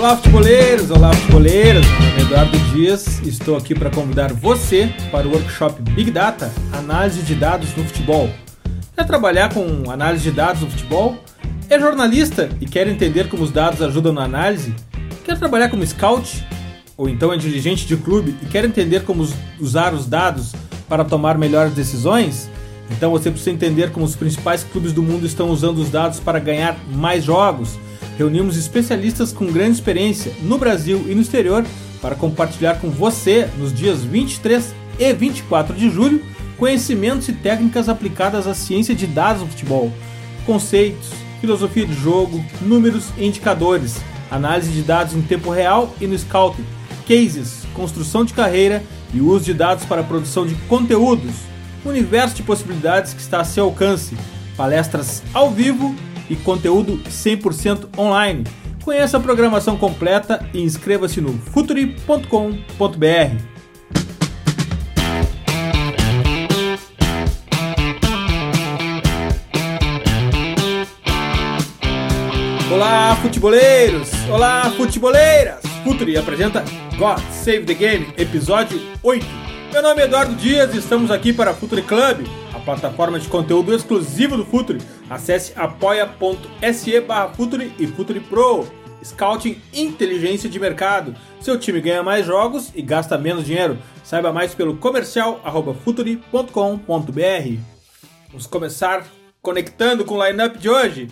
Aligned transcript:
Olá, 0.00 0.16
futeboleiros! 0.16 0.90
Olá, 0.90 1.12
futeboleiras! 1.12 1.84
É 2.16 2.22
Eduardo 2.22 2.58
Dias 2.72 3.20
estou 3.20 3.54
aqui 3.54 3.74
para 3.74 3.90
convidar 3.90 4.32
você 4.32 4.90
para 5.12 5.28
o 5.28 5.30
workshop 5.30 5.82
Big 5.92 6.10
Data 6.10 6.50
Análise 6.72 7.20
de 7.20 7.34
Dados 7.34 7.76
no 7.76 7.84
Futebol. 7.84 8.30
Quer 8.96 9.06
trabalhar 9.06 9.52
com 9.52 9.90
análise 9.90 10.24
de 10.24 10.30
dados 10.30 10.62
no 10.62 10.70
futebol? 10.70 11.18
É 11.68 11.78
jornalista 11.78 12.48
e 12.62 12.64
quer 12.64 12.88
entender 12.88 13.28
como 13.28 13.42
os 13.42 13.50
dados 13.50 13.82
ajudam 13.82 14.10
na 14.10 14.24
análise? 14.24 14.74
Quer 15.22 15.38
trabalhar 15.38 15.68
como 15.68 15.86
scout? 15.86 16.46
Ou 16.96 17.06
então 17.06 17.30
é 17.30 17.36
dirigente 17.36 17.86
de 17.86 17.94
clube 17.98 18.34
e 18.42 18.46
quer 18.46 18.64
entender 18.64 19.04
como 19.04 19.28
usar 19.60 19.92
os 19.92 20.06
dados 20.06 20.54
para 20.88 21.04
tomar 21.04 21.36
melhores 21.36 21.74
decisões? 21.74 22.48
Então 22.90 23.10
você 23.10 23.30
precisa 23.30 23.50
entender 23.50 23.90
como 23.90 24.06
os 24.06 24.16
principais 24.16 24.64
clubes 24.64 24.94
do 24.94 25.02
mundo 25.02 25.26
estão 25.26 25.50
usando 25.50 25.76
os 25.76 25.90
dados 25.90 26.18
para 26.18 26.38
ganhar 26.38 26.74
mais 26.90 27.22
jogos 27.22 27.78
reunimos 28.20 28.58
especialistas 28.58 29.32
com 29.32 29.46
grande 29.46 29.76
experiência 29.76 30.30
no 30.42 30.58
Brasil 30.58 31.06
e 31.08 31.14
no 31.14 31.22
exterior 31.22 31.64
para 32.02 32.14
compartilhar 32.14 32.74
com 32.74 32.90
você, 32.90 33.48
nos 33.56 33.72
dias 33.72 34.04
23 34.04 34.74
e 34.98 35.12
24 35.14 35.74
de 35.74 35.88
julho, 35.88 36.22
conhecimentos 36.58 37.28
e 37.28 37.32
técnicas 37.32 37.88
aplicadas 37.88 38.46
à 38.46 38.52
ciência 38.52 38.94
de 38.94 39.06
dados 39.06 39.40
no 39.40 39.48
futebol, 39.48 39.90
conceitos, 40.44 41.08
filosofia 41.40 41.86
de 41.86 41.94
jogo, 41.94 42.44
números 42.60 43.06
e 43.16 43.24
indicadores, 43.24 43.96
análise 44.30 44.70
de 44.70 44.82
dados 44.82 45.14
em 45.14 45.22
tempo 45.22 45.50
real 45.50 45.94
e 45.98 46.06
no 46.06 46.18
scouting, 46.18 46.64
cases, 47.08 47.62
construção 47.72 48.22
de 48.22 48.34
carreira 48.34 48.82
e 49.14 49.22
uso 49.22 49.46
de 49.46 49.54
dados 49.54 49.86
para 49.86 50.02
a 50.02 50.04
produção 50.04 50.46
de 50.46 50.54
conteúdos, 50.68 51.36
universo 51.86 52.34
de 52.34 52.42
possibilidades 52.42 53.14
que 53.14 53.22
está 53.22 53.40
a 53.40 53.44
seu 53.44 53.64
alcance, 53.64 54.14
palestras 54.58 55.22
ao 55.32 55.50
vivo 55.50 55.96
e 56.30 56.36
conteúdo 56.36 56.96
100% 56.98 57.98
online. 57.98 58.44
Conheça 58.82 59.18
a 59.18 59.20
programação 59.20 59.76
completa 59.76 60.48
e 60.54 60.62
inscreva-se 60.62 61.20
no 61.20 61.34
futuri.com.br. 61.34 62.24
Olá, 72.72 73.16
futeboleiros! 73.16 74.10
Olá, 74.30 74.70
futeboleiras! 74.70 75.60
Futuri 75.84 76.16
apresenta 76.16 76.64
God 76.96 77.18
Save 77.30 77.64
the 77.64 77.74
Game, 77.74 78.06
episódio 78.16 78.80
8. 79.02 79.49
Meu 79.72 79.82
nome 79.82 80.02
é 80.02 80.04
Eduardo 80.06 80.34
Dias 80.34 80.74
e 80.74 80.78
estamos 80.78 81.12
aqui 81.12 81.32
para 81.32 81.54
Futuri 81.54 81.82
Club, 81.82 82.26
a 82.52 82.58
plataforma 82.58 83.20
de 83.20 83.28
conteúdo 83.28 83.72
exclusivo 83.72 84.36
do 84.36 84.44
Futuri. 84.44 84.80
Acesse 85.08 85.52
apoia.se 85.54 87.00
barra 87.00 87.32
e 87.78 87.86
Futuri 87.86 88.18
Pro. 88.18 88.66
Scouting 89.02 89.62
Inteligência 89.72 90.50
de 90.50 90.58
Mercado. 90.58 91.14
Seu 91.40 91.56
time 91.56 91.80
ganha 91.80 92.02
mais 92.02 92.26
jogos 92.26 92.72
e 92.74 92.82
gasta 92.82 93.16
menos 93.16 93.46
dinheiro. 93.46 93.78
Saiba 94.02 94.32
mais 94.32 94.54
pelo 94.54 94.76
comercial 94.76 95.40
futuri.com.br. 95.84 97.58
Vamos 98.28 98.46
começar 98.48 99.06
conectando 99.40 100.04
com 100.04 100.16
o 100.16 100.26
lineup 100.26 100.56
de 100.56 100.68
hoje. 100.68 101.08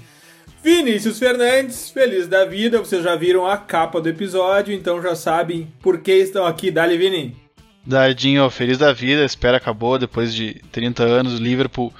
Vinícius 0.63 1.21
Fernandes, 1.21 1.91
feliz 1.91 2.27
da 2.27 2.45
vida, 2.45 2.81
vocês 2.81 3.05
já 3.05 3.15
viram 3.15 3.47
a 3.47 3.57
capa 3.57 4.01
do 4.01 4.09
episódio, 4.09 4.75
então 4.75 5.01
já 5.01 5.15
sabem 5.15 5.73
por 5.81 6.01
que 6.01 6.13
estão 6.13 6.45
aqui. 6.45 6.73
Dali, 6.73 6.99
Vini. 6.99 7.48
Dadinho, 7.87 8.49
feliz 8.51 8.77
da 8.79 8.93
vida, 8.93 9.25
espera 9.25 9.57
acabou 9.57 9.99
depois 9.99 10.35
de 10.35 10.55
30 10.73 11.03
anos, 11.05 11.39
Liverpool 11.39 11.93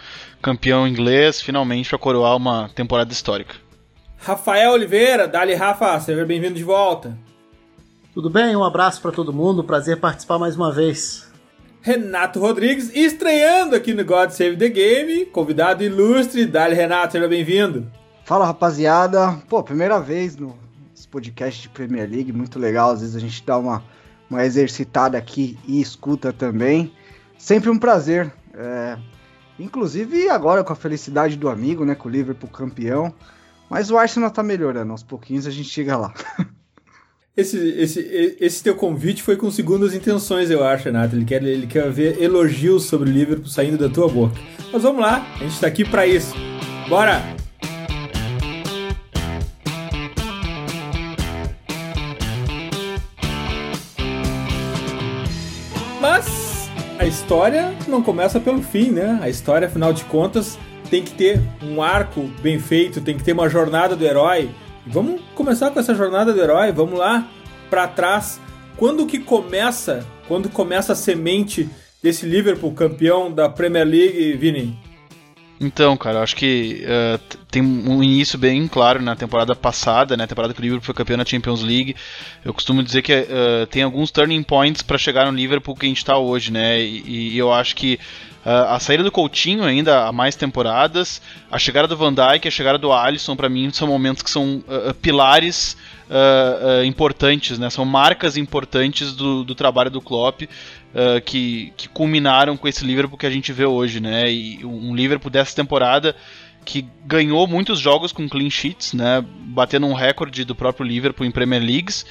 campeão 0.43 0.87
inglês, 0.87 1.41
finalmente 1.41 1.89
para 1.89 1.99
coroar 1.99 2.37
uma 2.37 2.69
temporada 2.75 3.13
histórica. 3.13 3.55
Rafael 4.19 4.73
Oliveira, 4.73 5.27
Dali 5.27 5.55
Rafa, 5.55 5.99
seja 6.01 6.25
bem-vindo 6.25 6.55
de 6.55 6.65
volta. 6.65 7.17
Tudo 8.13 8.29
bem? 8.29 8.57
Um 8.57 8.65
abraço 8.65 9.01
para 9.01 9.13
todo 9.13 9.33
mundo, 9.33 9.65
prazer 9.65 9.99
participar 9.99 10.39
mais 10.39 10.57
uma 10.57 10.73
vez. 10.73 11.29
Renato 11.81 12.41
Rodrigues, 12.41 12.95
estreando 12.95 13.77
aqui 13.77 13.95
no 13.95 14.05
God 14.05 14.31
Save 14.31 14.57
the 14.57 14.69
Game, 14.69 15.27
convidado 15.27 15.85
ilustre, 15.85 16.45
Dali 16.45 16.75
Renato, 16.75 17.13
seja 17.13 17.29
bem-vindo. 17.29 17.91
Fala 18.25 18.45
rapaziada, 18.45 19.41
pô, 19.49 19.63
primeira 19.63 20.01
vez 20.01 20.37
no 20.37 20.59
podcast 21.11 21.63
de 21.63 21.69
Premier 21.71 22.11
League, 22.11 22.33
muito 22.33 22.59
legal, 22.59 22.91
às 22.91 23.01
vezes 23.01 23.17
a 23.17 23.21
gente 23.21 23.43
dá 23.43 23.57
uma 23.57 23.83
uma 24.31 24.45
exercitada 24.45 25.17
aqui 25.17 25.59
e 25.67 25.81
escuta 25.81 26.33
também. 26.33 26.93
Sempre 27.39 27.71
um 27.71 27.79
prazer. 27.79 28.33
É, 28.55 28.99
inclusive 29.59 30.29
agora 30.29 30.65
com 30.65 30.73
a 30.73 30.77
felicidade 30.77 31.37
do 31.37 31.49
amigo, 31.49 31.85
né? 31.85 31.95
Com 31.95 32.09
o 32.09 32.13
Liverpool 32.13 32.51
campeão. 32.51 33.13
Mas 33.71 33.91
o 33.91 33.99
Arsenal 33.99 34.31
tá 34.31 34.43
melhorando, 34.43 34.93
aos 34.93 35.03
pouquinhos 35.03 35.47
a 35.47 35.51
gente 35.51 35.69
chega 35.69 35.97
lá. 35.97 36.13
Esse, 37.37 37.57
esse, 37.57 38.37
esse 38.41 38.65
teu 38.65 38.75
convite 38.75 39.23
foi 39.23 39.37
com 39.37 39.49
segundas 39.49 39.95
intenções, 39.95 40.51
eu 40.51 40.65
acho, 40.65 40.87
Renato. 40.87 41.15
Ele 41.15 41.25
quer, 41.25 41.41
ele 41.45 41.69
quer 41.69 41.89
ver 41.89 42.21
elogios 42.21 42.87
sobre 42.87 43.09
o 43.09 43.13
Liverpool 43.13 43.47
saindo 43.47 43.79
da 43.79 43.89
tua 43.89 44.09
boca. 44.09 44.35
Mas 44.73 44.83
vamos 44.83 45.01
lá, 45.01 45.25
a 45.37 45.45
gente 45.45 45.61
tá 45.61 45.69
aqui 45.69 45.89
para 45.89 46.05
isso. 46.05 46.35
Bora! 46.89 47.48
História 57.09 57.75
não 57.89 58.03
começa 58.03 58.39
pelo 58.39 58.63
fim, 58.63 58.91
né? 58.91 59.19
A 59.23 59.29
história, 59.29 59.67
afinal 59.67 59.93
de 59.93 60.05
contas, 60.05 60.59
tem 60.91 61.03
que 61.03 61.13
ter 61.13 61.41
um 61.63 61.83
arco 61.83 62.31
bem 62.41 62.59
feito, 62.59 63.01
tem 63.01 63.17
que 63.17 63.25
ter 63.25 63.33
uma 63.33 63.49
jornada 63.49 63.97
do 63.97 64.05
herói. 64.05 64.51
Vamos 64.87 65.21
começar 65.35 65.71
com 65.71 65.81
essa 65.81 65.95
jornada 65.95 66.33
do 66.33 66.41
herói, 66.41 66.71
vamos 66.71 66.99
lá 66.99 67.27
para 67.69 67.89
trás. 67.89 68.41
Quando 68.77 69.07
que 69.07 69.19
começa, 69.19 70.07
quando 70.29 70.49
começa 70.49 70.93
a 70.93 70.97
semente 70.97 71.69
desse 72.03 72.27
Liverpool 72.27 72.73
campeão 72.73 73.33
da 73.33 73.49
Premier 73.49 73.87
League, 73.87 74.35
Vini? 74.35 74.88
Então, 75.61 75.97
cara, 75.97 76.19
eu 76.19 76.23
acho 76.23 76.37
que 76.37 76.85
uh, 76.85 77.37
tem 77.51 77.61
um 77.63 78.03
início 78.03 78.39
bem 78.39 78.69
claro 78.69 79.03
na 79.03 79.17
temporada 79.17 79.57
passada, 79.57 80.17
né? 80.17 80.27
temporada 80.27 80.55
que 80.55 80.61
o 80.61 80.63
Liverpool 80.63 80.85
foi 80.85 80.95
campeão 80.95 81.17
na 81.17 81.25
Champions 81.25 81.63
League. 81.63 81.97
Eu 82.45 82.55
costumo 82.55 82.81
dizer 82.83 83.03
que 83.03 83.13
uh, 83.13 83.67
tem 83.67 83.83
alguns 83.83 84.13
turning 84.13 84.43
points 84.45 84.83
para 84.83 84.97
chegar 84.97 85.31
no 85.31 85.37
Liverpool 85.37 85.75
que 85.75 85.87
a 85.87 85.89
gente 85.89 85.99
está 85.99 86.17
hoje, 86.17 86.53
né? 86.53 86.81
E, 86.81 87.33
e, 87.33 87.39
eu 87.39 87.53
acho 87.53 87.75
que 87.75 87.99
a 88.69 88.81
saída 88.81 89.03
do 89.03 89.13
Coutinho 89.13 89.65
ainda 89.65 90.07
há 90.07 90.13
mais 90.13 90.35
temporadas, 90.35 91.21
a 91.51 91.59
chegada 91.59 91.87
do 91.87 91.97
Van 91.97 92.15
Dijk, 92.15 92.49
a 92.49 92.51
chegada 92.51 92.79
do 92.79 92.93
Alisson, 92.93 93.37
para 93.37 93.49
mim 93.49 93.71
são 93.73 93.87
momentos 93.87 94.23
que 94.23 94.31
são 94.31 94.63
pilares 95.03 95.77
uh, 96.09 96.81
uh, 96.81 96.85
importantes, 96.85 97.59
né? 97.59 97.71
São 97.71 97.85
marcas 97.85 98.37
importantes 98.37 99.15
do, 99.15 99.45
do 99.45 99.55
trabalho 99.55 99.91
do 99.91 100.01
Klopp 100.01 100.43
uh, 100.43 101.21
que, 101.25 101.73
que 101.77 101.89
culminaram 101.89 102.57
com 102.57 102.67
esse 102.67 102.85
Liverpool 102.85 103.19
que 103.19 103.27
a 103.27 103.31
gente 103.31 103.53
vê 103.53 103.65
hoje, 103.65 104.01
né? 104.01 104.31
E 104.31 104.65
um 104.65 104.95
Liverpool 104.95 105.31
dessa 105.31 105.55
temporada 105.55 106.17
que 106.65 106.87
ganhou 107.07 107.47
muitos 107.47 107.79
jogos 107.79 108.13
com 108.13 108.29
clean 108.29 108.51
sheets, 108.51 108.93
né? 108.93 109.25
Batendo 109.41 109.87
um 109.87 109.95
recorde 109.95 110.45
do 110.45 110.55
próprio 110.55 110.87
Liverpool 110.87 111.27
em 111.27 111.31
Premier 111.31 111.63
Leagues 111.63 112.05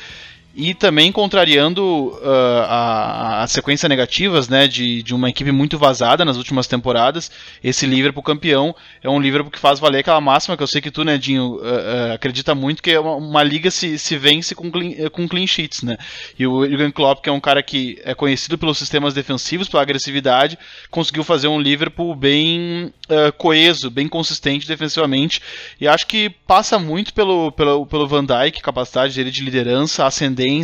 e 0.57 0.73
também 0.73 1.11
contrariando 1.11 1.83
uh, 1.83 2.61
a, 2.67 3.43
a, 3.43 3.47
sequência 3.47 3.87
negativas 3.87 4.49
né, 4.49 4.67
de, 4.67 5.03
de 5.03 5.13
uma 5.13 5.29
equipe 5.29 5.51
muito 5.51 5.77
vazada 5.77 6.25
nas 6.25 6.35
últimas 6.35 6.65
temporadas. 6.65 7.29
Esse 7.63 7.85
Liverpool 7.85 8.23
campeão 8.23 8.75
é 9.03 9.07
um 9.07 9.19
Liverpool 9.19 9.51
que 9.51 9.59
faz 9.59 9.79
valer 9.79 9.99
aquela 9.99 10.19
máxima 10.19 10.57
que 10.57 10.63
eu 10.63 10.67
sei 10.67 10.81
que 10.81 10.89
tu, 10.89 11.03
Nedinho, 11.03 11.57
uh, 11.57 11.59
uh, 11.59 12.13
acredita 12.15 12.55
muito, 12.55 12.81
que 12.81 12.89
é 12.89 12.99
uma, 12.99 13.15
uma, 13.17 13.43
liga 13.43 13.69
se, 13.69 13.99
se 13.99 14.17
vence 14.17 14.55
com 14.55 14.71
clean, 14.71 15.09
com 15.11 15.27
clean 15.27 15.45
sheets. 15.45 15.83
Né? 15.83 15.95
E 16.39 16.47
o 16.47 16.65
Jurgen 16.67 16.89
Klopp, 16.89 17.21
que 17.21 17.29
é 17.29 17.31
um 17.31 17.39
cara 17.39 17.61
que 17.61 18.01
é 18.03 18.15
conhecido 18.15 18.57
pelos 18.57 18.79
sistemas 18.79 19.13
defensivos, 19.13 19.69
pela 19.69 19.83
agressividade, 19.83 20.57
conseguiu 20.89 21.23
fazer 21.23 21.47
um 21.47 21.61
Liverpool 21.61 22.15
bem 22.15 22.91
coeso, 23.37 23.89
bem 23.89 24.07
consistente 24.07 24.67
defensivamente. 24.67 25.41
E 25.79 25.87
acho 25.87 26.07
que 26.07 26.29
passa 26.29 26.77
muito 26.77 27.13
pelo, 27.13 27.51
pelo, 27.51 27.85
pelo 27.85 28.07
Van 28.07 28.25
Dijk, 28.25 28.61
capacidade 28.61 29.13
dele 29.13 29.31
de 29.31 29.43
liderança, 29.43 30.05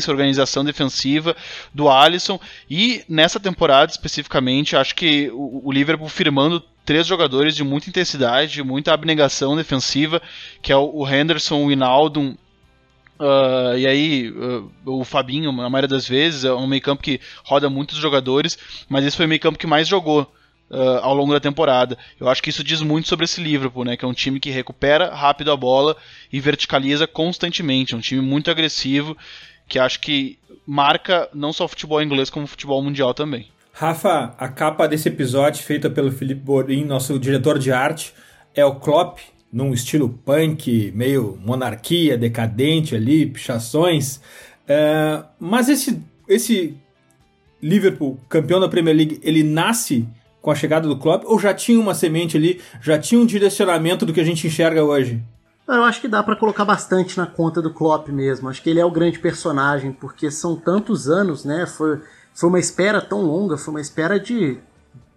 organização 0.10 0.64
defensiva 0.64 1.36
do 1.74 1.90
Alisson. 1.90 2.40
E 2.70 3.04
nessa 3.08 3.40
temporada 3.40 3.92
especificamente, 3.92 4.76
acho 4.76 4.96
que 4.96 5.30
o, 5.32 5.62
o 5.68 5.72
Liverpool 5.72 6.10
firmando 6.10 6.64
três 6.86 7.08
jogadores 7.08 7.56
de 7.56 7.64
muita 7.64 7.90
intensidade, 7.90 8.54
de 8.54 8.64
muita 8.64 8.94
abnegação 8.94 9.56
defensiva, 9.56 10.22
que 10.62 10.72
é 10.72 10.76
o 10.76 11.08
Henderson, 11.08 11.64
o 11.64 11.72
Inaldo 11.72 12.38
Uh, 13.20 13.78
e 13.78 13.88
aí, 13.88 14.32
uh, 14.32 14.70
o 14.86 15.06
Fabinho, 15.06 15.52
na 15.52 15.70
maioria 15.70 15.88
das 15.88 16.08
vezes, 16.08 16.44
é 16.44 16.54
um 16.54 16.68
meio 16.68 16.82
campo 16.82 17.02
que 17.02 17.22
roda 17.46 17.70
muitos 17.70 17.98
jogadores, 17.98 18.58
mas 18.90 19.06
esse 19.06 19.16
foi 19.16 19.26
o 19.26 19.30
meio 19.30 19.40
campo 19.40 19.58
que 19.58 19.68
mais 19.68 19.88
jogou 19.88 20.24
uh, 20.70 21.00
ao 21.02 21.14
longo 21.14 21.32
da 21.32 21.40
temporada. 21.40 21.98
Eu 22.20 22.28
acho 22.28 22.42
que 22.42 22.50
isso 22.50 22.64
diz 22.64 22.82
muito 22.82 23.08
sobre 23.08 23.26
esse 23.26 23.42
Liverpool, 23.42 23.86
né? 23.86 23.96
Que 23.96 24.04
é 24.04 24.08
um 24.08 24.14
time 24.14 24.40
que 24.40 24.50
recupera 24.50 25.14
rápido 25.14 25.52
a 25.52 25.56
bola 25.56 25.96
e 26.32 26.40
verticaliza 26.40 27.08
constantemente. 27.08 27.94
É 27.94 27.98
um 27.98 28.02
time 28.02 28.22
muito 28.22 28.50
agressivo 28.50 29.16
que 29.74 29.80
acho 29.80 30.00
que 30.00 30.38
marca 30.68 31.28
não 31.34 31.52
só 31.52 31.66
o 31.66 31.68
futebol 31.68 32.00
inglês, 32.00 32.30
como 32.30 32.46
o 32.46 32.48
futebol 32.48 32.82
mundial 32.84 33.12
também. 33.12 33.48
Rafa, 33.72 34.36
a 34.38 34.48
capa 34.48 34.88
desse 34.88 35.10
episódio, 35.10 35.64
feita 35.64 35.90
pelo 35.90 36.12
Felipe 36.12 36.42
Borim, 36.42 36.86
nosso 36.86 37.18
diretor 37.18 37.58
de 37.58 37.72
arte, 37.72 38.14
é 38.54 38.64
o 38.64 38.76
Klopp 38.76 39.18
num 39.52 39.74
estilo 39.74 40.10
punk, 40.10 40.92
meio 40.94 41.40
monarquia, 41.44 42.16
decadente 42.16 42.96
ali, 42.96 43.26
pichações. 43.26 44.22
É, 44.68 45.24
mas 45.40 45.70
esse, 45.70 46.00
esse 46.30 46.78
Liverpool, 47.60 48.20
campeão 48.30 48.60
da 48.60 48.70
Premier 48.70 48.96
League, 48.96 49.20
ele 49.24 49.42
nasce 49.42 50.08
com 50.40 50.52
a 50.52 50.56
chegada 50.56 50.88
do 50.88 50.98
Klopp 50.98 51.24
ou 51.26 51.40
já 51.40 51.52
tinha 51.52 51.80
uma 51.80 51.96
semente 51.96 52.38
ali, 52.38 52.62
já 52.80 53.00
tinha 53.00 53.20
um 53.20 53.26
direcionamento 53.26 54.06
do 54.06 54.14
que 54.14 54.22
a 54.22 54.24
gente 54.24 54.46
enxerga 54.46 54.84
hoje? 54.84 55.20
Eu 55.68 55.84
acho 55.84 56.02
que 56.02 56.08
dá 56.08 56.22
para 56.22 56.36
colocar 56.36 56.66
bastante 56.66 57.18
na 57.18 57.26
conta 57.26 57.62
do 57.62 57.74
Klopp 57.74 58.10
mesmo. 58.10 58.50
Acho 58.50 58.62
que 58.62 58.70
ele 58.70 58.80
é 58.80 58.86
o 58.86 58.92
grande 58.92 59.20
personagem, 59.20 59.94
porque 59.94 60.30
são 60.30 60.56
tantos 60.56 61.10
anos, 61.10 61.46
né? 61.46 61.66
Foi, 61.66 62.02
foi 62.34 62.50
uma 62.50 62.60
espera 62.60 63.02
tão 63.02 63.22
longa, 63.22 63.58
foi 63.58 63.74
uma 63.74 63.82
espera 63.82 64.20
de, 64.20 64.60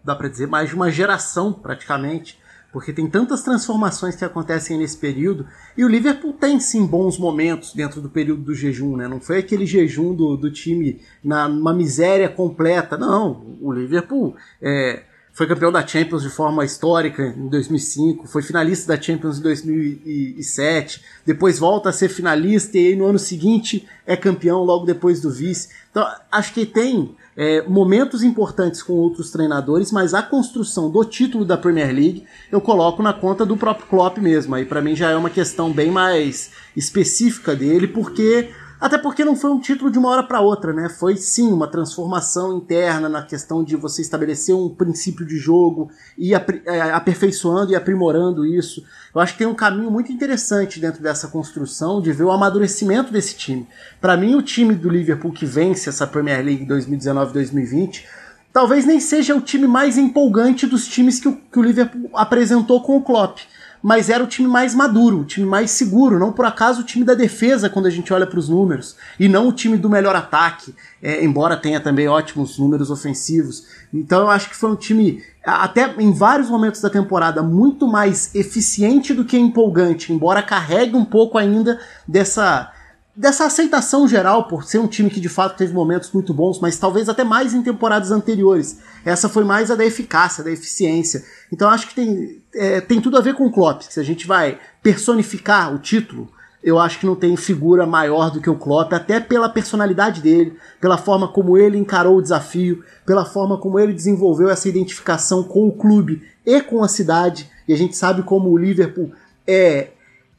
dá 0.04 0.14
para 0.14 0.28
dizer, 0.28 0.46
mais 0.46 0.69
de 0.69 0.76
uma 0.76 0.90
geração 0.90 1.52
praticamente 1.52 2.38
porque 2.76 2.93
tem 2.93 3.08
tantas 3.08 3.43
transformações 3.43 4.16
que 4.16 4.22
acontecem 4.22 4.76
nesse 4.76 4.98
período, 4.98 5.46
e 5.78 5.82
o 5.82 5.88
Liverpool 5.88 6.34
tem 6.34 6.60
sim 6.60 6.84
bons 6.87 7.19
momentos 7.19 7.72
dentro 7.72 8.02
do 8.02 8.10
período 8.10 8.42
do 8.42 8.54
jejum, 8.54 8.99
né? 8.99 9.08
Não 9.08 9.19
foi 9.19 9.38
aquele 9.38 9.64
jejum 9.64 10.14
do, 10.14 10.37
do 10.37 10.50
time 10.50 11.00
na, 11.25 11.49
numa 11.49 11.72
miséria 11.72 12.28
completa, 12.28 12.99
não. 12.99 13.56
O 13.62 13.72
Liverpool 13.72 14.37
é, 14.60 15.04
foi 15.36 15.46
campeão 15.46 15.70
da 15.70 15.86
Champions 15.86 16.22
de 16.22 16.30
forma 16.30 16.64
histórica 16.64 17.34
em 17.36 17.46
2005, 17.48 18.26
foi 18.26 18.40
finalista 18.40 18.96
da 18.96 19.00
Champions 19.00 19.38
em 19.38 19.42
2007, 19.42 21.02
depois 21.26 21.58
volta 21.58 21.90
a 21.90 21.92
ser 21.92 22.08
finalista 22.08 22.78
e 22.78 22.86
aí 22.86 22.96
no 22.96 23.04
ano 23.04 23.18
seguinte 23.18 23.86
é 24.06 24.16
campeão 24.16 24.64
logo 24.64 24.86
depois 24.86 25.20
do 25.20 25.30
vice. 25.30 25.68
Então, 25.90 26.08
acho 26.32 26.54
que 26.54 26.64
tem 26.64 27.14
é, 27.36 27.60
momentos 27.68 28.22
importantes 28.22 28.82
com 28.82 28.94
outros 28.94 29.30
treinadores, 29.30 29.92
mas 29.92 30.14
a 30.14 30.22
construção 30.22 30.90
do 30.90 31.04
título 31.04 31.44
da 31.44 31.58
Premier 31.58 31.94
League 31.94 32.24
eu 32.50 32.58
coloco 32.58 33.02
na 33.02 33.12
conta 33.12 33.44
do 33.44 33.58
próprio 33.58 33.86
Klopp 33.88 34.16
mesmo. 34.16 34.54
Aí 34.54 34.64
para 34.64 34.80
mim 34.80 34.96
já 34.96 35.10
é 35.10 35.16
uma 35.16 35.28
questão 35.28 35.70
bem 35.70 35.90
mais 35.90 36.50
específica 36.74 37.54
dele, 37.54 37.86
porque 37.86 38.48
até 38.81 38.99
porque 38.99 39.25
não 39.25 39.34
foi 39.34 39.50
um 39.50 39.58
título 39.58 39.90
de 39.90 39.99
uma 39.99 40.11
hora 40.11 40.23
para 40.23 40.40
outra, 40.40 40.73
né? 40.73 40.88
Foi 40.88 41.17
sim 41.17 41.50
uma 41.50 41.67
transformação 41.67 42.56
interna 42.58 43.08
na 43.08 43.23
questão 43.23 43.64
de 43.64 43.75
você 43.75 44.02
estabelecer 44.02 44.55
um 44.55 44.69
princípio 44.69 45.25
de 45.25 45.38
jogo 45.38 45.90
e 46.19 46.34
é, 46.34 46.81
aperfeiçoando 46.93 47.73
e 47.73 47.76
aprimorando 47.76 48.44
isso. 48.44 48.84
Eu 49.14 49.20
acho 49.20 49.32
que 49.32 49.38
tem 49.38 49.46
um 49.46 49.55
caminho 49.55 49.90
muito 49.90 50.12
interessante 50.12 50.78
dentro 50.78 51.02
dessa 51.02 51.28
construção 51.28 52.02
de 52.02 52.12
ver 52.12 52.25
o 52.25 52.31
amadurecimento 52.31 53.12
desse 53.12 53.34
time. 53.34 53.67
Para 54.00 54.17
mim, 54.17 54.34
o 54.34 54.43
time 54.43 54.75
do 54.75 54.90
Liverpool 54.90 55.32
que 55.32 55.46
vence 55.46 55.88
essa 55.88 56.06
Premier 56.06 56.44
League 56.44 56.67
2019-2020 56.67 58.05
talvez 58.52 58.87
nem 58.87 58.99
seja 59.00 59.34
o 59.34 59.40
time 59.43 59.67
mais 59.67 59.99
empolgante 59.99 60.67
dos 60.67 60.88
times 60.88 61.20
que 61.20 61.28
o, 61.28 61.37
que 61.37 61.58
o 61.58 61.62
Liverpool 61.62 62.08
apresentou 62.14 62.82
com 62.82 62.96
o 62.96 63.02
Klopp 63.02 63.40
mas 63.82 64.11
era 64.11 64.23
o 64.23 64.26
time 64.26 64.49
mais 64.49 64.75
maduro, 64.75 65.20
o 65.20 65.25
time 65.25 65.46
mais 65.46 65.70
seguro, 65.70 66.19
não 66.19 66.32
por 66.32 66.44
acaso 66.44 66.81
o 66.81 66.84
time 66.84 67.05
da 67.05 67.14
defesa 67.14 67.69
quando 67.69 67.87
a 67.87 67.90
gente 67.90 68.12
olha 68.12 68.26
para 68.26 68.38
os 68.38 68.49
números, 68.49 68.96
e 69.19 69.28
não 69.28 69.49
o 69.49 69.52
time 69.52 69.76
do 69.76 69.88
melhor 69.88 70.14
ataque, 70.14 70.75
é, 71.02 71.25
embora 71.25 71.56
tenha 71.56 71.81
também 71.81 72.08
ótimos 72.08 72.58
números 72.58 72.90
ofensivos. 72.90 73.67
Então 73.93 74.20
eu 74.23 74.31
acho 74.31 74.49
que 74.49 74.56
foi 74.56 74.70
um 74.70 74.76
time, 74.76 75.23
até 75.44 75.94
em 75.99 76.12
vários 76.12 76.49
momentos 76.49 76.81
da 76.81 76.90
temporada, 76.90 77.43
muito 77.43 77.87
mais 77.87 78.34
eficiente 78.34 79.14
do 79.14 79.25
que 79.25 79.38
empolgante, 79.38 80.12
embora 80.12 80.43
carregue 80.43 80.96
um 80.96 81.05
pouco 81.05 81.38
ainda 81.38 81.81
dessa 82.06 82.73
dessa 83.16 83.46
aceitação 83.46 84.06
geral 84.06 84.46
por 84.46 84.64
ser 84.64 84.78
um 84.78 84.86
time 84.86 85.08
que 85.08 85.20
de 85.20 85.28
fato 85.28 85.56
teve 85.56 85.72
momentos 85.72 86.12
muito 86.12 86.34
bons, 86.34 86.60
mas 86.60 86.78
talvez 86.78 87.08
até 87.08 87.24
mais 87.24 87.54
em 87.54 87.62
temporadas 87.62 88.10
anteriores. 88.10 88.78
Essa 89.04 89.28
foi 89.28 89.42
mais 89.42 89.70
a 89.70 89.74
da 89.74 89.84
eficácia, 89.84 90.44
da 90.44 90.50
eficiência. 90.50 91.24
Então 91.50 91.70
acho 91.70 91.88
que 91.88 91.94
tem, 91.94 92.42
é, 92.54 92.80
tem 92.80 93.00
tudo 93.00 93.16
a 93.16 93.22
ver 93.22 93.34
com 93.34 93.46
o 93.46 93.50
Klopp. 93.50 93.82
Se 93.82 93.98
a 93.98 94.02
gente 94.02 94.26
vai 94.26 94.58
personificar 94.82 95.74
o 95.74 95.78
título, 95.78 96.28
eu 96.62 96.78
acho 96.78 96.98
que 96.98 97.06
não 97.06 97.14
tem 97.14 97.36
figura 97.36 97.86
maior 97.86 98.30
do 98.30 98.40
que 98.40 98.50
o 98.50 98.58
Klopp, 98.58 98.92
até 98.92 99.20
pela 99.20 99.48
personalidade 99.48 100.20
dele, 100.20 100.58
pela 100.80 100.98
forma 100.98 101.28
como 101.28 101.56
ele 101.56 101.78
encarou 101.78 102.16
o 102.16 102.22
desafio, 102.22 102.84
pela 103.06 103.24
forma 103.24 103.56
como 103.56 103.78
ele 103.78 103.92
desenvolveu 103.92 104.50
essa 104.50 104.68
identificação 104.68 105.42
com 105.42 105.68
o 105.68 105.72
clube 105.72 106.22
e 106.44 106.60
com 106.60 106.82
a 106.82 106.88
cidade. 106.88 107.48
E 107.66 107.72
a 107.72 107.76
gente 107.76 107.96
sabe 107.96 108.22
como 108.22 108.50
o 108.50 108.58
Liverpool 108.58 109.12
é 109.46 109.90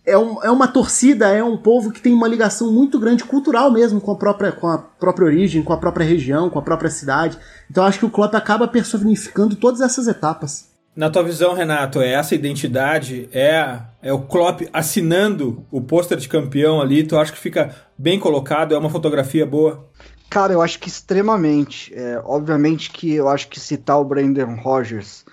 é, 0.07 0.17
um, 0.17 0.41
é 0.41 0.49
uma 0.49 0.69
torcida, 0.69 1.27
é 1.27 1.43
um 1.43 1.57
povo 1.57 1.91
que 1.91 2.01
tem 2.01 2.13
uma 2.13 2.29
ligação 2.29 2.71
muito 2.71 2.97
grande 2.97 3.25
cultural 3.25 3.69
mesmo 3.69 3.99
com 3.99 4.11
a 4.11 4.15
própria, 4.15 4.53
com 4.53 4.67
a 4.67 4.77
própria 4.77 5.25
origem, 5.25 5.61
com 5.61 5.73
a 5.73 5.77
própria 5.77 6.05
região, 6.05 6.49
com 6.49 6.57
a 6.57 6.61
própria 6.61 6.89
cidade. 6.89 7.37
Então 7.69 7.83
acho 7.83 7.99
que 7.99 8.05
o 8.05 8.09
Klopp 8.09 8.33
acaba 8.33 8.69
personificando 8.69 9.57
todas 9.57 9.81
essas 9.81 10.07
etapas. 10.07 10.69
Na 10.95 11.09
tua 11.09 11.23
visão, 11.23 11.53
Renato, 11.53 12.01
é 12.01 12.13
essa 12.13 12.33
identidade, 12.33 13.29
é, 13.31 13.79
é 14.01 14.13
o 14.13 14.21
Klopp 14.21 14.61
assinando 14.71 15.63
o 15.69 15.81
pôster 15.81 16.17
de 16.17 16.29
campeão 16.29 16.81
ali, 16.81 17.03
tu 17.03 17.17
acha 17.17 17.31
que 17.31 17.37
fica 17.37 17.75
bem 17.97 18.17
colocado, 18.17 18.73
é 18.73 18.77
uma 18.77 18.89
fotografia 18.89 19.45
boa? 19.45 19.87
Cara, 20.29 20.53
eu 20.53 20.61
acho 20.61 20.79
que 20.79 20.87
extremamente. 20.87 21.93
É, 21.93 22.19
obviamente 22.23 22.89
que 22.89 23.13
eu 23.13 23.27
acho 23.27 23.49
que 23.49 23.59
citar 23.59 23.99
o 23.99 24.05
Brandon 24.05 24.55
Rogers 24.55 25.23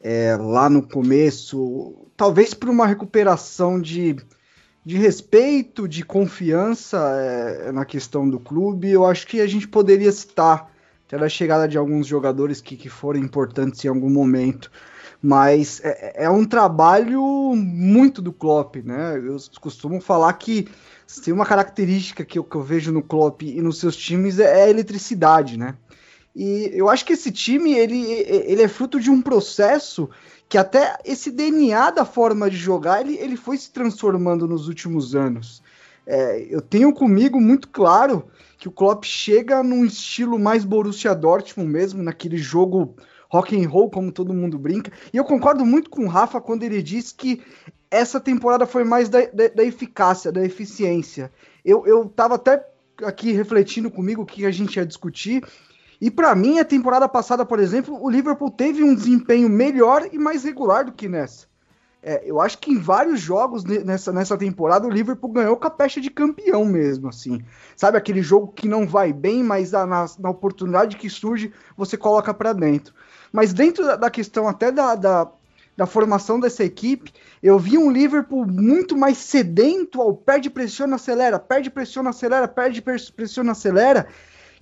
é, 0.00 0.36
lá 0.38 0.70
no 0.70 0.82
começo, 0.82 2.09
talvez 2.20 2.52
por 2.52 2.68
uma 2.68 2.86
recuperação 2.86 3.80
de, 3.80 4.14
de 4.84 4.98
respeito, 4.98 5.88
de 5.88 6.04
confiança 6.04 6.98
é, 7.16 7.72
na 7.72 7.86
questão 7.86 8.28
do 8.28 8.38
clube, 8.38 8.90
eu 8.90 9.06
acho 9.06 9.26
que 9.26 9.40
a 9.40 9.46
gente 9.46 9.66
poderia 9.66 10.12
citar 10.12 10.70
a 11.10 11.28
chegada 11.30 11.66
de 11.66 11.78
alguns 11.78 12.06
jogadores 12.06 12.60
que, 12.60 12.76
que 12.76 12.90
foram 12.90 13.18
importantes 13.18 13.82
em 13.86 13.88
algum 13.88 14.10
momento. 14.10 14.70
Mas 15.22 15.80
é, 15.82 16.24
é 16.24 16.30
um 16.30 16.44
trabalho 16.44 17.22
muito 17.56 18.20
do 18.20 18.34
Klopp, 18.34 18.76
né? 18.84 19.16
Eu 19.16 19.38
costumo 19.58 19.98
falar 19.98 20.30
que 20.34 20.68
tem 21.24 21.32
uma 21.32 21.46
característica 21.46 22.22
que 22.22 22.38
eu, 22.38 22.44
que 22.44 22.54
eu 22.54 22.62
vejo 22.62 22.92
no 22.92 23.02
Klopp 23.02 23.40
e 23.44 23.62
nos 23.62 23.80
seus 23.80 23.96
times 23.96 24.38
é 24.38 24.64
a 24.64 24.68
eletricidade, 24.68 25.58
né? 25.58 25.74
E 26.36 26.70
eu 26.74 26.90
acho 26.90 27.04
que 27.06 27.14
esse 27.14 27.32
time 27.32 27.72
ele, 27.72 28.12
ele 28.12 28.62
é 28.62 28.68
fruto 28.68 29.00
de 29.00 29.10
um 29.10 29.22
processo 29.22 30.10
que 30.50 30.58
até 30.58 30.98
esse 31.04 31.30
DNA 31.30 31.92
da 31.92 32.04
forma 32.04 32.50
de 32.50 32.56
jogar 32.56 33.02
ele, 33.02 33.16
ele 33.16 33.36
foi 33.36 33.56
se 33.56 33.70
transformando 33.70 34.48
nos 34.48 34.66
últimos 34.66 35.14
anos. 35.14 35.62
É, 36.04 36.44
eu 36.50 36.60
tenho 36.60 36.92
comigo 36.92 37.40
muito 37.40 37.68
claro 37.68 38.24
que 38.58 38.66
o 38.66 38.72
Klopp 38.72 39.04
chega 39.04 39.62
num 39.62 39.84
estilo 39.84 40.40
mais 40.40 40.64
Borussia 40.64 41.14
Dortmund 41.14 41.70
mesmo, 41.70 42.02
naquele 42.02 42.36
jogo 42.36 42.96
rock 43.28 43.56
and 43.56 43.68
roll, 43.68 43.88
como 43.88 44.10
todo 44.10 44.34
mundo 44.34 44.58
brinca. 44.58 44.90
E 45.12 45.16
eu 45.16 45.24
concordo 45.24 45.64
muito 45.64 45.88
com 45.88 46.04
o 46.04 46.08
Rafa 46.08 46.40
quando 46.40 46.64
ele 46.64 46.82
diz 46.82 47.12
que 47.12 47.40
essa 47.88 48.18
temporada 48.18 48.66
foi 48.66 48.82
mais 48.82 49.08
da, 49.08 49.20
da, 49.26 49.46
da 49.54 49.62
eficácia, 49.62 50.32
da 50.32 50.44
eficiência. 50.44 51.30
Eu, 51.64 51.86
eu 51.86 52.06
tava 52.06 52.34
até 52.34 52.66
aqui 53.04 53.30
refletindo 53.30 53.88
comigo 53.88 54.22
o 54.22 54.26
que 54.26 54.44
a 54.44 54.50
gente 54.50 54.78
ia 54.78 54.84
discutir. 54.84 55.44
E 56.00 56.10
para 56.10 56.34
mim, 56.34 56.58
a 56.58 56.64
temporada 56.64 57.08
passada, 57.08 57.44
por 57.44 57.58
exemplo, 57.58 58.02
o 58.02 58.08
Liverpool 58.08 58.50
teve 58.50 58.82
um 58.82 58.94
desempenho 58.94 59.48
melhor 59.48 60.08
e 60.10 60.18
mais 60.18 60.44
regular 60.44 60.84
do 60.84 60.92
que 60.92 61.08
nessa. 61.08 61.50
É, 62.02 62.22
eu 62.24 62.40
acho 62.40 62.56
que 62.56 62.70
em 62.70 62.78
vários 62.78 63.20
jogos 63.20 63.62
nessa, 63.62 64.10
nessa 64.10 64.36
temporada 64.36 64.86
o 64.86 64.90
Liverpool 64.90 65.30
ganhou 65.30 65.54
com 65.56 65.66
a 65.66 65.70
pecha 65.70 66.00
de 66.00 66.08
campeão 66.08 66.64
mesmo, 66.64 67.08
assim. 67.08 67.44
Sabe 67.76 67.98
aquele 67.98 68.22
jogo 68.22 68.48
que 68.48 68.66
não 68.66 68.86
vai 68.86 69.12
bem, 69.12 69.42
mas 69.42 69.72
na, 69.72 69.86
na 69.86 70.30
oportunidade 70.30 70.96
que 70.96 71.10
surge 71.10 71.52
você 71.76 71.98
coloca 71.98 72.32
para 72.32 72.54
dentro. 72.54 72.94
Mas 73.30 73.52
dentro 73.52 73.84
da, 73.84 73.96
da 73.96 74.10
questão 74.10 74.48
até 74.48 74.72
da, 74.72 74.94
da, 74.94 75.30
da, 75.76 75.84
formação 75.84 76.40
dessa 76.40 76.64
equipe, 76.64 77.12
eu 77.42 77.58
vi 77.58 77.76
um 77.76 77.90
Liverpool 77.90 78.46
muito 78.46 78.96
mais 78.96 79.18
sedento 79.18 80.00
ao 80.00 80.14
perde, 80.14 80.48
pressiona, 80.48 80.96
acelera, 80.96 81.38
perde, 81.38 81.68
pressiona, 81.68 82.10
acelera, 82.10 82.48
perde, 82.48 82.80
pressiona, 82.80 83.52
acelera 83.52 84.08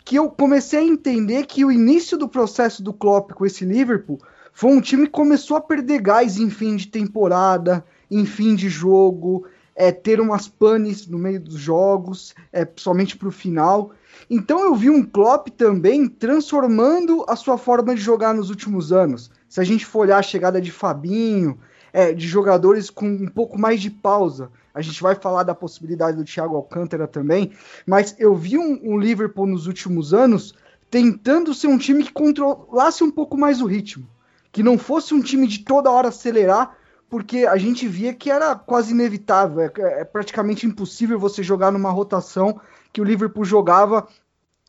que 0.09 0.17
eu 0.17 0.31
comecei 0.31 0.79
a 0.79 0.83
entender 0.83 1.45
que 1.45 1.67
o 1.67 1.71
início 1.71 2.17
do 2.17 2.27
processo 2.27 2.83
do 2.83 2.95
Klopp 2.95 3.33
com 3.33 3.45
esse 3.45 3.63
Liverpool 3.67 4.19
foi 4.55 4.71
um 4.71 4.81
time 4.81 5.05
que 5.05 5.13
começou 5.13 5.55
a 5.55 5.61
perder 5.61 6.01
gás 6.01 6.39
em 6.39 6.49
fim 6.49 6.77
de 6.77 6.89
temporada, 6.89 7.85
em 8.11 8.25
fim 8.25 8.55
de 8.55 8.71
jogo, 8.71 9.45
é, 9.77 9.93
ter 9.93 10.19
umas 10.19 10.49
panes 10.49 11.07
no 11.07 11.19
meio 11.19 11.39
dos 11.39 11.57
jogos, 11.57 12.35
é, 12.51 12.67
somente 12.75 13.19
para 13.19 13.29
o 13.29 13.31
final. 13.31 13.93
Então 14.31 14.65
eu 14.65 14.75
vi 14.75 14.89
um 14.89 15.05
Klopp 15.05 15.49
também 15.49 16.09
transformando 16.09 17.23
a 17.29 17.37
sua 17.37 17.59
forma 17.59 17.95
de 17.95 18.01
jogar 18.01 18.35
nos 18.35 18.49
últimos 18.49 18.95
anos. 18.95 19.31
Se 19.47 19.61
a 19.61 19.65
gente 19.65 19.85
for 19.85 20.01
olhar 20.01 20.17
a 20.17 20.23
chegada 20.23 20.59
de 20.59 20.73
Fabinho, 20.73 21.59
é, 21.93 22.13
de 22.13 22.27
jogadores 22.27 22.91
com 22.91 23.07
um 23.07 23.29
pouco 23.29 23.59
mais 23.59 23.81
de 23.81 23.91
pausa, 23.91 24.51
a 24.75 24.81
gente 24.81 25.03
vai 25.03 25.15
falar 25.15 25.43
da 25.43 25.55
possibilidade 25.55 26.17
do 26.17 26.25
Thiago 26.25 26.57
Alcântara 26.57 27.07
também, 27.07 27.53
mas 27.87 28.15
eu 28.19 28.35
vi 28.35 28.59
um, 28.59 28.79
um 28.83 28.99
Liverpool 28.99 29.47
nos 29.47 29.67
últimos 29.67 30.15
anos 30.15 30.55
tentando 30.91 31.53
ser 31.53 31.67
um 31.67 31.79
time 31.79 32.05
que 32.05 32.13
controlasse 32.13 33.03
um 33.05 33.11
pouco 33.11 33.37
mais 33.37 33.61
o 33.61 33.67
ritmo, 33.67 34.09
que 34.53 34.63
não 34.63 34.79
fosse 34.79 35.15
um 35.15 35.21
time 35.21 35.47
de 35.47 35.61
toda 35.61 35.91
hora 35.91 36.09
acelerar, 36.09 36.77
porque 37.11 37.47
a 37.47 37.57
gente 37.57 37.89
via 37.89 38.15
que 38.15 38.31
era 38.31 38.55
quase 38.55 38.93
inevitável, 38.93 39.61
é, 39.61 40.01
é 40.01 40.05
praticamente 40.05 40.67
impossível 40.67 41.19
você 41.19 41.43
jogar 41.43 41.73
numa 41.73 41.91
rotação 41.91 42.61
que 42.93 43.01
o 43.01 43.05
Liverpool 43.05 43.45
jogava 43.45 44.07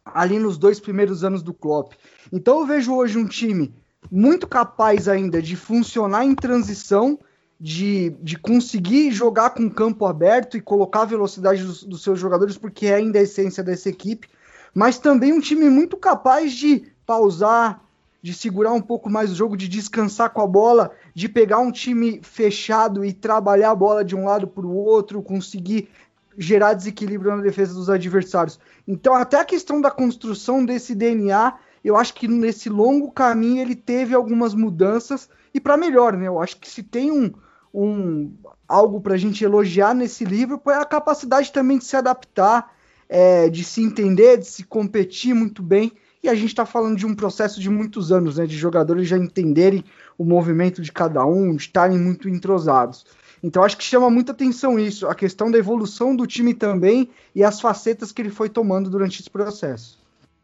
ali 0.05 0.39
nos 0.39 0.57
dois 0.57 0.79
primeiros 0.79 1.23
anos 1.23 1.43
do 1.43 1.53
Klopp. 1.53 1.93
Então 2.31 2.59
eu 2.59 2.65
vejo 2.65 2.95
hoje 2.95 3.17
um 3.17 3.27
time 3.27 3.73
muito 4.11 4.47
capaz 4.47 5.07
ainda 5.07 5.41
de 5.41 5.55
funcionar 5.55 6.25
em 6.25 6.35
transição 6.35 7.19
de, 7.59 8.11
de 8.21 8.37
conseguir 8.37 9.11
jogar 9.11 9.49
com 9.49 9.69
campo 9.69 10.05
aberto 10.05 10.55
e 10.55 10.61
colocar 10.61 11.01
a 11.01 11.05
velocidade 11.05 11.63
dos, 11.63 11.83
dos 11.83 12.01
seus 12.01 12.17
jogadores, 12.17 12.57
porque 12.57 12.87
é 12.87 12.95
ainda 12.95 13.19
a 13.19 13.23
essência 13.23 13.61
dessa 13.61 13.89
equipe, 13.89 14.29
mas 14.73 14.97
também 14.97 15.33
um 15.33 15.41
time 15.41 15.69
muito 15.69 15.97
capaz 15.97 16.53
de 16.53 16.91
pausar, 17.05 17.83
de 18.21 18.33
segurar 18.33 18.71
um 18.71 18.81
pouco 18.81 19.09
mais 19.09 19.31
o 19.31 19.35
jogo, 19.35 19.57
de 19.57 19.67
descansar 19.67 20.29
com 20.29 20.41
a 20.41 20.47
bola, 20.47 20.91
de 21.13 21.27
pegar 21.27 21.59
um 21.59 21.71
time 21.71 22.21
fechado 22.23 23.03
e 23.03 23.11
trabalhar 23.11 23.71
a 23.71 23.75
bola 23.75 24.05
de 24.05 24.15
um 24.15 24.25
lado 24.25 24.47
para 24.47 24.65
o 24.65 24.75
outro, 24.75 25.21
conseguir 25.21 25.89
gerar 26.37 26.73
desequilíbrio 26.73 27.35
na 27.35 27.41
defesa 27.41 27.73
dos 27.73 27.89
adversários. 27.89 28.57
Então, 28.87 29.13
até 29.13 29.37
a 29.37 29.45
questão 29.45 29.81
da 29.81 29.91
construção 29.91 30.63
desse 30.65 30.95
DNA, 30.95 31.53
eu 31.83 31.95
acho 31.95 32.13
que 32.13 32.27
nesse 32.27 32.69
longo 32.69 33.11
caminho 33.11 33.61
ele 33.61 33.75
teve 33.75 34.13
algumas 34.13 34.53
mudanças 34.53 35.29
e 35.53 35.59
para 35.59 35.77
melhor, 35.77 36.13
né? 36.13 36.27
Eu 36.27 36.41
acho 36.41 36.57
que 36.57 36.69
se 36.69 36.83
tem 36.83 37.11
um, 37.11 37.31
um 37.73 38.33
algo 38.67 39.01
para 39.01 39.15
a 39.15 39.17
gente 39.17 39.43
elogiar 39.43 39.93
nesse 39.93 40.23
livro 40.23 40.59
foi 40.63 40.73
a 40.73 40.85
capacidade 40.85 41.51
também 41.51 41.77
de 41.77 41.85
se 41.85 41.95
adaptar, 41.95 42.71
é, 43.07 43.49
de 43.49 43.63
se 43.63 43.81
entender, 43.81 44.37
de 44.37 44.45
se 44.45 44.63
competir 44.63 45.33
muito 45.33 45.63
bem. 45.63 45.91
E 46.21 46.27
a 46.27 46.35
gente 46.35 46.49
está 46.49 46.65
falando 46.65 46.97
de 46.97 47.05
um 47.05 47.15
processo 47.15 47.61
de 47.61 47.69
muitos 47.69 48.11
anos, 48.11 48.37
né? 48.37 48.45
De 48.45 48.57
jogadores 48.57 49.07
já 49.07 49.17
entenderem 49.17 49.83
o 50.17 50.25
movimento 50.25 50.81
de 50.81 50.91
cada 50.91 51.25
um, 51.25 51.55
de 51.55 51.61
estarem 51.61 51.97
muito 51.97 52.27
entrosados. 52.27 53.05
Então 53.41 53.63
acho 53.63 53.77
que 53.77 53.83
chama 53.83 54.09
muita 54.09 54.33
atenção 54.33 54.77
isso, 54.77 55.07
a 55.07 55.15
questão 55.15 55.49
da 55.49 55.57
evolução 55.57 56.15
do 56.15 56.27
time 56.27 56.53
também 56.53 57.09
e 57.33 57.43
as 57.43 57.61
facetas 57.61 58.11
que 58.11 58.21
ele 58.21 58.29
foi 58.29 58.49
tomando 58.49 58.89
durante 58.89 59.21
esse 59.21 59.29
processo. 59.29 59.98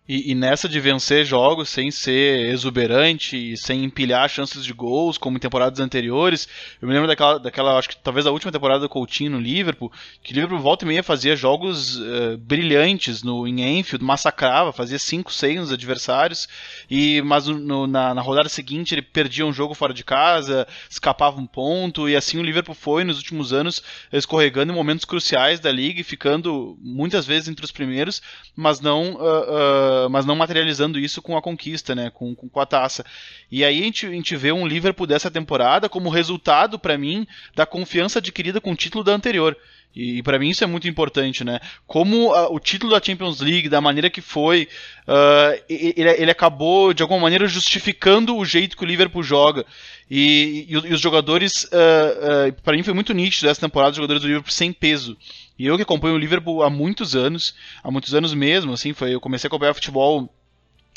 E, 0.07 0.31
e, 0.31 0.35
nessa 0.35 0.69
de 0.69 0.79
vencer 0.79 1.25
jogos 1.25 1.67
sem 1.67 1.89
ser 1.89 2.51
exuberante, 2.51 3.57
sem 3.57 3.83
empilhar 3.83 4.29
chances 4.29 4.63
de 4.63 4.71
gols, 4.71 5.17
como 5.17 5.37
em 5.37 5.39
temporadas 5.39 5.79
anteriores, 5.79 6.47
eu 6.79 6.87
me 6.87 6.93
lembro 6.93 7.07
daquela, 7.07 7.39
daquela 7.39 7.79
acho 7.79 7.89
que 7.89 7.97
talvez 7.97 8.27
a 8.27 8.31
última 8.31 8.51
temporada 8.51 8.81
do 8.81 8.89
Coutinho 8.89 9.31
no 9.31 9.39
Liverpool, 9.39 9.91
que 10.21 10.31
o 10.31 10.35
Liverpool 10.35 10.59
volta 10.59 10.85
e 10.85 10.87
meia 10.87 11.01
fazia 11.01 11.35
jogos 11.35 11.97
uh, 11.97 12.37
brilhantes 12.37 13.23
no, 13.23 13.47
em 13.47 13.79
Enfield, 13.79 14.05
massacrava, 14.05 14.71
fazia 14.71 14.99
5, 14.99 15.33
6 15.33 15.59
nos 15.61 15.71
adversários, 15.71 16.47
e 16.87 17.19
mas 17.23 17.47
no, 17.47 17.87
na, 17.87 18.13
na, 18.13 18.21
rodada 18.21 18.47
seguinte 18.47 18.93
ele 18.93 19.01
perdia 19.01 19.45
um 19.45 19.53
jogo 19.53 19.73
fora 19.73 19.93
de 19.93 20.03
casa, 20.03 20.67
escapava 20.87 21.41
um 21.41 21.47
ponto, 21.47 22.07
e 22.07 22.15
assim 22.15 22.37
o 22.37 22.43
Liverpool 22.43 22.75
foi 22.75 23.03
nos 23.03 23.17
últimos 23.17 23.51
anos 23.51 23.81
escorregando 24.13 24.71
em 24.71 24.75
momentos 24.75 25.03
cruciais 25.03 25.59
da 25.59 25.71
liga 25.71 25.99
e 25.99 26.03
ficando 26.03 26.77
muitas 26.79 27.25
vezes 27.25 27.49
entre 27.49 27.65
os 27.65 27.71
primeiros, 27.71 28.21
mas 28.55 28.79
não. 28.79 29.15
Uh, 29.15 29.15
uh, 29.15 29.94
mas 30.09 30.25
não 30.25 30.35
materializando 30.35 30.99
isso 30.99 31.21
com 31.21 31.37
a 31.37 31.41
conquista, 31.41 31.95
né, 31.95 32.09
com, 32.09 32.35
com, 32.35 32.59
a 32.59 32.65
taça. 32.65 33.05
E 33.51 33.63
aí 33.63 33.81
a 33.81 33.83
gente, 33.83 34.05
a 34.05 34.11
gente 34.11 34.35
vê 34.35 34.51
um 34.51 34.67
Liverpool 34.67 35.07
dessa 35.07 35.31
temporada 35.31 35.89
como 35.89 36.09
resultado, 36.09 36.77
para 36.79 36.97
mim, 36.97 37.27
da 37.55 37.65
confiança 37.65 38.19
adquirida 38.19 38.61
com 38.61 38.71
o 38.71 38.75
título 38.75 39.03
da 39.03 39.13
anterior. 39.13 39.57
E, 39.95 40.17
e 40.17 40.23
para 40.23 40.37
mim 40.37 40.49
isso 40.49 40.63
é 40.63 40.67
muito 40.67 40.87
importante, 40.87 41.43
né? 41.43 41.59
Como 41.87 42.33
uh, 42.33 42.53
o 42.53 42.59
título 42.59 42.91
da 42.91 43.01
Champions 43.03 43.39
League, 43.39 43.69
da 43.69 43.79
maneira 43.79 44.09
que 44.09 44.21
foi, 44.21 44.67
uh, 45.07 45.63
ele, 45.69 46.09
ele, 46.09 46.31
acabou 46.31 46.93
de 46.93 47.01
alguma 47.01 47.21
maneira 47.21 47.47
justificando 47.47 48.35
o 48.35 48.43
jeito 48.43 48.75
que 48.75 48.83
o 48.83 48.87
Liverpool 48.87 49.23
joga. 49.23 49.65
E, 50.11 50.67
e, 50.69 50.73
e 50.73 50.93
os 50.93 50.99
jogadores, 50.99 51.63
uh, 51.65 52.49
uh 52.49 52.53
para 52.61 52.75
mim 52.75 52.83
foi 52.83 52.93
muito 52.93 53.13
nítido 53.13 53.49
essa 53.49 53.61
temporada, 53.61 53.91
os 53.91 53.97
jogadores 53.97 54.21
do 54.21 54.27
Liverpool 54.27 54.51
sem 54.51 54.73
peso. 54.73 55.17
E 55.57 55.65
eu 55.65 55.75
que 55.77 55.83
acompanho 55.83 56.15
o 56.15 56.17
Liverpool 56.17 56.63
há 56.63 56.69
muitos 56.69 57.15
anos, 57.15 57.55
há 57.83 57.89
muitos 57.89 58.13
anos 58.13 58.33
mesmo, 58.33 58.73
assim, 58.73 58.93
foi, 58.93 59.13
eu 59.13 59.21
comecei 59.21 59.47
a 59.47 59.49
acompanhar 59.49 59.73
futebol 59.73 60.29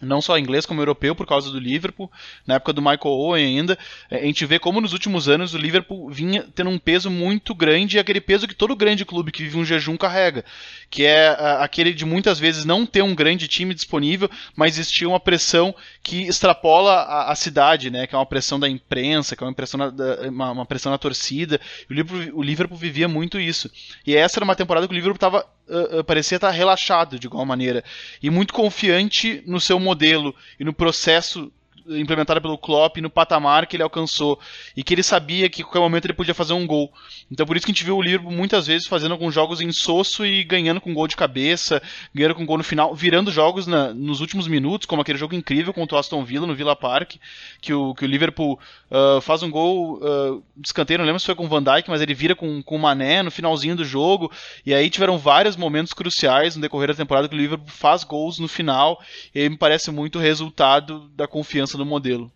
não 0.03 0.21
só 0.21 0.39
inglês 0.39 0.65
como 0.65 0.81
europeu 0.81 1.15
por 1.15 1.27
causa 1.27 1.51
do 1.51 1.59
Liverpool, 1.59 2.11
na 2.47 2.55
época 2.55 2.73
do 2.73 2.81
Michael 2.81 3.01
Owen 3.05 3.45
ainda, 3.45 3.79
é, 4.11 4.19
a 4.19 4.25
gente 4.25 4.47
vê 4.47 4.59
como 4.59 4.81
nos 4.81 4.93
últimos 4.93 5.29
anos 5.29 5.55
o 5.55 5.59
Liverpool 5.59 6.09
vinha 6.11 6.47
tendo 6.55 6.71
um 6.71 6.79
peso 6.79 7.11
muito 7.11 7.55
grande, 7.55 7.97
e 7.97 8.01
aquele 8.01 8.21
peso 8.21 8.47
que 8.47 8.55
todo 8.55 8.77
grande 8.77 9.05
clube 9.05 9.33
que 9.33 9.43
vive 9.43 9.59
um 9.59 9.65
jejum 9.65 9.97
carrega, 9.97 10.45
que 10.89 11.05
é 11.05 11.37
aquele 11.61 11.93
de 11.93 12.05
muitas 12.05 12.39
vezes 12.39 12.65
não 12.65 12.87
ter 12.87 13.03
um 13.03 13.15
grande 13.15 13.49
time 13.49 13.75
disponível, 13.75 14.31
mas 14.55 14.79
existir 14.79 15.07
uma 15.07 15.19
pressão 15.19 15.75
que 16.03 16.23
extrapola 16.23 16.93
a, 16.93 17.33
a 17.33 17.35
cidade, 17.35 17.91
né, 17.91 18.07
que 18.07 18.15
é 18.15 18.19
uma 18.19 18.27
pressão 18.27 18.61
da 18.61 18.69
imprensa, 18.69 19.35
que 19.35 19.43
é 19.43 19.47
uma 19.47 19.55
pressão 19.55 19.79
na, 19.79 19.91
da, 19.91 20.29
uma, 20.29 20.51
uma, 20.53 20.67
pressão 20.67 20.93
na 20.93 20.99
torcida, 20.99 21.61
o 21.91 21.93
Liverpool, 21.93 22.39
o 22.39 22.43
Liverpool 22.43 22.79
vivia 22.79 23.09
muito 23.09 23.41
isso, 23.41 23.71
e 24.07 24.15
essa 24.15 24.39
era 24.39 24.45
uma 24.45 24.57
temporada 24.57 24.87
que 24.87 24.93
o 24.93 24.97
Liverpool 24.97 25.17
estava 25.17 25.45
uh, 25.69 26.05
parecia 26.05 26.37
estar 26.37 26.51
relaxado 26.51 27.19
de 27.19 27.27
alguma 27.27 27.45
maneira 27.45 27.85
e 28.23 28.31
muito 28.31 28.53
confiante 28.53 29.43
no 29.47 29.61
seu 29.61 29.79
modelo 29.89 30.35
e 30.61 30.65
no 30.65 30.73
processo 30.73 31.51
implementada 31.91 32.41
pelo 32.41 32.59
Klopp 32.59 32.99
no 32.99 33.11
patamar 33.11 33.67
que 33.67 33.77
ele 33.77 33.83
alcançou 33.83 34.39
e 34.77 34.83
que 34.83 34.95
ele 34.95 35.03
sabia 35.03 35.49
que 35.49 35.63
a 35.63 35.65
qualquer 35.65 35.81
momento 35.81 36.07
ele 36.07 36.15
podia 36.15 36.35
fazer 36.35 36.53
um 36.53 36.67
gol. 36.67 36.93
Então 37.31 37.47
por 37.47 37.57
isso 37.57 37.67
que 37.67 37.73
a 37.73 37.75
gente 37.75 37.85
viu 37.85 37.97
o 37.97 38.03
Liverpool 38.03 38.33
muitas 38.33 38.67
vezes 38.67 38.87
fazendo 38.87 39.13
alguns 39.13 39.35
jogos 39.35 39.61
em 39.61 39.73
soço 39.73 40.25
e 40.27 40.45
ganhando 40.45 40.81
com 40.81 40.95
gol 40.95 41.07
de 41.07 41.17
cabeça, 41.17 41.83
ganhando 42.15 42.35
com 42.35 42.47
gol 42.47 42.59
no 42.59 42.65
final, 42.65 42.95
virando 42.95 43.31
jogos 43.31 43.67
na, 43.67 43.93
nos 43.95 44.21
últimos 44.21 44.47
minutos, 44.49 44.87
como 44.87 45.03
aquele 45.03 45.19
jogo 45.19 45.35
incrível 45.35 45.73
contra 45.73 45.97
o 45.97 45.99
Aston 45.99 46.25
Villa 46.25 46.47
no 46.47 46.55
Villa 46.55 46.77
Park, 46.77 47.17
que 47.61 47.73
o, 47.73 47.95
que 47.95 48.05
o 48.05 48.09
Liverpool 48.09 48.59
uh, 48.91 49.21
faz 49.21 49.43
um 49.43 49.51
gol 49.51 49.99
uh, 49.99 50.43
de 50.57 50.69
escanteio, 50.69 50.99
não 50.99 51.07
lembro 51.07 51.21
se 51.21 51.27
foi 51.27 51.35
com 51.35 51.47
o 51.47 51.49
Van 51.49 51.63
Dijk, 51.63 51.89
mas 51.89 52.01
ele 52.01 52.15
vira 52.15 52.35
com, 52.35 52.63
com 52.63 52.77
o 52.77 52.79
Mané 52.79 53.23
no 53.23 53.31
finalzinho 53.31 53.77
do 53.77 53.85
jogo, 53.85 54.31
e 54.67 54.75
aí 54.75 54.91
tiveram 54.91 55.19
vários 55.19 55.57
momentos 55.57 55.93
cruciais 55.93 56.57
no 56.57 56.63
decorrer 56.63 56.89
da 56.89 56.95
temporada 56.95 57.29
que 57.29 57.35
o 57.35 57.39
Liverpool 57.39 57.69
faz 57.69 58.05
gols 58.05 58.39
no 58.39 58.49
final, 58.49 59.01
e 59.35 59.49
me 59.49 59.57
parece 59.57 59.91
muito 59.91 60.19
resultado 60.19 61.09
da 61.17 61.27
confiança 61.27 61.78
do 61.79 61.87
modelo. 61.87 62.31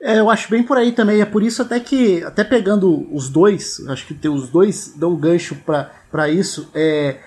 É, 0.00 0.18
eu 0.18 0.30
acho 0.30 0.50
bem 0.50 0.62
por 0.62 0.76
aí 0.76 0.92
também. 0.92 1.20
É 1.20 1.24
por 1.24 1.42
isso 1.42 1.62
até 1.62 1.80
que, 1.80 2.22
até 2.22 2.44
pegando 2.44 3.08
os 3.10 3.28
dois, 3.28 3.80
acho 3.88 4.06
que 4.06 4.28
os 4.28 4.50
dois 4.50 4.92
dão 4.96 5.12
um 5.12 5.16
gancho 5.16 5.56
para 5.64 6.28
isso. 6.28 6.68
É, 6.74 7.18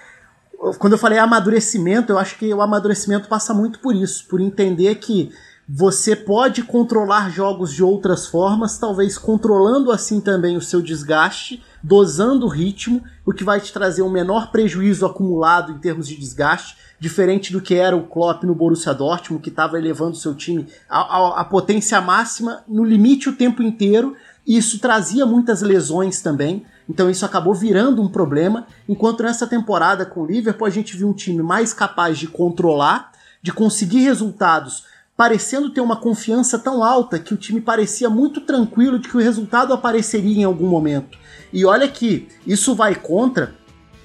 quando 0.77 0.93
eu 0.93 0.99
falei 0.99 1.17
amadurecimento, 1.17 2.11
eu 2.11 2.19
acho 2.19 2.37
que 2.37 2.53
o 2.53 2.61
amadurecimento 2.61 3.27
passa 3.27 3.53
muito 3.53 3.79
por 3.79 3.95
isso, 3.95 4.27
por 4.27 4.39
entender 4.39 4.95
que 4.95 5.31
você 5.67 6.15
pode 6.15 6.63
controlar 6.63 7.29
jogos 7.29 7.73
de 7.73 7.83
outras 7.83 8.27
formas, 8.27 8.77
talvez 8.77 9.17
controlando 9.17 9.91
assim 9.91 10.21
também 10.21 10.55
o 10.55 10.61
seu 10.61 10.81
desgaste, 10.81 11.63
dosando 11.83 12.45
o 12.45 12.49
ritmo, 12.49 13.03
o 13.25 13.33
que 13.33 13.43
vai 13.43 13.59
te 13.59 13.71
trazer 13.71 14.01
um 14.01 14.09
menor 14.09 14.51
prejuízo 14.51 15.05
acumulado 15.05 15.71
em 15.71 15.77
termos 15.77 16.07
de 16.07 16.15
desgaste 16.15 16.75
diferente 16.99 17.51
do 17.51 17.61
que 17.61 17.75
era 17.75 17.95
o 17.95 18.07
Klopp 18.07 18.43
no 18.43 18.55
Borussia 18.55 18.93
Dortmund, 18.93 19.43
que 19.43 19.49
estava 19.49 19.77
elevando 19.77 20.17
seu 20.17 20.33
time 20.33 20.67
à, 20.89 21.45
potência 21.45 22.01
máxima 22.01 22.63
no 22.67 22.83
limite 22.83 23.29
o 23.29 23.35
tempo 23.35 23.61
inteiro, 23.61 24.15
e 24.45 24.57
isso 24.57 24.79
trazia 24.79 25.25
muitas 25.25 25.61
lesões 25.61 26.21
também. 26.21 26.65
Então 26.89 27.09
isso 27.09 27.25
acabou 27.25 27.53
virando 27.53 28.01
um 28.01 28.07
problema, 28.07 28.65
enquanto 28.87 29.23
nessa 29.23 29.45
temporada 29.45 30.05
com 30.05 30.21
o 30.21 30.25
Liverpool 30.25 30.65
a 30.65 30.71
gente 30.71 30.95
viu 30.95 31.09
um 31.09 31.13
time 31.13 31.43
mais 31.43 31.73
capaz 31.73 32.17
de 32.17 32.27
controlar, 32.27 33.11
de 33.41 33.51
conseguir 33.51 33.99
resultados, 33.99 34.85
parecendo 35.15 35.69
ter 35.69 35.81
uma 35.81 35.97
confiança 35.97 36.57
tão 36.57 36.83
alta 36.83 37.19
que 37.19 37.33
o 37.33 37.37
time 37.37 37.59
parecia 37.59 38.09
muito 38.09 38.41
tranquilo 38.41 38.99
de 38.99 39.09
que 39.09 39.17
o 39.17 39.21
resultado 39.21 39.73
apareceria 39.73 40.41
em 40.41 40.45
algum 40.45 40.67
momento. 40.67 41.17
E 41.51 41.65
olha 41.65 41.87
que 41.87 42.27
isso 42.45 42.75
vai 42.75 42.95
contra 42.95 43.55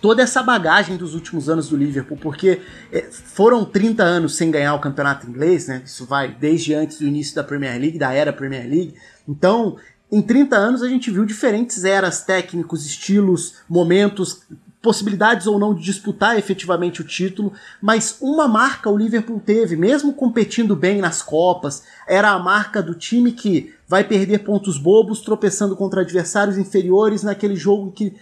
toda 0.01 0.21
essa 0.21 0.43
bagagem 0.43 0.97
dos 0.97 1.15
últimos 1.15 1.49
anos 1.49 1.69
do 1.69 1.77
Liverpool, 1.77 2.19
porque 2.21 2.61
é, 2.93 3.03
foram 3.13 3.65
30 3.65 4.03
anos 4.03 4.37
sem 4.37 4.51
ganhar 4.51 4.75
o 4.75 4.81
campeonato 4.81 5.29
inglês, 5.29 5.69
né? 5.69 5.83
Isso 5.85 6.05
vai 6.05 6.35
desde 6.35 6.75
antes 6.75 6.99
do 6.99 7.07
início 7.07 7.37
da 7.37 7.45
Premier 7.45 7.81
League, 7.81 7.99
da 7.99 8.13
era 8.13 8.33
Premier 8.33 8.69
League. 8.69 8.95
Então, 9.29 9.77
em 10.11 10.21
30 10.21 10.57
anos 10.57 10.83
a 10.83 10.89
gente 10.89 11.11
viu 11.11 11.25
diferentes 11.25 11.85
eras 11.85 12.25
técnicos, 12.25 12.85
estilos, 12.85 13.55
momentos, 13.69 14.43
possibilidades 14.83 15.47
ou 15.47 15.59
não 15.59 15.73
de 15.73 15.83
disputar 15.83 16.37
efetivamente 16.37 17.01
o 17.01 17.05
título, 17.05 17.53
mas 17.81 18.19
uma 18.21 18.49
marca 18.49 18.91
o 18.91 18.97
Liverpool 18.97 19.41
teve, 19.41 19.77
mesmo 19.77 20.13
competindo 20.13 20.75
bem 20.75 21.01
nas 21.01 21.23
Copas, 21.23 21.85
era 22.07 22.31
a 22.31 22.39
marca 22.39 22.83
do 22.83 22.95
time 22.95 23.31
que 23.31 23.73
vai 23.87 24.03
perder 24.03 24.39
pontos 24.39 24.79
bobos 24.79 25.21
tropeçando 25.21 25.77
contra 25.77 26.01
adversários 26.01 26.59
inferiores 26.59 27.23
naquele 27.23 27.55
jogo 27.55 27.93
que 27.93 28.15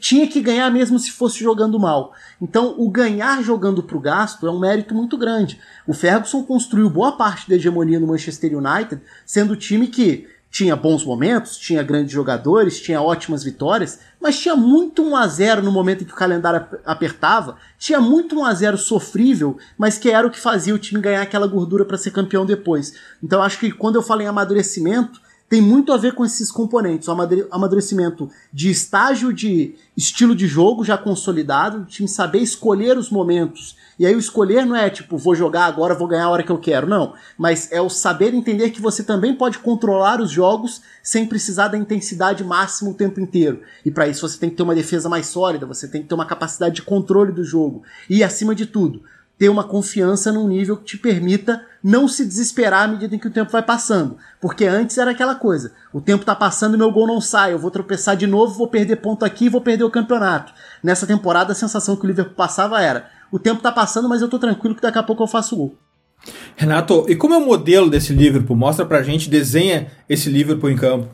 tinha 0.00 0.26
que 0.26 0.40
ganhar 0.40 0.70
mesmo 0.70 0.98
se 0.98 1.10
fosse 1.10 1.42
jogando 1.42 1.78
mal. 1.78 2.12
Então, 2.40 2.76
o 2.78 2.88
ganhar 2.88 3.42
jogando 3.42 3.82
para 3.82 3.96
o 3.96 4.00
gasto 4.00 4.46
é 4.46 4.50
um 4.50 4.60
mérito 4.60 4.94
muito 4.94 5.18
grande. 5.18 5.60
O 5.86 5.92
Ferguson 5.92 6.44
construiu 6.44 6.88
boa 6.88 7.12
parte 7.12 7.48
da 7.48 7.56
hegemonia 7.56 8.00
no 8.00 8.06
Manchester 8.06 8.56
United, 8.56 9.02
sendo 9.26 9.52
o 9.52 9.56
time 9.56 9.88
que 9.88 10.28
tinha 10.54 10.76
bons 10.76 11.04
momentos, 11.04 11.56
tinha 11.56 11.82
grandes 11.82 12.12
jogadores, 12.12 12.80
tinha 12.80 13.02
ótimas 13.02 13.42
vitórias, 13.42 13.98
mas 14.20 14.38
tinha 14.38 14.54
muito 14.54 15.02
1 15.02 15.16
a 15.16 15.26
0 15.26 15.62
no 15.64 15.72
momento 15.72 16.02
em 16.02 16.06
que 16.06 16.12
o 16.12 16.16
calendário 16.16 16.64
apertava, 16.86 17.56
tinha 17.76 18.00
muito 18.00 18.38
1 18.38 18.44
a 18.44 18.54
0 18.54 18.78
sofrível, 18.78 19.58
mas 19.76 19.98
que 19.98 20.08
era 20.08 20.24
o 20.24 20.30
que 20.30 20.38
fazia 20.38 20.72
o 20.72 20.78
time 20.78 21.02
ganhar 21.02 21.22
aquela 21.22 21.48
gordura 21.48 21.84
para 21.84 21.98
ser 21.98 22.12
campeão 22.12 22.46
depois. 22.46 22.94
Então 23.20 23.42
acho 23.42 23.58
que 23.58 23.72
quando 23.72 23.96
eu 23.96 24.02
falo 24.02 24.22
em 24.22 24.28
amadurecimento, 24.28 25.20
tem 25.48 25.60
muito 25.60 25.92
a 25.92 25.96
ver 25.96 26.14
com 26.14 26.24
esses 26.24 26.52
componentes, 26.52 27.08
o 27.08 27.12
amadurecimento 27.50 28.30
de 28.52 28.70
estágio 28.70 29.32
de 29.32 29.74
estilo 29.96 30.36
de 30.36 30.46
jogo 30.46 30.84
já 30.84 30.96
consolidado, 30.96 31.78
o 31.78 31.84
time 31.84 32.06
saber 32.06 32.38
escolher 32.38 32.96
os 32.96 33.10
momentos 33.10 33.74
E 33.98 34.06
aí 34.06 34.14
o 34.14 34.18
escolher 34.18 34.66
não 34.66 34.74
é 34.74 34.90
tipo, 34.90 35.16
vou 35.16 35.34
jogar 35.34 35.66
agora, 35.66 35.94
vou 35.94 36.08
ganhar 36.08 36.24
a 36.24 36.30
hora 36.30 36.42
que 36.42 36.50
eu 36.50 36.58
quero, 36.58 36.86
não. 36.86 37.14
Mas 37.38 37.70
é 37.70 37.80
o 37.80 37.88
saber 37.88 38.34
entender 38.34 38.70
que 38.70 38.80
você 38.80 39.02
também 39.02 39.34
pode 39.34 39.58
controlar 39.58 40.20
os 40.20 40.30
jogos 40.30 40.82
sem 41.02 41.26
precisar 41.26 41.68
da 41.68 41.78
intensidade 41.78 42.42
máxima 42.42 42.90
o 42.90 42.94
tempo 42.94 43.20
inteiro. 43.20 43.62
E 43.84 43.90
para 43.90 44.08
isso 44.08 44.26
você 44.26 44.38
tem 44.38 44.50
que 44.50 44.56
ter 44.56 44.62
uma 44.62 44.74
defesa 44.74 45.08
mais 45.08 45.26
sólida, 45.26 45.66
você 45.66 45.86
tem 45.86 46.02
que 46.02 46.08
ter 46.08 46.14
uma 46.14 46.26
capacidade 46.26 46.76
de 46.76 46.82
controle 46.82 47.32
do 47.32 47.44
jogo. 47.44 47.82
E 48.08 48.24
acima 48.24 48.54
de 48.54 48.66
tudo, 48.66 49.02
ter 49.38 49.48
uma 49.48 49.64
confiança 49.64 50.30
num 50.32 50.46
nível 50.46 50.76
que 50.76 50.84
te 50.84 50.98
permita 50.98 51.64
não 51.82 52.06
se 52.08 52.24
desesperar 52.24 52.84
à 52.84 52.88
medida 52.88 53.14
em 53.14 53.18
que 53.18 53.26
o 53.26 53.30
tempo 53.30 53.50
vai 53.50 53.62
passando. 53.62 54.16
Porque 54.40 54.64
antes 54.64 54.96
era 54.96 55.10
aquela 55.10 55.34
coisa: 55.34 55.72
o 55.92 56.00
tempo 56.00 56.24
tá 56.24 56.34
passando 56.34 56.74
e 56.74 56.78
meu 56.78 56.90
gol 56.90 57.06
não 57.06 57.20
sai, 57.20 57.52
eu 57.52 57.58
vou 57.58 57.70
tropeçar 57.70 58.16
de 58.16 58.26
novo, 58.26 58.54
vou 58.54 58.68
perder 58.68 58.96
ponto 58.96 59.24
aqui 59.24 59.48
vou 59.48 59.60
perder 59.60 59.84
o 59.84 59.90
campeonato. 59.90 60.52
Nessa 60.82 61.06
temporada 61.06 61.52
a 61.52 61.54
sensação 61.54 61.96
que 61.96 62.04
o 62.04 62.06
Liverpool 62.06 62.34
passava 62.34 62.80
era: 62.80 63.10
o 63.30 63.38
tempo 63.38 63.62
tá 63.62 63.72
passando, 63.72 64.08
mas 64.08 64.22
eu 64.22 64.28
tô 64.28 64.38
tranquilo 64.38 64.74
que 64.74 64.82
daqui 64.82 64.98
a 64.98 65.02
pouco 65.02 65.22
eu 65.22 65.28
faço 65.28 65.56
gol. 65.56 65.74
Renato, 66.56 67.04
e 67.08 67.16
como 67.16 67.34
é 67.34 67.38
o 67.38 67.44
modelo 67.44 67.90
desse 67.90 68.12
Liverpool? 68.12 68.56
Mostra 68.56 68.86
pra 68.86 69.02
gente, 69.02 69.28
desenha 69.28 69.90
esse 70.08 70.30
Liverpool 70.30 70.70
em 70.70 70.76
campo. 70.76 71.08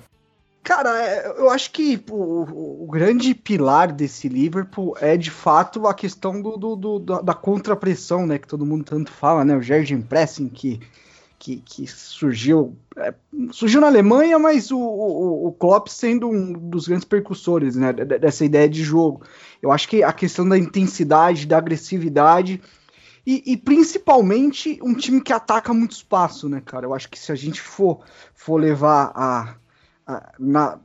Cara, 0.62 0.90
é, 1.02 1.26
eu 1.38 1.50
acho 1.50 1.70
que 1.72 2.02
o, 2.10 2.84
o, 2.84 2.86
grande 2.90 3.34
pilar 3.34 3.90
desse 3.92 4.28
Liverpool 4.28 4.94
é 5.00 5.16
de 5.16 5.30
fato 5.30 5.86
a 5.86 5.94
questão 5.94 6.40
do, 6.40 6.56
do, 6.56 6.76
do 6.76 6.98
da 7.22 7.32
contrapressão, 7.32 8.26
né? 8.26 8.38
Que 8.38 8.46
todo 8.46 8.66
mundo 8.66 8.84
tanto 8.84 9.10
fala, 9.10 9.44
né? 9.44 9.56
O 9.56 9.62
Gergen 9.62 10.02
Pressing 10.02 10.50
que, 10.50 10.78
que, 11.38 11.56
que 11.64 11.86
surgiu 11.86 12.76
é, 12.98 13.14
surgiu 13.52 13.80
na 13.80 13.86
Alemanha, 13.86 14.38
mas 14.38 14.70
o, 14.70 14.78
o, 14.78 15.46
o 15.48 15.52
Klopp 15.52 15.88
sendo 15.88 16.28
um 16.28 16.52
dos 16.52 16.86
grandes 16.86 17.06
percussores 17.06 17.74
né, 17.74 17.92
dessa 17.92 18.44
ideia 18.44 18.68
de 18.68 18.82
jogo. 18.82 19.22
Eu 19.62 19.70
acho 19.70 19.88
que 19.88 20.02
a 20.02 20.12
questão 20.12 20.48
da 20.48 20.58
intensidade, 20.58 21.46
da 21.46 21.58
agressividade 21.58 22.60
e, 23.26 23.52
e, 23.52 23.56
principalmente 23.56 24.78
um 24.82 24.94
time 24.94 25.20
que 25.20 25.32
ataca 25.32 25.74
muito 25.74 25.92
espaço, 25.92 26.48
né, 26.48 26.62
cara? 26.64 26.86
Eu 26.86 26.94
acho 26.94 27.08
que 27.08 27.18
se 27.18 27.30
a 27.30 27.34
gente 27.34 27.60
for, 27.60 28.00
for 28.34 28.58
levar 28.60 29.12
a 29.14 29.54
na, 30.38 30.78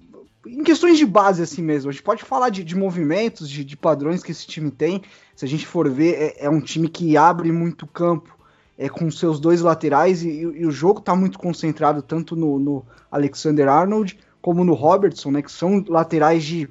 em 0.46 0.64
questões 0.64 0.98
de 0.98 1.06
base 1.06 1.42
assim 1.42 1.62
mesmo. 1.62 1.90
A 1.90 1.94
gente 1.94 2.04
pode 2.04 2.24
falar 2.24 2.50
de, 2.50 2.64
de 2.64 2.76
movimentos, 2.76 3.50
de, 3.50 3.64
de, 3.64 3.76
padrões 3.76 4.24
que 4.24 4.32
esse 4.32 4.46
time 4.46 4.70
tem. 4.70 5.02
Se 5.36 5.46
a 5.46 5.48
gente 5.48 5.66
for 5.66 5.90
ver, 5.90 6.14
é, 6.16 6.46
é 6.46 6.50
um 6.50 6.62
time 6.62 6.88
que 6.88 7.18
abre 7.18 7.52
muito 7.52 7.88
campo 7.88 8.38
é, 8.78 8.88
com 8.90 9.10
seus 9.10 9.40
dois 9.40 9.62
laterais 9.62 10.24
e, 10.24 10.30
e 10.30 10.66
o 10.66 10.72
jogo 10.72 11.00
está 11.00 11.16
muito 11.16 11.40
concentrado 11.40 12.02
tanto 12.02 12.36
no, 12.36 12.60
no, 12.60 12.86
Alexander 13.10 13.68
Arnold 13.68 14.20
como 14.42 14.64
no 14.64 14.74
Robertson, 14.74 15.32
né, 15.32 15.42
que 15.42 15.52
são 15.52 15.84
laterais 15.88 16.44
de, 16.44 16.70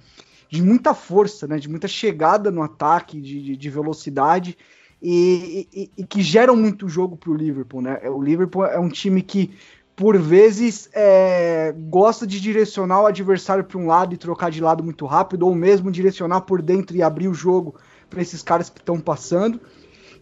de 0.48 0.62
muita 0.62 0.94
força, 0.94 1.46
né, 1.46 1.58
de 1.58 1.68
muita 1.68 1.88
chegada 1.88 2.50
no 2.50 2.62
ataque, 2.62 3.20
de, 3.20 3.56
de 3.56 3.70
velocidade 3.70 4.56
e, 5.02 5.68
e, 5.72 5.90
e, 5.98 6.06
que 6.06 6.22
geram 6.22 6.56
muito 6.56 6.88
jogo 6.88 7.16
para 7.16 7.30
o 7.30 7.34
Liverpool. 7.34 7.82
Né? 7.82 8.00
O 8.08 8.22
Liverpool 8.22 8.64
é 8.64 8.78
um 8.78 8.88
time 8.88 9.20
que 9.22 9.54
por 9.94 10.18
vezes 10.18 10.88
é, 10.92 11.74
gosta 11.88 12.26
de 12.26 12.40
direcionar 12.40 13.02
o 13.02 13.06
adversário 13.06 13.62
para 13.62 13.78
um 13.78 13.86
lado 13.86 14.14
e 14.14 14.16
trocar 14.16 14.50
de 14.50 14.60
lado 14.60 14.82
muito 14.82 15.06
rápido, 15.06 15.46
ou 15.46 15.54
mesmo 15.54 15.90
direcionar 15.90 16.40
por 16.40 16.60
dentro 16.60 16.96
e 16.96 17.02
abrir 17.02 17.28
o 17.28 17.34
jogo 17.34 17.76
para 18.10 18.20
esses 18.20 18.42
caras 18.42 18.68
que 18.68 18.80
estão 18.80 18.98
passando. 18.98 19.60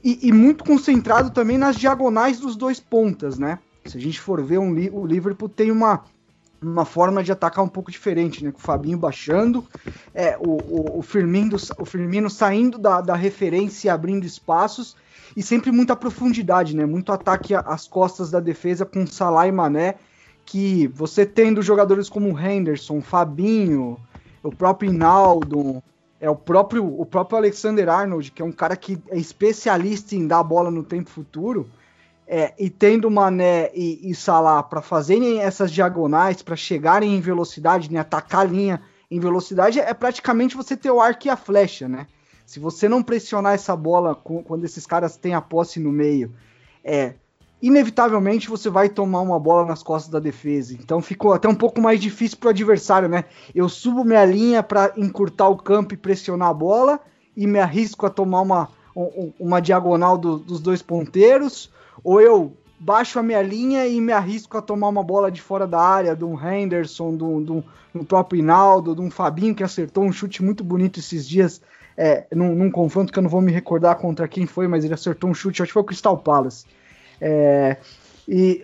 E, 0.05 0.29
e, 0.29 0.33
muito 0.33 0.65
concentrado 0.65 1.31
também 1.31 1.57
nas 1.57 1.77
diagonais 1.77 2.41
dos 2.41 2.57
dois 2.57 2.81
pontas, 2.81 3.39
né? 3.39 3.61
Se 3.85 3.97
a 3.97 4.01
gente 4.01 4.21
for 4.21 4.43
ver, 4.43 4.59
um, 4.59 4.73
o 4.93 5.07
Liverpool 5.07 5.49
tem 5.49 5.71
uma, 5.71 6.03
uma 6.63 6.85
forma 6.85 7.23
de 7.23 7.33
atacar 7.33 7.65
um 7.65 7.69
pouco 7.69 7.91
diferente, 7.91 8.45
né? 8.45 8.53
Com 8.53 8.59
o 8.59 8.63
Fabinho 8.63 8.97
baixando, 8.97 9.67
é, 10.15 10.37
o, 10.39 10.51
o, 10.51 10.99
o, 10.99 11.03
Firmino, 11.03 11.57
o 11.79 11.85
Firmino 11.85 12.31
saindo 12.31 12.79
da, 12.79 13.01
da 13.01 13.17
referência 13.17 13.89
e 13.89 13.91
abrindo 13.91 14.25
espaços, 14.25 14.97
e 15.37 15.43
sempre 15.43 15.73
muita 15.73 15.97
profundidade, 15.97 16.77
né? 16.77 16.87
Muito 16.87 17.13
ataque 17.13 17.55
às 17.55 17.89
costas 17.89 18.31
da 18.31 18.41
defesa 18.41 18.87
com 18.87 19.07
Salah 19.07 19.49
e 19.49 19.53
Mané, 19.53 19.97
que 20.45 20.89
você 20.89 21.27
tendo 21.27 21.63
jogadores 21.63 22.09
como 22.09 22.39
Henderson, 22.39 23.01
Fabinho, 23.01 23.99
o 24.43 24.51
próprio 24.51 24.91
Inaldo, 24.91 25.83
é 26.21 26.31
o 26.31 26.37
próprio 26.37 26.85
o 26.85 27.05
próprio 27.05 27.39
Alexander 27.39 27.89
Arnold, 27.89 28.31
que 28.31 28.43
é 28.43 28.45
um 28.45 28.53
cara 28.53 28.77
que 28.77 28.99
é 29.09 29.19
especialista 29.19 30.15
em 30.15 30.27
dar 30.27 30.39
a 30.39 30.45
bola 30.45 30.71
no 30.71 30.85
tempo 30.85 31.11
futuro, 31.11 31.69
é, 32.27 32.55
e 32.59 32.71
tendo 32.71 33.11
Mané 33.11 33.71
e, 33.75 34.11
e 34.11 34.15
Salah 34.15 34.63
para 34.63 34.81
fazerem 34.81 35.41
essas 35.41 35.71
diagonais, 35.71 36.43
para 36.43 36.57
chegarem 36.57 37.15
em 37.15 37.21
velocidade, 37.21 37.93
né, 37.93 38.01
atacar 38.01 38.43
a 38.43 38.45
linha 38.45 38.83
em 39.11 39.21
velocidade, 39.21 39.79
é 39.79 39.93
praticamente 39.93 40.57
você 40.57 40.77
ter 40.77 40.91
o 40.91 41.01
arco 41.01 41.27
e 41.27 41.31
a 41.31 41.37
flecha, 41.37 41.87
né? 41.87 42.07
Se 42.47 42.59
você 42.59 42.89
não 42.89 43.03
pressionar 43.03 43.55
essa 43.55 43.77
bola 43.77 44.15
quando 44.15 44.65
esses 44.65 44.87
caras 44.87 45.17
têm 45.17 45.35
a 45.35 45.41
posse 45.41 45.79
no 45.79 45.93
meio, 45.93 46.35
é 46.83 47.15
inevitavelmente 47.63 48.49
você 48.49 48.69
vai 48.69 48.89
tomar 48.89 49.21
uma 49.21 49.39
bola 49.39 49.65
nas 49.65 49.83
costas 49.83 50.11
da 50.11 50.19
defesa. 50.19 50.75
Então 50.75 51.01
ficou 51.01 51.33
até 51.33 51.49
um 51.49 51.55
pouco 51.55 51.81
mais 51.81 52.01
difícil 52.01 52.39
para 52.39 52.49
o 52.49 52.51
adversário, 52.51 53.09
né? 53.09 53.25
Eu 53.55 53.69
subo 53.69 54.05
minha 54.05 54.25
linha 54.25 54.63
para 54.63 54.93
encurtar 54.97 55.49
o 55.49 55.57
campo 55.57 55.95
e 55.95 55.97
pressionar 55.97 56.49
a 56.49 56.55
bola 56.55 56.99
e 57.37 57.47
me 57.47 57.61
arrisco 57.61 58.05
a 58.05 58.11
tomar 58.11 58.41
uma, 58.41 58.69
uma 59.39 59.61
diagonal 59.61 60.19
do, 60.19 60.39
dos 60.39 60.61
dois 60.61 60.83
ponteiros, 60.83 61.71
ou 62.03 62.21
eu 62.21 62.57
baixo 62.79 63.19
a 63.19 63.23
minha 63.23 63.41
linha 63.43 63.87
e 63.87 64.01
me 64.01 64.13
arrisco 64.13 64.59
a 64.59 64.63
tomar 64.63 64.89
uma 64.89 65.05
bola 65.05 65.31
de 65.31 65.41
fora 65.41 65.67
da 65.67 65.81
área, 65.81 66.17
de 66.17 66.25
um 66.25 66.37
Henderson, 66.37 67.17
do, 67.17 67.41
do, 67.41 67.65
do 67.95 68.05
próprio 68.05 68.41
Hinaldo, 68.41 68.95
de 68.95 69.01
um 69.01 69.11
Fabinho 69.11 69.55
que 69.55 69.63
acertou 69.63 70.05
um 70.05 70.13
chute 70.13 70.43
muito 70.43 70.65
bonito 70.65 70.99
esses 70.99 71.29
dias 71.29 71.63
é, 71.97 72.27
num, 72.33 72.55
num, 72.55 72.71
confronto 72.71 73.13
que 73.13 73.19
eu 73.19 73.23
não 73.23 73.31
vou 73.31 73.41
me 73.41 73.53
recordar 73.53 73.97
contra 73.97 74.27
quem 74.27 74.47
foi, 74.47 74.67
mas 74.67 74.85
ele 74.85 74.95
acertou 74.95 75.31
um 75.31 75.35
chute, 75.35 75.63
acho 75.63 75.69
que 75.69 75.75
foi 75.75 75.83
o 75.83 75.87
Crystal 75.87 76.17
Palace. 76.19 76.65
É, 77.21 77.77
e 78.27 78.63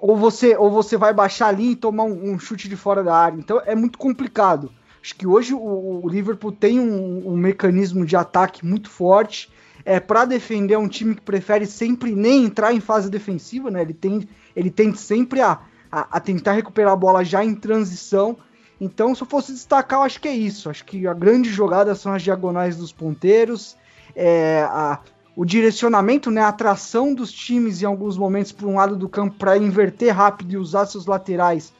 ou 0.00 0.16
você 0.16 0.56
ou 0.56 0.70
você 0.70 0.96
vai 0.96 1.12
baixar 1.12 1.48
ali 1.48 1.72
e 1.72 1.76
tomar 1.76 2.04
um, 2.04 2.32
um, 2.32 2.38
chute 2.38 2.68
de 2.68 2.76
fora 2.76 3.02
da 3.02 3.14
área. 3.14 3.38
Então 3.38 3.60
é 3.64 3.74
muito 3.74 3.98
complicado. 3.98 4.70
Acho 5.02 5.14
que 5.14 5.26
hoje 5.26 5.54
o, 5.54 6.04
o 6.04 6.08
Liverpool 6.08 6.52
tem 6.52 6.80
um, 6.80 7.32
um, 7.32 7.36
mecanismo 7.36 8.04
de 8.04 8.16
ataque 8.16 8.64
muito 8.64 8.90
forte. 8.90 9.50
É 9.86 9.98
para 9.98 10.26
defender 10.26 10.76
um 10.76 10.88
time 10.88 11.14
que 11.14 11.22
prefere 11.22 11.64
sempre 11.64 12.12
nem 12.12 12.44
entrar 12.44 12.74
em 12.74 12.80
fase 12.80 13.08
defensiva, 13.08 13.70
né? 13.70 13.80
Ele 13.80 13.94
tem 13.94 14.28
ele 14.54 14.70
tende 14.70 14.98
sempre 14.98 15.40
a, 15.40 15.60
a, 15.90 16.16
a 16.16 16.20
tentar 16.20 16.52
recuperar 16.52 16.92
a 16.92 16.96
bola 16.96 17.24
já 17.24 17.42
em 17.44 17.54
transição 17.54 18.36
então, 18.80 19.14
se 19.14 19.22
eu 19.22 19.26
fosse 19.26 19.52
destacar, 19.52 20.00
eu 20.00 20.02
acho 20.02 20.20
que 20.20 20.28
é 20.28 20.34
isso. 20.34 20.68
Acho 20.68 20.84
que 20.84 21.06
a 21.06 21.14
grande 21.14 21.50
jogada 21.50 21.94
são 21.94 22.12
as 22.12 22.22
diagonais 22.22 22.76
dos 22.76 22.92
ponteiros, 22.92 23.76
é, 24.14 24.62
a, 24.68 25.00
o 25.34 25.44
direcionamento, 25.44 26.30
né, 26.30 26.42
a 26.42 26.48
atração 26.48 27.14
dos 27.14 27.32
times 27.32 27.82
em 27.82 27.86
alguns 27.86 28.16
momentos 28.18 28.52
para 28.52 28.66
um 28.66 28.76
lado 28.76 28.96
do 28.96 29.08
campo 29.08 29.36
para 29.38 29.56
inverter 29.56 30.14
rápido 30.14 30.52
e 30.52 30.56
usar 30.56 30.86
seus 30.86 31.06
laterais 31.06 31.72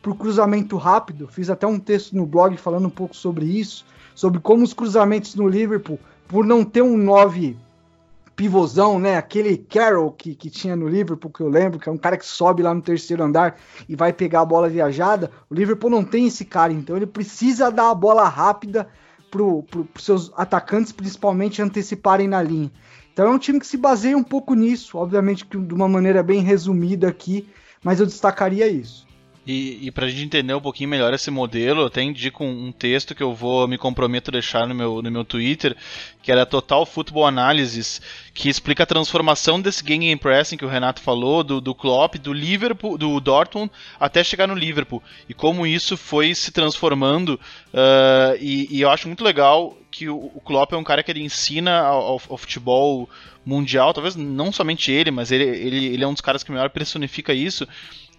para 0.00 0.12
o 0.12 0.14
cruzamento 0.14 0.76
rápido. 0.76 1.26
Fiz 1.26 1.50
até 1.50 1.66
um 1.66 1.78
texto 1.78 2.14
no 2.16 2.26
blog 2.26 2.56
falando 2.56 2.86
um 2.86 2.90
pouco 2.90 3.16
sobre 3.16 3.46
isso, 3.46 3.84
sobre 4.14 4.38
como 4.38 4.62
os 4.62 4.74
cruzamentos 4.74 5.34
no 5.34 5.48
Liverpool, 5.48 5.98
por 6.28 6.44
não 6.44 6.64
ter 6.64 6.82
um 6.82 6.96
9 6.96 7.56
pivôzão, 8.34 8.98
né? 8.98 9.16
Aquele 9.16 9.56
Carroll 9.56 10.10
que, 10.10 10.34
que 10.34 10.50
tinha 10.50 10.74
no 10.74 10.88
Liverpool, 10.88 11.30
que 11.30 11.40
eu 11.40 11.48
lembro, 11.48 11.78
que 11.78 11.88
é 11.88 11.92
um 11.92 11.96
cara 11.96 12.16
que 12.16 12.26
sobe 12.26 12.62
lá 12.62 12.74
no 12.74 12.82
terceiro 12.82 13.22
andar 13.22 13.58
e 13.88 13.94
vai 13.94 14.12
pegar 14.12 14.40
a 14.40 14.44
bola 14.44 14.68
viajada. 14.68 15.30
O 15.48 15.54
Liverpool 15.54 15.90
não 15.90 16.04
tem 16.04 16.26
esse 16.26 16.44
cara, 16.44 16.72
então 16.72 16.96
ele 16.96 17.06
precisa 17.06 17.70
dar 17.70 17.90
a 17.90 17.94
bola 17.94 18.28
rápida 18.28 18.88
para 19.30 19.42
os 19.42 20.04
seus 20.04 20.32
atacantes, 20.36 20.92
principalmente, 20.92 21.62
anteciparem 21.62 22.28
na 22.28 22.42
linha. 22.42 22.70
Então 23.12 23.26
é 23.26 23.30
um 23.30 23.38
time 23.38 23.60
que 23.60 23.66
se 23.66 23.76
baseia 23.76 24.16
um 24.16 24.24
pouco 24.24 24.54
nisso, 24.54 24.98
obviamente 24.98 25.44
que 25.44 25.56
de 25.56 25.74
uma 25.74 25.88
maneira 25.88 26.22
bem 26.22 26.40
resumida 26.40 27.08
aqui, 27.08 27.48
mas 27.82 28.00
eu 28.00 28.06
destacaria 28.06 28.66
isso. 28.66 29.06
E, 29.46 29.86
e 29.86 29.90
para 29.90 30.06
a 30.06 30.08
gente 30.08 30.24
entender 30.24 30.54
um 30.54 30.60
pouquinho 30.60 30.88
melhor 30.88 31.12
esse 31.12 31.30
modelo, 31.30 31.82
eu 31.82 31.86
até 31.86 32.02
indico 32.02 32.42
um, 32.42 32.68
um, 32.68 32.72
texto 32.72 33.14
que 33.14 33.22
eu 33.22 33.34
vou 33.34 33.68
me 33.68 33.76
comprometo 33.76 34.30
a 34.30 34.32
deixar 34.32 34.66
no 34.66 34.74
meu, 34.74 35.02
no 35.02 35.10
meu 35.10 35.22
Twitter, 35.22 35.76
que 36.22 36.32
era 36.32 36.46
Total 36.46 36.86
Football 36.86 37.26
Analysis, 37.26 38.00
que 38.32 38.48
explica 38.48 38.84
a 38.84 38.86
transformação 38.86 39.60
desse 39.60 39.84
game 39.84 40.16
pressing 40.16 40.56
que 40.56 40.64
o 40.64 40.68
Renato 40.68 41.02
falou, 41.02 41.44
do, 41.44 41.60
do 41.60 41.74
Klopp, 41.74 42.14
do 42.14 42.32
Liverpool, 42.32 42.96
do 42.96 43.20
Dortmund, 43.20 43.70
até 44.00 44.24
chegar 44.24 44.48
no 44.48 44.54
Liverpool, 44.54 45.02
e 45.28 45.34
como 45.34 45.66
isso 45.66 45.94
foi 45.94 46.34
se 46.34 46.50
transformando, 46.50 47.38
uh, 47.74 48.38
e, 48.40 48.66
e, 48.70 48.80
eu 48.80 48.88
acho 48.88 49.08
muito 49.08 49.22
legal 49.22 49.76
que 49.90 50.08
o, 50.08 50.32
o 50.34 50.40
Klopp 50.40 50.72
é 50.72 50.76
um 50.76 50.84
cara 50.84 51.02
que 51.02 51.10
ele 51.12 51.22
ensina 51.22 51.80
ao, 51.80 52.18
ao 52.28 52.38
futebol 52.38 53.08
mundial, 53.44 53.92
talvez 53.92 54.16
não 54.16 54.50
somente 54.50 54.90
ele, 54.90 55.10
mas 55.10 55.30
ele, 55.30 55.44
ele, 55.44 55.86
ele 55.86 56.02
é 56.02 56.06
um 56.06 56.12
dos 56.14 56.22
caras 56.22 56.42
que 56.42 56.50
melhor 56.50 56.70
personifica 56.70 57.34
isso, 57.34 57.68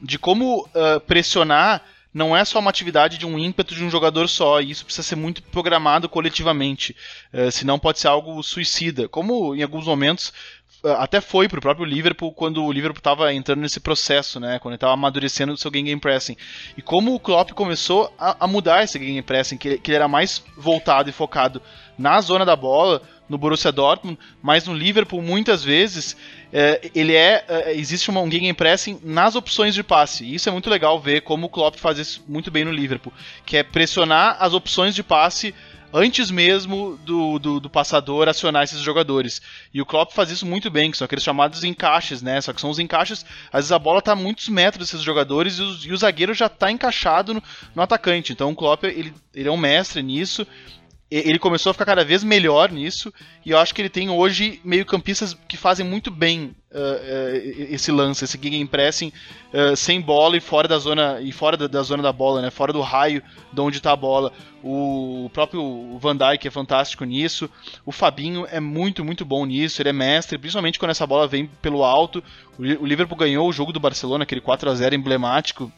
de 0.02 0.18
como 0.18 0.62
uh, 0.62 1.00
pressionar 1.06 1.84
não 2.14 2.36
é 2.36 2.46
só 2.46 2.60
uma 2.60 2.70
atividade 2.70 3.18
de 3.18 3.26
um 3.26 3.38
ímpeto 3.38 3.76
de 3.76 3.84
um 3.84 3.90
jogador 3.90 4.30
só, 4.30 4.62
e 4.62 4.72
isso 4.72 4.86
precisa 4.86 5.06
ser 5.06 5.18
muito 5.18 5.44
programado 5.44 6.08
coletivamente, 6.08 6.96
uh, 7.34 7.52
senão 7.52 7.78
pode 7.78 8.00
ser 8.00 8.08
algo 8.08 8.42
suicida. 8.42 9.10
Como 9.10 9.54
em 9.54 9.62
alguns 9.62 9.86
momentos 9.86 10.32
uh, 10.82 10.92
até 10.98 11.20
foi 11.20 11.50
para 11.50 11.60
o 11.60 11.62
próprio 11.62 11.86
Liverpool 11.86 12.32
quando 12.32 12.64
o 12.64 12.72
Liverpool 12.72 13.00
estava 13.00 13.34
entrando 13.34 13.60
nesse 13.60 13.82
processo, 13.82 14.40
né, 14.40 14.60
quando 14.60 14.76
estava 14.76 14.94
amadurecendo 14.94 15.52
o 15.52 15.58
seu 15.58 15.70
game 15.70 16.00
pressing. 16.00 16.38
E 16.78 16.82
como 16.82 17.14
o 17.14 17.20
Klopp 17.20 17.52
começou 17.52 18.14
a, 18.18 18.46
a 18.46 18.48
mudar 18.48 18.84
esse 18.84 18.98
game 18.98 19.22
pressing, 19.22 19.58
que, 19.58 19.78
que 19.78 19.92
ele 19.92 19.98
era 19.98 20.08
mais 20.08 20.42
voltado 20.56 21.10
e 21.10 21.14
focado 21.14 21.62
na 21.98 22.22
zona 22.22 22.46
da 22.46 22.56
bola 22.56 23.02
no 23.28 23.38
Borussia 23.38 23.72
Dortmund, 23.72 24.20
mas 24.42 24.68
no 24.68 24.74
Liverpool 24.74 25.22
muitas 25.22 25.64
vezes 25.64 26.16
é, 26.54 26.90
ele 26.94 27.16
é, 27.16 27.44
é 27.48 27.76
existe 27.76 28.10
um 28.12 28.32
gegenpressing 28.32 29.00
nas 29.04 29.36
opções 29.36 29.74
de 29.74 29.84
passe. 29.84 30.24
E 30.24 30.36
isso 30.36 30.48
é 30.48 30.52
muito 30.52 30.70
legal 30.70 31.00
ver 31.00 31.22
como 31.22 31.48
o 31.48 31.50
Klopp 31.50 31.78
faz 31.78 31.98
isso 31.98 32.24
muito 32.28 32.52
bem 32.52 32.64
no 32.64 32.72
Liverpool, 32.72 33.14
que 33.46 33.58
é 33.58 33.64
pressionar 33.64 34.38
as 34.40 34.54
opções 34.54 34.94
de 34.94 35.04
passe 35.04 35.54
antes 35.96 36.30
mesmo 36.30 37.00
do, 37.06 37.40
do, 37.40 37.60
do, 37.60 37.70
passador 37.70 38.28
acionar 38.28 38.64
esses 38.64 38.82
jogadores. 38.82 39.42
E 39.74 39.82
o 39.82 39.86
Klopp 39.86 40.12
faz 40.12 40.30
isso 40.30 40.46
muito 40.46 40.70
bem, 40.70 40.92
que 40.92 40.98
são 40.98 41.06
aqueles 41.06 41.24
chamados 41.24 41.64
encaixes, 41.64 42.22
né? 42.22 42.42
Só 42.42 42.52
que 42.52 42.60
são 42.60 42.70
os 42.70 42.80
encaixes, 42.80 43.26
às 43.48 43.60
vezes 43.60 43.72
a 43.72 43.80
bola 43.80 44.00
está 44.00 44.12
a 44.12 44.16
muitos 44.16 44.50
metros 44.50 44.90
desses 44.90 45.02
jogadores 45.02 45.58
e, 45.58 45.62
os, 45.62 45.86
e 45.86 45.94
o 45.94 45.98
zagueiro 45.98 46.34
já 46.34 46.48
está 46.48 46.70
encaixado 46.70 47.34
no, 47.34 47.44
no, 47.74 47.82
atacante. 47.82 48.34
Então 48.34 48.52
o 48.52 48.56
Klopp 48.56 48.84
ele, 48.84 49.14
ele 49.34 49.48
é 49.48 49.52
um 49.52 49.58
mestre 49.58 50.04
nisso 50.04 50.46
ele 51.20 51.40
começou 51.40 51.70
a 51.70 51.74
ficar 51.74 51.86
cada 51.86 52.04
vez 52.04 52.24
melhor 52.24 52.72
nisso, 52.72 53.14
e 53.46 53.52
eu 53.52 53.58
acho 53.58 53.74
que 53.74 53.82
ele 53.82 53.90
tem 53.90 54.10
hoje 54.10 54.60
meio-campistas 54.66 55.38
que 55.48 55.56
fazem 55.56 55.86
muito 55.86 56.12
bem 56.12 56.56
uh, 56.72 56.78
uh, 56.78 57.74
esse 57.74 57.92
lance, 57.92 58.26
esse 58.26 58.38
gegenpressing 58.42 59.14
uh, 59.54 59.76
sem 59.78 60.02
bola 60.02 60.36
e 60.36 60.42
fora 60.42 60.68
da 60.68 60.78
zona 60.78 61.22
e 61.22 61.32
fora 61.32 61.56
da, 61.56 61.68
da, 61.68 61.82
zona 61.84 62.04
da 62.04 62.12
bola, 62.12 62.42
né? 62.42 62.50
Fora 62.50 62.74
do 62.74 62.82
raio 62.82 63.24
de 63.54 63.62
onde 63.62 63.78
está 63.78 63.94
a 63.94 63.96
bola. 63.96 64.34
O, 64.62 65.26
o 65.26 65.30
próprio 65.30 65.98
Van 66.00 66.18
Dijk 66.18 66.48
é 66.48 66.52
fantástico 66.52 67.06
nisso. 67.06 67.50
O 67.86 67.92
Fabinho 67.92 68.46
é 68.52 68.60
muito, 68.60 69.06
muito 69.06 69.24
bom 69.24 69.46
nisso. 69.46 69.82
Ele 69.82 69.90
é 69.90 69.94
mestre, 69.94 70.38
principalmente 70.38 70.78
quando 70.78 70.92
essa 70.92 71.08
bola 71.08 71.28
vem 71.28 71.48
pelo 71.62 71.84
alto. 71.84 72.22
O, 72.58 72.64
o 72.64 72.86
Liverpool 72.86 73.18
ganhou 73.18 73.48
o 73.48 73.54
jogo 73.54 73.72
do 73.72 73.80
Barcelona, 73.80 74.24
aquele 74.24 74.42
4 74.42 74.70
a 74.70 74.76
0 74.76 74.96
emblemático 74.96 75.72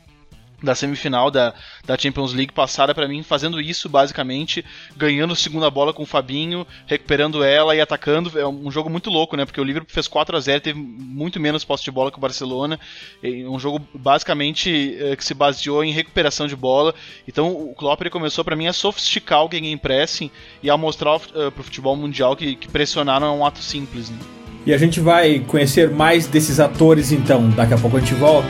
da 0.61 0.73
semifinal 0.73 1.29
da, 1.29 1.53
da 1.85 1.97
Champions 1.97 2.33
League 2.33 2.51
passada 2.51 2.93
para 2.93 3.07
mim, 3.07 3.21
fazendo 3.21 3.61
isso 3.61 3.87
basicamente, 3.87 4.65
ganhando 4.95 5.35
segunda 5.35 5.69
bola 5.69 5.93
com 5.93 6.03
o 6.03 6.05
Fabinho, 6.05 6.65
recuperando 6.85 7.43
ela 7.43 7.75
e 7.75 7.81
atacando. 7.81 8.37
É 8.37 8.47
um 8.47 8.71
jogo 8.71 8.89
muito 8.89 9.09
louco, 9.09 9.37
né? 9.37 9.45
Porque 9.45 9.61
o 9.61 9.63
Liverpool 9.63 9.93
fez 9.93 10.07
4 10.07 10.35
a 10.35 10.39
0 10.39 10.61
teve 10.61 10.79
muito 10.79 11.39
menos 11.39 11.63
posse 11.63 11.83
de 11.83 11.91
bola 11.91 12.11
que 12.11 12.17
o 12.17 12.21
Barcelona. 12.21 12.79
Um 13.23 13.59
jogo 13.59 13.85
basicamente 13.93 14.97
é, 14.99 15.15
que 15.15 15.23
se 15.23 15.33
baseou 15.33 15.83
em 15.83 15.91
recuperação 15.91 16.47
de 16.47 16.55
bola. 16.55 16.93
Então 17.27 17.51
o 17.51 17.75
Klopp 17.75 18.01
começou 18.09 18.43
para 18.43 18.55
mim 18.55 18.67
a 18.67 18.73
sofisticar 18.73 19.45
o 19.45 19.49
gegenpressing 19.51 20.31
e 20.63 20.69
a 20.69 20.77
mostrar 20.77 21.15
uh, 21.15 21.51
pro 21.51 21.63
futebol 21.63 21.95
mundial 21.95 22.35
que, 22.35 22.55
que 22.55 22.67
pressionar 22.67 23.19
não 23.19 23.27
é 23.27 23.31
um 23.31 23.45
ato 23.45 23.61
simples. 23.61 24.09
Né? 24.09 24.17
E 24.65 24.73
a 24.73 24.77
gente 24.77 24.99
vai 24.99 25.39
conhecer 25.39 25.89
mais 25.89 26.27
desses 26.27 26.59
atores 26.59 27.11
então. 27.11 27.49
Daqui 27.51 27.73
a 27.73 27.77
pouco 27.77 27.97
a 27.97 27.99
gente 27.99 28.13
volta. 28.15 28.47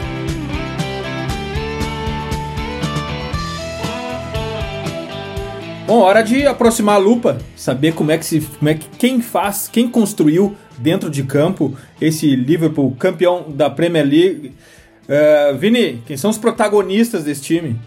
Bom, 5.88 6.00
hora 6.00 6.21
de 6.21 6.45
aproximar 6.45 6.95
a 6.95 6.97
lupa, 6.97 7.38
saber 7.56 7.93
como 7.93 8.12
é 8.12 8.17
que 8.17 8.26
se, 8.26 8.41
como 8.41 8.67
é 8.67 8.73
que 8.73 8.89
quem 8.97 9.21
faz, 9.21 9.69
quem 9.71 9.88
construiu 9.88 10.54
dentro 10.78 11.10
de 11.10 11.23
campo 11.23 11.78
esse 12.02 12.36
Liverpool 12.36 12.93
campeão 13.00 13.45
da 13.50 13.69
Premier 13.69 14.06
League. 14.06 14.54
Uh, 15.08 15.58
Vini, 15.58 16.04
quem 16.06 16.17
são 16.17 16.30
os 16.30 16.38
protagonistas 16.38 17.23
desse 17.23 17.41
time? 17.41 17.80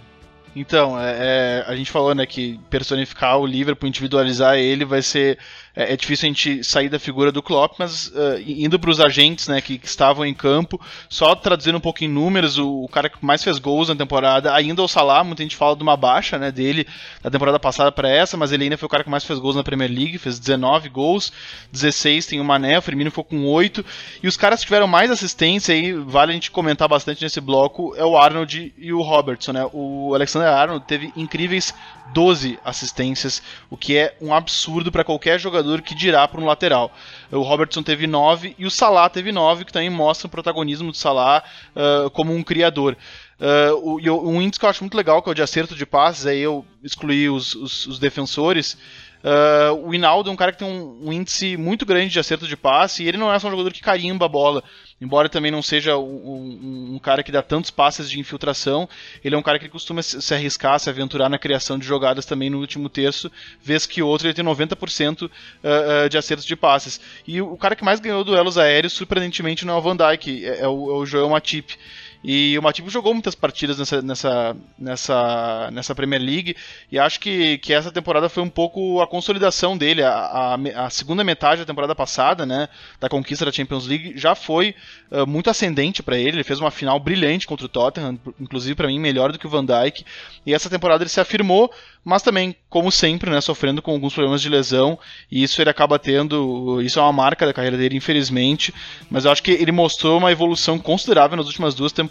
Então, 0.56 0.98
é, 0.98 1.16
é, 1.18 1.64
a 1.66 1.76
gente 1.76 1.90
falou 1.90 2.14
né, 2.14 2.24
que 2.24 2.58
personificar 2.70 3.38
o 3.38 3.44
Liverpool, 3.44 3.86
individualizar 3.86 4.56
ele, 4.56 4.86
vai 4.86 5.02
ser 5.02 5.36
é, 5.74 5.92
é, 5.92 5.96
difícil 5.96 6.26
a 6.26 6.32
gente 6.32 6.64
sair 6.64 6.88
da 6.88 6.98
figura 6.98 7.30
do 7.30 7.42
Klopp, 7.42 7.76
mas 7.78 8.08
uh, 8.08 8.40
indo 8.44 8.78
para 8.78 8.90
os 8.90 9.00
agentes 9.00 9.46
né, 9.48 9.60
que, 9.60 9.78
que, 9.78 9.86
estavam 9.86 10.26
em 10.26 10.34
campo, 10.34 10.80
só 11.08 11.34
traduzindo 11.34 11.76
um 11.76 11.80
pouco 11.80 12.02
em 12.02 12.08
números, 12.08 12.58
o, 12.58 12.84
o, 12.84 12.88
cara 12.88 13.08
que 13.08 13.24
mais 13.24 13.42
fez 13.42 13.58
gols 13.58 13.88
na 13.88 13.94
temporada, 13.94 14.52
ainda 14.52 14.82
o 14.82 14.88
Salah, 14.88 15.22
muita 15.22 15.42
gente 15.42 15.56
fala 15.56 15.76
de 15.76 15.82
uma 15.82 15.96
baixa 15.96 16.38
né, 16.38 16.50
dele 16.50 16.86
da 17.22 17.30
temporada 17.30 17.58
passada 17.58 17.92
para 17.92 18.08
essa, 18.08 18.36
mas 18.36 18.52
ele 18.52 18.64
ainda 18.64 18.76
foi 18.76 18.86
o 18.86 18.90
cara 18.90 19.04
que 19.04 19.10
mais 19.10 19.24
fez 19.24 19.38
gols 19.38 19.56
na 19.56 19.62
Premier 19.62 19.90
League, 19.90 20.18
fez 20.18 20.38
19 20.38 20.88
gols, 20.88 21.32
16 21.70 22.26
tem 22.26 22.40
o 22.40 22.44
Mané, 22.44 22.78
o 22.78 22.82
Firmino 22.82 23.10
ficou 23.10 23.24
com 23.24 23.46
8, 23.46 23.84
e 24.22 24.28
os 24.28 24.36
caras 24.36 24.60
que 24.60 24.66
tiveram 24.66 24.86
mais 24.86 25.10
assistência, 25.10 25.74
aí 25.74 25.92
vale 25.92 26.32
a 26.32 26.34
gente 26.34 26.50
comentar 26.50 26.88
bastante 26.88 27.22
nesse 27.22 27.40
bloco, 27.40 27.94
é 27.96 28.04
o 28.04 28.16
Arnold 28.16 28.74
e 28.76 28.92
o 28.92 29.02
Robertson. 29.02 29.52
Né? 29.52 29.68
O 29.72 30.14
Alexander 30.14 30.48
Arnold 30.48 30.84
teve 30.86 31.12
incríveis 31.16 31.72
12 32.12 32.58
assistências, 32.64 33.42
o 33.68 33.76
que 33.76 33.96
é 33.96 34.16
um 34.20 34.34
absurdo 34.34 34.90
para 34.90 35.04
qualquer 35.04 35.38
jogador 35.38 35.59
que 35.82 35.94
dirá 35.94 36.26
para 36.26 36.40
um 36.40 36.44
lateral. 36.44 36.92
O 37.30 37.42
Robertson 37.42 37.82
teve 37.82 38.06
9 38.06 38.54
e 38.58 38.66
o 38.66 38.70
Salah 38.70 39.08
teve 39.08 39.32
9, 39.32 39.64
que 39.64 39.72
também 39.72 39.90
mostra 39.90 40.26
o 40.26 40.30
protagonismo 40.30 40.90
do 40.90 40.96
Salah 40.96 41.42
uh, 41.74 42.10
como 42.10 42.34
um 42.34 42.42
criador. 42.42 42.96
Uh, 43.40 44.00
o, 44.10 44.28
um 44.28 44.42
índice 44.42 44.58
que 44.58 44.66
eu 44.66 44.70
acho 44.70 44.82
muito 44.82 44.96
legal, 44.96 45.22
que 45.22 45.28
é 45.28 45.32
o 45.32 45.34
de 45.34 45.42
acerto 45.42 45.74
de 45.74 45.86
passes, 45.86 46.26
aí 46.26 46.40
eu 46.40 46.64
excluí 46.82 47.28
os, 47.30 47.54
os, 47.54 47.86
os 47.86 47.98
defensores. 47.98 48.76
Uh, 49.22 49.86
o 49.86 49.94
Hinaldo 49.94 50.30
é 50.30 50.32
um 50.32 50.36
cara 50.36 50.50
que 50.50 50.58
tem 50.58 50.68
um, 50.68 51.08
um, 51.08 51.12
índice 51.12 51.56
muito 51.56 51.84
grande 51.84 52.10
de 52.10 52.18
acerto 52.18 52.46
de 52.46 52.56
passe 52.56 53.02
e 53.02 53.08
ele 53.08 53.18
não 53.18 53.32
é 53.32 53.38
só 53.38 53.48
um 53.48 53.50
jogador 53.50 53.72
que 53.72 53.80
carimba 53.80 54.24
a 54.26 54.28
bola. 54.28 54.64
Embora 55.00 55.30
também 55.30 55.50
não 55.50 55.62
seja 55.62 55.96
um, 55.96 56.92
um, 56.94 56.98
cara 56.98 57.22
que 57.22 57.32
dá 57.32 57.40
tantos 57.40 57.70
passes 57.70 58.10
de 58.10 58.20
infiltração, 58.20 58.86
ele 59.24 59.34
é 59.34 59.38
um 59.38 59.42
cara 59.42 59.58
que 59.58 59.66
costuma 59.66 60.02
se 60.02 60.34
arriscar, 60.34 60.78
se 60.78 60.90
aventurar 60.90 61.30
na 61.30 61.38
criação 61.38 61.78
de 61.78 61.86
jogadas 61.86 62.26
também 62.26 62.50
no 62.50 62.58
último 62.58 62.86
terço, 62.90 63.32
vez 63.62 63.86
que 63.86 64.02
outro 64.02 64.26
ele 64.26 64.34
tem 64.34 64.44
90% 64.44 65.22
uh, 65.22 65.26
uh, 65.26 66.08
de 66.08 66.18
acertos 66.18 66.44
de 66.44 66.54
passes. 66.54 67.00
E 67.26 67.40
o, 67.40 67.54
o 67.54 67.56
cara 67.56 67.74
que 67.74 67.82
mais 67.82 67.98
ganhou 67.98 68.22
duelos 68.22 68.58
aéreos, 68.58 68.92
surpreendentemente, 68.92 69.64
não 69.64 69.74
é 69.74 69.78
o 69.78 69.80
Van 69.80 69.96
Dyke, 69.96 70.44
é, 70.44 70.60
é, 70.60 70.68
o, 70.68 70.90
é 70.90 70.94
o 70.94 71.06
Joel 71.06 71.30
Matip. 71.30 71.78
E 72.22 72.58
o 72.58 72.62
Matip 72.62 72.88
jogou 72.90 73.14
muitas 73.14 73.34
partidas 73.34 73.78
nessa, 73.78 74.02
nessa, 74.02 74.56
nessa, 74.78 75.70
nessa 75.72 75.94
Premier 75.94 76.20
League 76.20 76.54
e 76.92 76.98
acho 76.98 77.18
que, 77.18 77.56
que 77.58 77.72
essa 77.72 77.90
temporada 77.90 78.28
foi 78.28 78.42
um 78.42 78.48
pouco 78.48 79.00
a 79.00 79.06
consolidação 79.06 79.76
dele. 79.76 80.02
A, 80.02 80.10
a, 80.10 80.54
a 80.86 80.90
segunda 80.90 81.24
metade 81.24 81.62
da 81.62 81.66
temporada 81.66 81.94
passada, 81.94 82.44
né, 82.44 82.68
da 83.00 83.08
conquista 83.08 83.44
da 83.44 83.52
Champions 83.52 83.86
League, 83.86 84.12
já 84.16 84.34
foi 84.34 84.74
uh, 85.10 85.26
muito 85.26 85.48
ascendente 85.48 86.02
para 86.02 86.18
ele. 86.18 86.36
Ele 86.36 86.44
fez 86.44 86.60
uma 86.60 86.70
final 86.70 87.00
brilhante 87.00 87.46
contra 87.46 87.64
o 87.64 87.68
Tottenham, 87.68 88.18
inclusive 88.38 88.74
para 88.74 88.88
mim 88.88 88.98
melhor 88.98 89.32
do 89.32 89.38
que 89.38 89.46
o 89.46 89.50
Van 89.50 89.64
Dijk. 89.64 90.04
E 90.44 90.52
essa 90.52 90.68
temporada 90.68 91.02
ele 91.02 91.10
se 91.10 91.20
afirmou, 91.20 91.72
mas 92.04 92.22
também, 92.22 92.56
como 92.68 92.90
sempre, 92.90 93.30
né, 93.30 93.40
sofrendo 93.40 93.82
com 93.82 93.92
alguns 93.92 94.14
problemas 94.14 94.40
de 94.40 94.48
lesão, 94.48 94.98
e 95.30 95.42
isso 95.42 95.60
ele 95.60 95.68
acaba 95.68 95.98
tendo, 95.98 96.80
isso 96.80 96.98
é 96.98 97.02
uma 97.02 97.12
marca 97.12 97.44
da 97.44 97.52
carreira 97.52 97.76
dele, 97.76 97.96
infelizmente, 97.96 98.74
mas 99.10 99.24
eu 99.24 99.30
acho 99.30 99.42
que 99.42 99.50
ele 99.50 99.70
mostrou 99.70 100.16
uma 100.16 100.32
evolução 100.32 100.78
considerável 100.78 101.36
nas 101.36 101.46
últimas 101.46 101.74
duas 101.74 101.92
temporadas, 101.92 102.09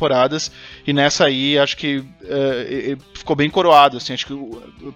e 0.85 0.93
nessa 0.93 1.25
aí 1.25 1.57
acho 1.57 1.75
que 1.75 1.97
uh, 1.97 2.97
ficou 3.13 3.35
bem 3.35 3.49
coroado, 3.49 3.97
assim, 3.97 4.13
acho 4.13 4.25
que 4.25 4.33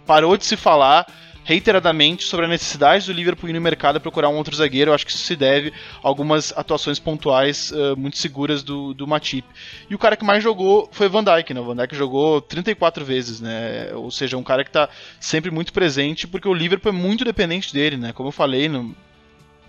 parou 0.05 0.37
de 0.37 0.45
se 0.45 0.55
falar 0.55 1.05
reiteradamente 1.43 2.23
sobre 2.23 2.45
a 2.45 2.49
necessidade 2.49 3.05
do 3.05 3.13
Liverpool 3.13 3.49
ir 3.49 3.53
no 3.53 3.61
mercado 3.61 3.99
procurar 3.99 4.29
um 4.29 4.37
outro 4.37 4.55
zagueiro. 4.55 4.91
Eu 4.91 4.95
acho 4.95 5.05
que 5.05 5.11
isso 5.11 5.23
se 5.23 5.35
deve 5.35 5.73
a 6.03 6.07
algumas 6.07 6.53
atuações 6.55 6.99
pontuais 6.99 7.71
uh, 7.71 7.97
muito 7.97 8.17
seguras 8.17 8.63
do, 8.63 8.93
do 8.93 9.05
Matip. 9.05 9.45
E 9.89 9.95
o 9.95 9.99
cara 9.99 10.15
que 10.15 10.23
mais 10.23 10.41
jogou 10.41 10.89
foi 10.91 11.09
Van 11.09 11.23
Dijk, 11.23 11.53
né? 11.53 11.59
O 11.59 11.65
Van 11.65 11.75
Dijk 11.75 11.95
jogou 11.95 12.41
34 12.41 13.03
vezes, 13.03 13.41
né? 13.41 13.93
Ou 13.93 14.09
seja, 14.09 14.37
um 14.37 14.43
cara 14.43 14.63
que 14.63 14.69
está 14.69 14.89
sempre 15.19 15.51
muito 15.51 15.73
presente 15.73 16.27
porque 16.27 16.47
o 16.47 16.53
Liverpool 16.53 16.91
é 16.91 16.95
muito 16.95 17.25
dependente 17.25 17.73
dele, 17.73 17.97
né? 17.97 18.13
Como 18.13 18.29
eu 18.29 18.33
falei 18.33 18.69
no, 18.69 18.95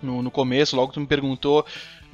no, 0.05 0.21
no 0.21 0.31
começo, 0.31 0.75
logo 0.75 0.93
tu 0.93 0.99
me 0.99 1.07
perguntou 1.07 1.65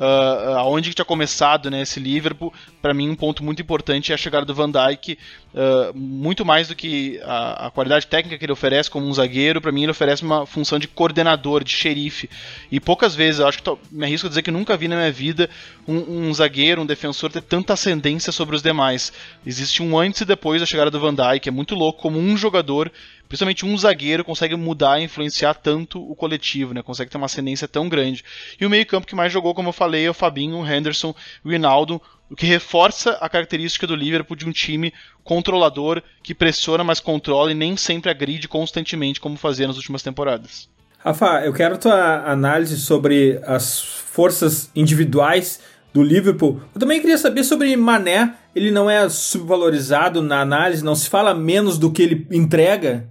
uh, 0.02 0.58
aonde 0.58 0.90
que 0.90 0.96
tinha 0.96 1.06
começado 1.06 1.70
né, 1.70 1.82
esse 1.82 2.00
Liverpool. 2.00 2.52
Para 2.82 2.94
mim, 2.94 3.10
um 3.10 3.16
ponto 3.16 3.44
muito 3.44 3.62
importante 3.62 4.12
é 4.12 4.16
a 4.16 4.18
chegada 4.18 4.46
do 4.46 4.54
Van 4.54 4.70
Dijk, 4.70 5.18
uh, 5.54 5.98
muito 5.98 6.44
mais 6.44 6.68
do 6.68 6.76
que 6.76 7.20
a, 7.24 7.68
a, 7.68 7.72
qualidade 7.72 8.08
técnica 8.08 8.38
que 8.38 8.46
ele 8.46 8.52
oferece 8.52 8.90
como 8.90 9.06
um 9.06 9.14
zagueiro. 9.14 9.62
Para 9.62 9.72
mim, 9.72 9.84
ele 9.84 9.92
oferece 9.92 10.24
uma 10.24 10.46
função 10.46 10.80
de 10.80 10.88
coordenador, 10.88 11.64
de 11.64 11.72
xerife. 11.72 12.30
E 12.72 12.80
poucas 12.80 13.14
vezes, 13.14 13.40
eu 13.40 13.48
acho 13.48 13.60
que 13.60 13.64
tô, 13.64 13.78
me 13.92 14.06
arrisco 14.06 14.28
a 14.28 14.30
dizer 14.30 14.42
que 14.42 14.52
nunca 14.52 14.76
vi 14.76 14.88
na 14.88 14.96
minha 14.96 15.12
vida 15.12 15.50
um, 15.88 16.28
um, 16.28 16.34
zagueiro, 16.34 16.82
um 16.82 16.86
defensor 16.86 17.32
ter 17.32 17.42
tanta 17.42 17.74
ascendência 17.74 18.32
sobre 18.32 18.56
os 18.56 18.62
demais. 18.62 19.14
Existe 19.46 19.84
um 19.84 19.98
antes 19.98 20.22
e 20.22 20.26
depois 20.26 20.60
da 20.60 20.66
chegada 20.66 20.90
do 20.90 21.00
Van 21.00 21.14
Dijk. 21.14 21.48
É 21.48 21.52
muito 21.52 21.76
louco 21.76 22.02
como 22.02 22.18
um 22.18 22.36
jogador 22.36 22.92
principalmente 23.32 23.66
um 23.66 23.78
zagueiro 23.78 24.26
consegue 24.26 24.58
mudar 24.58 25.00
e 25.00 25.06
influenciar 25.06 25.54
tanto 25.54 26.02
o 26.02 26.14
coletivo, 26.14 26.74
né? 26.74 26.84
Consegue 26.84 27.10
ter 27.10 27.16
uma 27.16 27.28
ascendência 27.28 27.66
tão 27.66 27.88
grande. 27.88 28.26
E 28.60 28.66
o 28.66 28.70
meio-campo 28.70 29.08
que 29.08 29.16
mais 29.16 29.32
jogou, 29.32 29.56
como 29.56 29.70
eu 29.70 29.74
falei, 29.74 30.06
é 30.06 30.10
o 30.10 30.14
Fabinho, 30.14 30.58
o 30.58 30.68
Henderson, 30.70 31.16
o 31.42 31.50
Rinaldo, 31.50 32.02
o 32.30 32.36
que 32.36 32.46
reforça 32.46 33.12
a 33.22 33.30
característica 33.30 33.88
do 33.88 33.96
Liverpool 33.96 34.36
de 34.36 34.46
um 34.46 34.52
time 34.52 34.94
controlador 35.24 36.04
que 36.22 36.36
pressiona, 36.36 36.84
mas 36.84 37.00
controla 37.00 37.54
e 37.54 37.56
nem 37.56 37.78
sempre 37.78 38.12
agride 38.12 38.50
constantemente 38.50 39.22
como 39.22 39.38
fazia 39.38 39.66
nas 39.66 39.78
últimas 39.78 40.04
temporadas. 40.04 40.68
Rafa, 41.00 41.46
eu 41.46 41.54
quero 41.54 41.78
tua 41.78 42.30
análise 42.30 42.82
sobre 42.82 43.40
as 43.46 43.80
forças 43.80 44.70
individuais 44.76 45.62
do 45.94 46.04
Liverpool. 46.04 46.60
Eu 46.76 46.82
também 46.82 47.00
queria 47.00 47.18
saber 47.18 47.46
sobre 47.46 47.78
Mané. 47.78 48.34
Ele 48.54 48.72
não 48.72 48.90
é 48.90 49.08
subvalorizado 49.08 50.22
na 50.22 50.42
análise, 50.42 50.84
não 50.84 50.96
se 50.96 51.10
fala 51.10 51.34
menos 51.34 51.78
do 51.78 51.90
que 51.90 52.02
ele 52.02 52.28
entrega? 52.30 53.10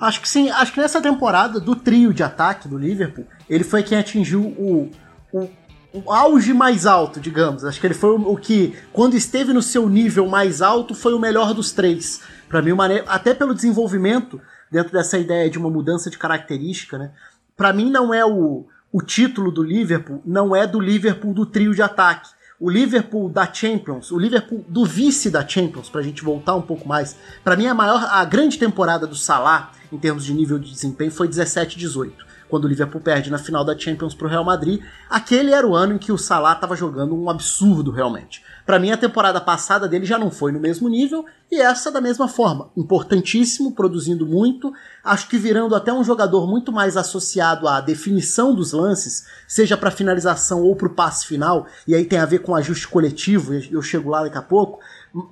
Acho 0.00 0.20
que 0.20 0.28
sim, 0.28 0.50
acho 0.50 0.72
que 0.72 0.80
nessa 0.80 1.00
temporada 1.00 1.58
do 1.58 1.74
trio 1.74 2.14
de 2.14 2.22
ataque 2.22 2.68
do 2.68 2.78
Liverpool, 2.78 3.26
ele 3.48 3.64
foi 3.64 3.82
quem 3.82 3.98
atingiu 3.98 4.42
o, 4.42 4.90
o, 5.32 5.48
o 5.92 6.12
auge 6.12 6.54
mais 6.54 6.86
alto, 6.86 7.18
digamos. 7.18 7.64
Acho 7.64 7.80
que 7.80 7.86
ele 7.86 7.94
foi 7.94 8.10
o, 8.10 8.32
o, 8.32 8.36
que, 8.36 8.76
quando 8.92 9.14
esteve 9.16 9.52
no 9.52 9.62
seu 9.62 9.88
nível 9.88 10.28
mais 10.28 10.62
alto, 10.62 10.94
foi 10.94 11.14
o 11.14 11.18
melhor 11.18 11.52
dos 11.52 11.72
três. 11.72 12.20
Para 12.48 12.62
mim, 12.62 12.72
até 13.06 13.34
pelo 13.34 13.54
desenvolvimento, 13.54 14.40
dentro 14.70 14.92
dessa 14.92 15.18
ideia 15.18 15.50
de 15.50 15.58
uma 15.58 15.70
mudança 15.70 16.08
de 16.08 16.16
característica, 16.16 16.96
né? 16.96 17.10
para 17.56 17.72
mim 17.72 17.90
não 17.90 18.14
é 18.14 18.24
o, 18.24 18.66
o 18.92 19.02
título 19.02 19.50
do 19.50 19.62
Liverpool, 19.62 20.22
não 20.24 20.54
é 20.54 20.66
do 20.66 20.78
Liverpool 20.78 21.34
do 21.34 21.44
trio 21.44 21.74
de 21.74 21.82
ataque. 21.82 22.30
O 22.60 22.68
Liverpool 22.68 23.28
da 23.28 23.52
Champions, 23.52 24.10
o 24.10 24.18
Liverpool 24.18 24.64
do 24.68 24.84
vice 24.84 25.30
da 25.30 25.46
Champions, 25.46 25.88
pra 25.88 26.02
gente 26.02 26.24
voltar 26.24 26.56
um 26.56 26.62
pouco 26.62 26.88
mais. 26.88 27.16
Para 27.44 27.54
mim 27.54 27.68
a 27.68 27.74
maior 27.74 28.04
a 28.10 28.24
grande 28.24 28.58
temporada 28.58 29.06
do 29.06 29.14
Salah 29.14 29.70
em 29.92 29.96
termos 29.96 30.24
de 30.24 30.34
nível 30.34 30.58
de 30.58 30.68
desempenho 30.68 31.12
foi 31.12 31.28
17 31.28 31.78
18 31.78 32.26
quando 32.48 32.64
o 32.64 32.68
Liverpool 32.68 33.00
perde 33.00 33.30
na 33.30 33.38
final 33.38 33.64
da 33.64 33.78
Champions 33.78 34.14
para 34.14 34.26
o 34.26 34.30
Real 34.30 34.42
Madrid. 34.42 34.82
Aquele 35.08 35.52
era 35.52 35.66
o 35.66 35.76
ano 35.76 35.94
em 35.94 35.98
que 35.98 36.10
o 36.10 36.18
Salah 36.18 36.54
estava 36.54 36.74
jogando 36.74 37.14
um 37.14 37.30
absurdo 37.30 37.90
realmente. 37.90 38.42
Para 38.68 38.78
mim, 38.78 38.90
a 38.90 38.98
temporada 38.98 39.40
passada 39.40 39.88
dele 39.88 40.04
já 40.04 40.18
não 40.18 40.30
foi 40.30 40.52
no 40.52 40.60
mesmo 40.60 40.90
nível 40.90 41.24
e 41.50 41.58
essa 41.58 41.90
da 41.90 42.02
mesma 42.02 42.28
forma. 42.28 42.70
Importantíssimo, 42.76 43.72
produzindo 43.72 44.26
muito. 44.26 44.74
Acho 45.02 45.26
que 45.26 45.38
virando 45.38 45.74
até 45.74 45.90
um 45.90 46.04
jogador 46.04 46.46
muito 46.46 46.70
mais 46.70 46.94
associado 46.94 47.66
à 47.66 47.80
definição 47.80 48.54
dos 48.54 48.72
lances, 48.72 49.26
seja 49.46 49.74
para 49.74 49.90
finalização 49.90 50.62
ou 50.64 50.76
para 50.76 50.86
o 50.86 50.94
passe 50.94 51.26
final, 51.26 51.66
e 51.86 51.94
aí 51.94 52.04
tem 52.04 52.18
a 52.18 52.26
ver 52.26 52.40
com 52.40 52.54
ajuste 52.54 52.86
coletivo, 52.88 53.54
eu 53.54 53.80
chego 53.80 54.10
lá 54.10 54.24
daqui 54.24 54.36
a 54.36 54.42
pouco 54.42 54.80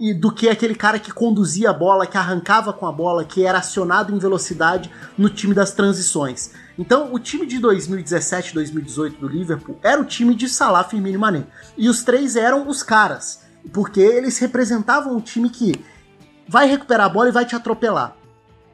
e 0.01 0.15
do 0.15 0.33
que 0.33 0.49
aquele 0.49 0.75
cara 0.75 0.99
que 0.99 1.12
conduzia 1.12 1.71
a 1.71 1.73
bola, 1.73 2.07
que 2.07 2.17
arrancava 2.17 2.73
com 2.73 2.87
a 2.87 2.93
bola, 2.93 3.25
que 3.25 3.45
era 3.45 3.59
acionado 3.59 4.15
em 4.15 4.19
velocidade 4.19 4.91
no 5.17 5.29
time 5.29 5.55
das 5.55 5.73
transições. 5.73 6.51
Então, 6.79 7.12
o 7.12 7.19
time 7.19 7.47
de 7.47 7.59
2017 7.59 8.55
2018 8.55 9.21
do 9.21 9.29
Liverpool 9.29 9.79
era 9.83 10.01
o 10.01 10.05
time 10.05 10.35
de 10.35 10.49
Salah, 10.49 10.85
Firmino 10.85 11.17
e 11.17 11.19
Mané. 11.19 11.47
E 11.77 11.89
os 11.89 12.03
três 12.03 12.37
eram 12.37 12.69
os 12.69 12.83
caras, 12.83 13.41
porque 13.73 14.01
eles 14.01 14.39
representavam 14.39 15.17
um 15.17 15.21
time 15.21 15.51
que 15.51 15.75
vai 16.49 16.69
recuperar 16.69 17.07
a 17.07 17.11
bola 17.11 17.29
e 17.29 17.33
vai 17.33 17.45
te 17.45 17.57
atropelar. 17.57 18.17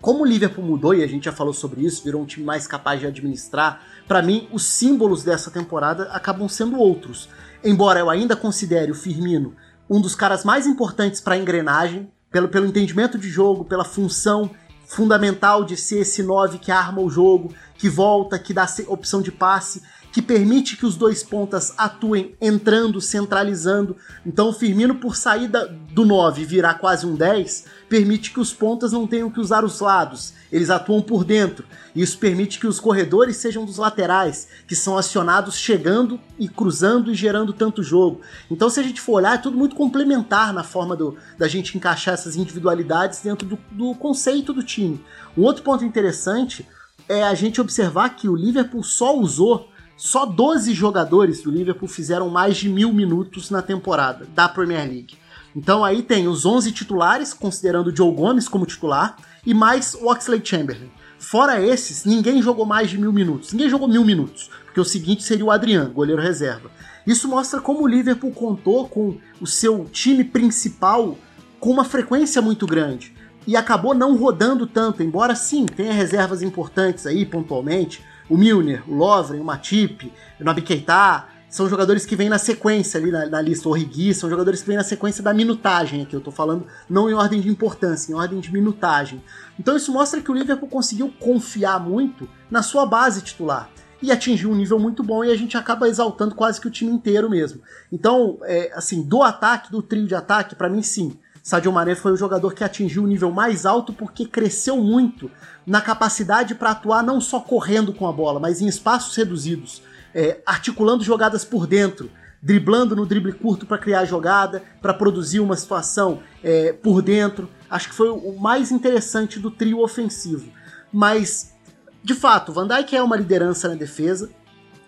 Como 0.00 0.24
o 0.24 0.26
Liverpool 0.26 0.64
mudou, 0.64 0.94
e 0.94 1.04
a 1.04 1.06
gente 1.06 1.26
já 1.26 1.32
falou 1.32 1.52
sobre 1.54 1.82
isso, 1.82 2.02
virou 2.02 2.22
um 2.22 2.26
time 2.26 2.44
mais 2.44 2.66
capaz 2.66 2.98
de 2.98 3.06
administrar, 3.06 3.80
para 4.08 4.20
mim, 4.20 4.48
os 4.52 4.64
símbolos 4.64 5.22
dessa 5.22 5.48
temporada 5.48 6.10
acabam 6.12 6.48
sendo 6.48 6.76
outros. 6.76 7.28
Embora 7.62 8.00
eu 8.00 8.10
ainda 8.10 8.34
considere 8.34 8.90
o 8.90 8.96
Firmino 8.96 9.54
um 9.92 10.00
dos 10.00 10.14
caras 10.14 10.42
mais 10.42 10.66
importantes 10.66 11.20
para 11.20 11.34
a 11.34 11.38
engrenagem, 11.38 12.10
pelo, 12.30 12.48
pelo 12.48 12.64
entendimento 12.64 13.18
de 13.18 13.28
jogo, 13.28 13.62
pela 13.62 13.84
função 13.84 14.50
fundamental 14.86 15.64
de 15.64 15.76
ser 15.76 16.00
esse 16.00 16.22
9 16.22 16.58
que 16.58 16.72
arma 16.72 17.02
o 17.02 17.10
jogo, 17.10 17.54
que 17.76 17.90
volta, 17.90 18.38
que 18.38 18.54
dá 18.54 18.66
opção 18.88 19.20
de 19.20 19.30
passe, 19.30 19.82
que 20.12 20.20
permite 20.20 20.76
que 20.76 20.84
os 20.84 20.94
dois 20.94 21.24
pontas 21.24 21.72
atuem 21.78 22.36
entrando, 22.38 23.00
centralizando. 23.00 23.96
Então 24.26 24.50
o 24.50 24.52
Firmino, 24.52 24.96
por 24.96 25.16
sair 25.16 25.48
da, 25.48 25.64
do 25.64 26.04
9 26.04 26.42
e 26.42 26.44
virar 26.44 26.74
quase 26.74 27.06
um 27.06 27.14
10, 27.14 27.64
permite 27.88 28.30
que 28.30 28.38
os 28.38 28.52
pontas 28.52 28.92
não 28.92 29.06
tenham 29.06 29.30
que 29.30 29.40
usar 29.40 29.64
os 29.64 29.80
lados, 29.80 30.34
eles 30.52 30.68
atuam 30.68 31.00
por 31.00 31.24
dentro. 31.24 31.64
Isso 31.96 32.18
permite 32.18 32.60
que 32.60 32.66
os 32.66 32.78
corredores 32.78 33.38
sejam 33.38 33.64
dos 33.64 33.78
laterais, 33.78 34.48
que 34.68 34.76
são 34.76 34.98
acionados 34.98 35.56
chegando 35.56 36.20
e 36.38 36.46
cruzando 36.46 37.10
e 37.10 37.14
gerando 37.14 37.52
tanto 37.54 37.82
jogo. 37.82 38.20
Então, 38.50 38.68
se 38.68 38.80
a 38.80 38.82
gente 38.82 39.00
for 39.00 39.14
olhar, 39.14 39.34
é 39.34 39.38
tudo 39.38 39.56
muito 39.56 39.74
complementar 39.74 40.52
na 40.52 40.62
forma 40.62 40.94
do, 40.94 41.16
da 41.38 41.48
gente 41.48 41.76
encaixar 41.76 42.14
essas 42.14 42.36
individualidades 42.36 43.20
dentro 43.20 43.46
do, 43.46 43.58
do 43.70 43.94
conceito 43.94 44.52
do 44.52 44.62
time. 44.62 45.02
Um 45.36 45.42
outro 45.42 45.62
ponto 45.62 45.84
interessante 45.84 46.66
é 47.08 47.22
a 47.22 47.34
gente 47.34 47.60
observar 47.60 48.10
que 48.10 48.28
o 48.28 48.36
Liverpool 48.36 48.82
só 48.82 49.18
usou 49.18 49.71
só 50.04 50.26
12 50.26 50.74
jogadores 50.74 51.42
do 51.42 51.50
Liverpool 51.52 51.88
fizeram 51.88 52.28
mais 52.28 52.56
de 52.56 52.68
mil 52.68 52.92
minutos 52.92 53.50
na 53.50 53.62
temporada 53.62 54.26
da 54.34 54.48
Premier 54.48 54.84
League. 54.84 55.14
Então 55.54 55.84
aí 55.84 56.02
tem 56.02 56.26
os 56.26 56.44
11 56.44 56.72
titulares, 56.72 57.32
considerando 57.32 57.86
o 57.86 57.96
Joe 57.96 58.12
Gomes 58.12 58.48
como 58.48 58.66
titular, 58.66 59.16
e 59.46 59.54
mais 59.54 59.94
o 59.94 60.10
Oxley 60.10 60.44
Chamberlain. 60.44 60.90
Fora 61.20 61.64
esses, 61.64 62.04
ninguém 62.04 62.42
jogou 62.42 62.66
mais 62.66 62.90
de 62.90 62.98
mil 62.98 63.12
minutos. 63.12 63.52
Ninguém 63.52 63.68
jogou 63.68 63.86
mil 63.86 64.04
minutos, 64.04 64.50
porque 64.64 64.80
o 64.80 64.84
seguinte 64.84 65.22
seria 65.22 65.44
o 65.44 65.52
Adriano, 65.52 65.92
goleiro 65.92 66.20
reserva. 66.20 66.68
Isso 67.06 67.28
mostra 67.28 67.60
como 67.60 67.84
o 67.84 67.86
Liverpool 67.86 68.32
contou 68.32 68.88
com 68.88 69.16
o 69.40 69.46
seu 69.46 69.84
time 69.84 70.24
principal 70.24 71.16
com 71.60 71.70
uma 71.70 71.84
frequência 71.84 72.42
muito 72.42 72.66
grande 72.66 73.14
e 73.46 73.56
acabou 73.56 73.94
não 73.94 74.16
rodando 74.16 74.66
tanto, 74.66 75.00
embora 75.00 75.36
sim 75.36 75.64
tenha 75.64 75.92
reservas 75.92 76.42
importantes 76.42 77.06
aí 77.06 77.24
pontualmente. 77.24 78.02
O 78.28 78.36
Milner, 78.36 78.82
o 78.88 78.94
Lovren, 78.94 79.40
o 79.40 79.44
Matip, 79.44 80.12
o 80.40 80.44
Nabi 80.44 80.62
Keita, 80.62 81.26
são 81.52 81.68
jogadores 81.68 82.06
que 82.06 82.16
vêm 82.16 82.30
na 82.30 82.38
sequência 82.38 82.98
ali 82.98 83.10
na, 83.10 83.26
na 83.26 83.40
lista. 83.42 83.68
O 83.68 83.72
Rigui 83.72 84.14
são 84.14 84.30
jogadores 84.30 84.62
que 84.62 84.68
vêm 84.68 84.78
na 84.78 84.82
sequência 84.82 85.22
da 85.22 85.34
minutagem 85.34 86.00
aqui. 86.00 86.16
Eu 86.16 86.20
tô 86.22 86.30
falando 86.30 86.66
não 86.88 87.10
em 87.10 87.12
ordem 87.12 87.42
de 87.42 87.48
importância, 87.50 88.10
em 88.10 88.14
ordem 88.14 88.40
de 88.40 88.50
minutagem. 88.50 89.22
Então 89.60 89.76
isso 89.76 89.92
mostra 89.92 90.22
que 90.22 90.30
o 90.30 90.34
Liverpool 90.34 90.66
conseguiu 90.66 91.12
confiar 91.20 91.78
muito 91.78 92.26
na 92.50 92.62
sua 92.62 92.86
base 92.86 93.20
titular. 93.20 93.68
E 94.00 94.10
atingiu 94.10 94.50
um 94.50 94.54
nível 94.54 94.78
muito 94.78 95.02
bom 95.02 95.22
e 95.22 95.30
a 95.30 95.36
gente 95.36 95.54
acaba 95.54 95.86
exaltando 95.86 96.34
quase 96.34 96.58
que 96.58 96.66
o 96.66 96.70
time 96.70 96.90
inteiro 96.90 97.28
mesmo. 97.28 97.60
Então, 97.92 98.38
é, 98.44 98.72
assim, 98.74 99.02
do 99.02 99.22
ataque, 99.22 99.70
do 99.70 99.82
trio 99.82 100.06
de 100.06 100.14
ataque, 100.14 100.56
para 100.56 100.70
mim 100.70 100.82
sim. 100.82 101.18
Sadio 101.42 101.70
Mané 101.70 101.94
foi 101.94 102.12
o 102.12 102.16
jogador 102.16 102.54
que 102.54 102.64
atingiu 102.64 103.02
o 103.02 103.06
nível 103.06 103.30
mais 103.30 103.66
alto 103.66 103.92
porque 103.92 104.24
cresceu 104.24 104.78
muito 104.78 105.30
na 105.66 105.80
capacidade 105.80 106.54
para 106.54 106.70
atuar 106.70 107.02
não 107.02 107.20
só 107.20 107.40
correndo 107.40 107.92
com 107.92 108.06
a 108.06 108.12
bola, 108.12 108.40
mas 108.40 108.60
em 108.60 108.66
espaços 108.66 109.16
reduzidos 109.16 109.82
é, 110.14 110.40
articulando 110.44 111.02
jogadas 111.02 111.44
por 111.44 111.66
dentro, 111.66 112.10
driblando 112.42 112.96
no 112.96 113.06
drible 113.06 113.32
curto 113.32 113.66
para 113.66 113.78
criar 113.78 114.04
jogada, 114.04 114.62
para 114.80 114.92
produzir 114.92 115.40
uma 115.40 115.56
situação 115.56 116.22
é, 116.42 116.72
por 116.72 117.00
dentro. 117.00 117.48
Acho 117.70 117.88
que 117.88 117.94
foi 117.94 118.10
o 118.10 118.38
mais 118.38 118.70
interessante 118.70 119.38
do 119.38 119.50
trio 119.50 119.80
ofensivo. 119.80 120.50
Mas, 120.92 121.54
de 122.02 122.14
fato, 122.14 122.52
Van 122.52 122.66
Dijk 122.66 122.96
é 122.96 123.02
uma 123.02 123.16
liderança 123.16 123.68
na 123.68 123.74
defesa. 123.74 124.30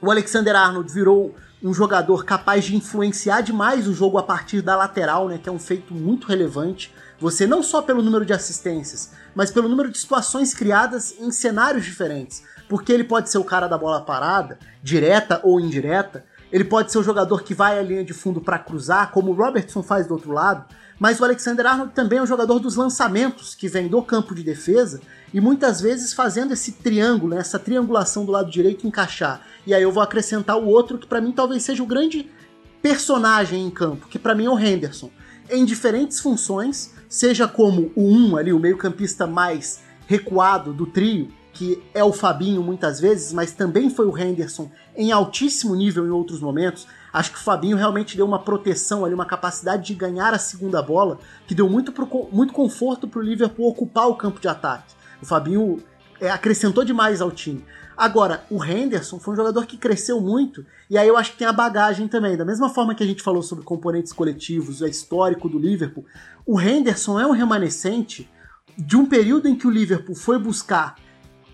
O 0.00 0.10
Alexander 0.10 0.54
Arnold 0.54 0.92
virou 0.92 1.34
um 1.62 1.72
jogador 1.72 2.24
capaz 2.24 2.64
de 2.64 2.76
influenciar 2.76 3.40
demais 3.40 3.88
o 3.88 3.94
jogo 3.94 4.18
a 4.18 4.22
partir 4.22 4.60
da 4.60 4.76
lateral, 4.76 5.28
né, 5.28 5.38
que 5.38 5.48
é 5.48 5.52
um 5.52 5.58
feito 5.58 5.94
muito 5.94 6.26
relevante. 6.26 6.92
Você 7.18 7.46
não 7.46 7.62
só 7.62 7.81
pelo 7.81 8.03
número 8.03 8.24
de 8.24 8.33
assistências, 8.33 9.11
mas 9.35 9.50
pelo 9.50 9.68
número 9.68 9.90
de 9.90 9.98
situações 9.98 10.53
criadas 10.53 11.14
em 11.18 11.31
cenários 11.31 11.85
diferentes 11.85 12.42
porque 12.68 12.92
ele 12.92 13.05
pode 13.05 13.31
ser 13.31 13.38
o 13.38 13.44
cara 13.44 13.68
da 13.68 13.79
bola 13.79 14.00
parada, 14.00 14.59
direta 14.83 15.40
ou 15.42 15.61
indireta, 15.61 16.24
ele 16.53 16.64
pode 16.64 16.92
ser 16.92 16.98
o 16.98 17.03
jogador 17.03 17.42
que 17.42 17.55
vai 17.55 17.79
à 17.79 17.83
linha 17.83 18.05
de 18.05 18.12
fundo 18.12 18.40
para 18.40 18.59
cruzar, 18.59 19.11
como 19.11 19.33
o 19.33 19.35
Robertson 19.35 19.83
faz 19.83 20.07
do 20.07 20.14
outro 20.14 20.33
lado, 20.33 20.64
mas 20.98 21.18
o 21.18 21.24
Alexander 21.24 21.66
Arnold 21.66 21.92
também 21.92 22.20
é 22.20 22.22
o 22.22 22.27
jogador 22.27 22.61
dos 22.61 22.77
lançamentos, 22.77 23.55
que 23.55 23.68
vem 23.68 23.88
do 23.88 24.00
campo 24.03 24.35
de 24.35 24.42
defesa 24.42 25.00
e 25.33 25.40
muitas 25.40 25.81
vezes 25.81 26.12
fazendo 26.12 26.53
esse 26.53 26.72
triângulo, 26.72 27.35
né, 27.35 27.40
essa 27.40 27.59
triangulação 27.59 28.24
do 28.24 28.31
lado 28.31 28.50
direito 28.50 28.87
encaixar. 28.87 29.40
E 29.66 29.74
aí 29.74 29.83
eu 29.83 29.90
vou 29.90 30.03
acrescentar 30.03 30.57
o 30.57 30.66
outro 30.66 30.98
que 30.98 31.07
para 31.07 31.20
mim 31.20 31.33
talvez 31.33 31.64
seja 31.64 31.83
o 31.83 31.87
grande 31.87 32.31
personagem 32.81 33.66
em 33.66 33.70
campo, 33.70 34.07
que 34.07 34.18
para 34.18 34.35
mim 34.35 34.46
é 34.46 34.50
o 34.50 34.59
Henderson. 34.59 35.11
Em 35.50 35.64
diferentes 35.64 36.20
funções, 36.20 36.93
seja 37.14 37.46
como 37.46 37.92
o 37.94 38.09
1 38.09 38.27
um 38.27 38.37
ali, 38.37 38.53
o 38.53 38.59
meio-campista 38.59 39.24
mais 39.24 39.81
recuado 40.09 40.72
do 40.72 40.85
trio, 40.85 41.29
que 41.53 41.81
é 41.94 42.03
o 42.03 42.12
Fabinho 42.12 42.61
muitas 42.61 42.98
vezes, 42.98 43.33
mas 43.33 43.53
também 43.53 43.88
foi 43.88 44.07
o 44.07 44.18
Henderson 44.18 44.68
em 44.96 45.12
altíssimo 45.12 45.77
nível 45.77 46.05
em 46.05 46.11
outros 46.11 46.40
momentos. 46.40 46.88
Acho 47.12 47.31
que 47.31 47.38
o 47.38 47.40
Fabinho 47.40 47.77
realmente 47.77 48.16
deu 48.16 48.27
uma 48.27 48.40
proteção 48.40 49.05
ali, 49.05 49.14
uma 49.14 49.24
capacidade 49.24 49.87
de 49.87 49.94
ganhar 49.94 50.35
a 50.35 50.40
segunda 50.40 50.83
bola, 50.83 51.20
que 51.46 51.55
deu 51.55 51.70
muito, 51.70 51.92
pro, 51.92 52.29
muito 52.33 52.53
conforto 52.53 53.07
para 53.07 53.20
o 53.20 53.22
Liverpool 53.22 53.68
ocupar 53.68 54.09
o 54.09 54.16
campo 54.16 54.40
de 54.40 54.48
ataque. 54.48 54.92
O 55.22 55.24
Fabinho 55.24 55.81
é, 56.24 56.30
acrescentou 56.30 56.84
demais 56.84 57.20
ao 57.20 57.30
time. 57.30 57.64
Agora, 57.96 58.44
o 58.50 58.64
Henderson 58.64 59.20
foi 59.20 59.34
um 59.34 59.37
jogador 59.37 59.66
que 59.66 59.76
cresceu 59.76 60.20
muito, 60.20 60.66
e 60.90 60.98
aí 60.98 61.06
eu 61.06 61.16
acho 61.16 61.32
que 61.32 61.38
tem 61.38 61.46
a 61.46 61.52
bagagem 61.52 62.08
também. 62.08 62.37
Da 62.37 62.44
mesma 62.44 62.68
forma 62.68 62.94
que 62.94 63.04
a 63.04 63.06
gente 63.06 63.22
falou 63.22 63.42
sobre 63.42 63.64
componentes 63.64 64.12
coletivos, 64.12 64.80
o 64.80 64.87
histórico 64.87 65.48
do 65.48 65.58
Liverpool, 65.58 66.04
o 66.44 66.60
Henderson 66.60 67.20
é 67.20 67.26
um 67.26 67.30
remanescente 67.30 68.28
de 68.76 68.96
um 68.96 69.06
período 69.06 69.48
em 69.48 69.54
que 69.54 69.66
o 69.66 69.70
Liverpool 69.70 70.16
foi 70.16 70.38
buscar 70.38 70.96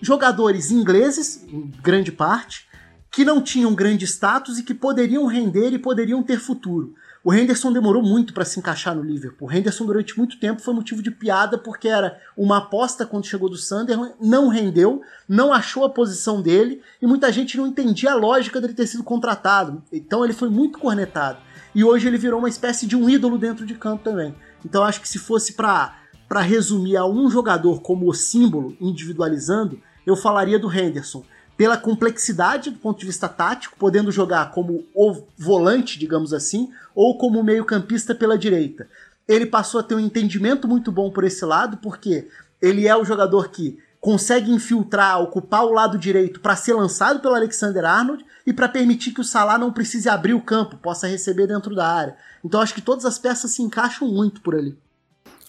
jogadores 0.01 0.71
ingleses, 0.71 1.45
em 1.47 1.71
grande 1.83 2.11
parte, 2.11 2.67
que 3.13 3.25
não 3.25 3.43
tinham 3.43 3.75
grande 3.75 4.07
status 4.07 4.59
e 4.59 4.63
que 4.63 4.73
poderiam 4.73 5.27
render 5.27 5.73
e 5.73 5.79
poderiam 5.79 6.23
ter 6.23 6.39
futuro. 6.39 6.95
O 7.23 7.35
Henderson 7.35 7.71
demorou 7.71 8.03
muito 8.03 8.33
para 8.33 8.47
se 8.47 8.59
encaixar 8.59 8.95
no 8.95 9.03
Liverpool. 9.03 9.47
O 9.47 9.53
Henderson, 9.53 9.85
durante 9.85 10.17
muito 10.17 10.41
tempo, 10.41 10.63
foi 10.63 10.73
motivo 10.73 11.03
de 11.03 11.11
piada 11.11 11.59
porque 11.59 11.87
era 11.87 12.19
uma 12.35 12.59
aposta 12.59 13.05
quando 13.05 13.27
chegou 13.27 13.51
do 13.51 13.59
Sunderland, 13.59 14.15
não 14.19 14.49
rendeu, 14.49 15.03
não 15.29 15.53
achou 15.53 15.85
a 15.85 15.91
posição 15.91 16.41
dele 16.41 16.81
e 17.01 17.07
muita 17.07 17.31
gente 17.31 17.59
não 17.59 17.67
entendia 17.67 18.13
a 18.13 18.17
lógica 18.17 18.59
dele 18.59 18.73
ter 18.73 18.87
sido 18.87 19.05
contratado. 19.05 19.83
Então 19.93 20.25
ele 20.25 20.33
foi 20.33 20.49
muito 20.49 20.79
cornetado. 20.79 21.39
E 21.75 21.85
hoje 21.85 22.09
ele 22.09 22.17
virou 22.17 22.39
uma 22.39 22.49
espécie 22.49 22.87
de 22.87 22.97
um 22.97 23.09
ídolo 23.09 23.37
dentro 23.37 23.67
de 23.67 23.75
campo 23.75 24.03
também. 24.03 24.35
Então 24.65 24.83
acho 24.83 25.03
que 25.03 25.09
se 25.09 25.19
fosse 25.19 25.53
para 25.53 25.95
resumir 26.41 26.97
a 26.97 27.05
um 27.05 27.29
jogador 27.29 27.83
como 27.83 28.09
o 28.09 28.15
símbolo, 28.15 28.75
individualizando, 28.81 29.79
eu 30.07 30.17
falaria 30.17 30.59
do 30.59 30.73
Henderson. 30.73 31.23
Pela 31.61 31.77
complexidade 31.77 32.71
do 32.71 32.79
ponto 32.79 33.01
de 33.01 33.05
vista 33.05 33.29
tático, 33.29 33.77
podendo 33.79 34.11
jogar 34.11 34.51
como 34.51 34.87
o 34.95 35.23
volante, 35.37 35.99
digamos 35.99 36.33
assim, 36.33 36.71
ou 36.95 37.19
como 37.19 37.45
meio-campista 37.45 38.15
pela 38.15 38.39
direita. 38.39 38.89
Ele 39.29 39.45
passou 39.45 39.79
a 39.79 39.83
ter 39.83 39.95
um 39.95 40.01
entendimento 40.01 40.67
muito 40.67 40.91
bom 40.91 41.11
por 41.11 41.23
esse 41.23 41.45
lado, 41.45 41.77
porque 41.77 42.27
ele 42.63 42.89
é 42.89 42.97
o 42.97 43.05
jogador 43.05 43.51
que 43.51 43.79
consegue 44.01 44.51
infiltrar, 44.51 45.21
ocupar 45.21 45.67
o 45.67 45.75
lado 45.75 45.99
direito 45.99 46.41
para 46.41 46.57
ser 46.57 46.73
lançado 46.73 47.21
pelo 47.21 47.35
Alexander 47.35 47.85
Arnold 47.85 48.25
e 48.47 48.55
para 48.55 48.67
permitir 48.67 49.13
que 49.13 49.21
o 49.21 49.25
Salah 49.25 49.59
não 49.59 49.71
precise 49.71 50.09
abrir 50.09 50.33
o 50.33 50.41
campo, 50.41 50.79
possa 50.79 51.07
receber 51.07 51.47
dentro 51.47 51.75
da 51.75 51.87
área. 51.87 52.17
Então 52.43 52.63
acho 52.63 52.73
que 52.73 52.81
todas 52.81 53.05
as 53.05 53.19
peças 53.19 53.51
se 53.51 53.61
encaixam 53.61 54.09
muito 54.09 54.41
por 54.41 54.55
ali. 54.55 54.79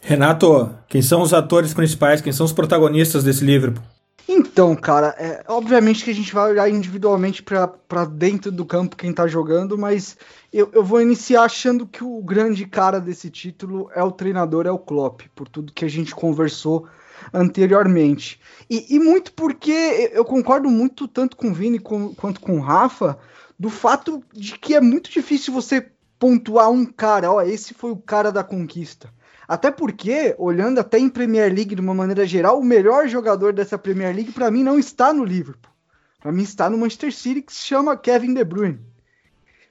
Renato, 0.01 0.75
quem 0.89 1.01
são 1.01 1.21
os 1.21 1.33
atores 1.33 1.73
principais, 1.73 2.19
quem 2.19 2.33
são 2.33 2.45
os 2.45 2.51
protagonistas 2.51 3.23
desse 3.23 3.45
livro? 3.45 3.81
Então, 4.27 4.75
cara, 4.75 5.15
é, 5.17 5.43
obviamente 5.47 6.03
que 6.03 6.11
a 6.11 6.15
gente 6.15 6.33
vai 6.33 6.51
olhar 6.51 6.69
individualmente 6.69 7.43
para 7.43 8.05
dentro 8.05 8.51
do 8.51 8.65
campo 8.65 8.95
quem 8.95 9.13
tá 9.13 9.27
jogando, 9.27 9.77
mas 9.77 10.17
eu, 10.51 10.69
eu 10.73 10.83
vou 10.83 11.01
iniciar 11.01 11.43
achando 11.43 11.85
que 11.85 12.03
o 12.03 12.21
grande 12.21 12.65
cara 12.65 12.99
desse 12.99 13.29
título 13.29 13.89
é 13.93 14.03
o 14.03 14.11
treinador, 14.11 14.65
é 14.65 14.71
o 14.71 14.79
Klopp, 14.79 15.21
por 15.35 15.47
tudo 15.47 15.73
que 15.73 15.85
a 15.85 15.89
gente 15.89 16.15
conversou 16.15 16.87
anteriormente. 17.33 18.39
E, 18.69 18.95
e 18.95 18.99
muito 18.99 19.33
porque 19.33 20.09
eu 20.13 20.25
concordo 20.25 20.69
muito 20.69 21.07
tanto 21.07 21.35
com 21.35 21.49
o 21.49 21.53
Vini 21.53 21.79
com, 21.79 22.13
quanto 22.15 22.39
com 22.39 22.57
o 22.57 22.61
Rafa, 22.61 23.17
do 23.59 23.69
fato 23.69 24.23
de 24.33 24.57
que 24.57 24.73
é 24.73 24.81
muito 24.81 25.11
difícil 25.11 25.53
você 25.53 25.91
pontuar 26.17 26.69
um 26.69 26.85
cara, 26.85 27.31
ó, 27.31 27.41
esse 27.41 27.73
foi 27.73 27.91
o 27.91 27.97
cara 27.97 28.31
da 28.31 28.43
conquista. 28.43 29.11
Até 29.47 29.71
porque, 29.71 30.35
olhando 30.37 30.79
até 30.79 30.97
em 30.99 31.09
Premier 31.09 31.53
League 31.53 31.75
de 31.75 31.81
uma 31.81 31.93
maneira 31.93 32.25
geral, 32.25 32.59
o 32.59 32.63
melhor 32.63 33.07
jogador 33.07 33.53
dessa 33.53 33.77
Premier 33.77 34.15
League 34.15 34.31
para 34.31 34.51
mim 34.51 34.63
não 34.63 34.79
está 34.79 35.13
no 35.13 35.25
Liverpool. 35.25 35.71
Para 36.19 36.31
mim 36.31 36.43
está 36.43 36.69
no 36.69 36.77
Manchester 36.77 37.11
City 37.13 37.41
que 37.41 37.53
se 37.53 37.61
chama 37.61 37.97
Kevin 37.97 38.33
De 38.33 38.43
Bruyne. 38.43 38.79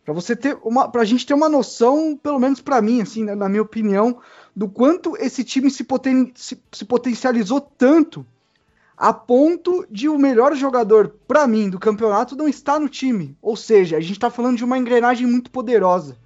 Para 0.05 0.15
você 0.15 0.35
ter 0.35 0.59
uma, 0.65 0.89
pra 0.91 1.05
gente 1.05 1.25
ter 1.25 1.35
uma 1.35 1.49
noção, 1.49 2.19
pelo 2.21 2.39
menos 2.39 2.61
para 2.61 2.83
mim, 2.83 3.01
assim, 3.01 3.25
na, 3.25 3.49
minha 3.49 3.63
opinião, 3.63 4.19
do 4.57 4.69
quanto 4.69 5.17
esse 5.17 5.45
time 5.45 5.71
se, 5.71 5.85
poten, 5.85 6.33
se, 6.35 6.61
se 6.73 6.85
potencializou 6.85 7.61
tanto 7.61 8.27
a 8.97 9.13
ponto 9.13 9.87
de 9.91 10.09
o 10.09 10.19
melhor 10.19 10.55
jogador, 10.55 11.15
para 11.27 11.47
mim, 11.47 11.71
do 11.71 11.79
campeonato 11.79 12.37
não 12.37 12.49
estar 12.49 12.79
no 12.79 12.89
time. 12.89 13.37
Ou 13.41 13.57
seja, 13.57 13.97
a 13.97 14.01
gente 14.01 14.13
está 14.13 14.29
falando 14.29 14.57
de 14.57 14.65
uma 14.65 14.77
engrenagem 14.77 15.27
muito 15.27 15.51
poderosa. 15.51 16.19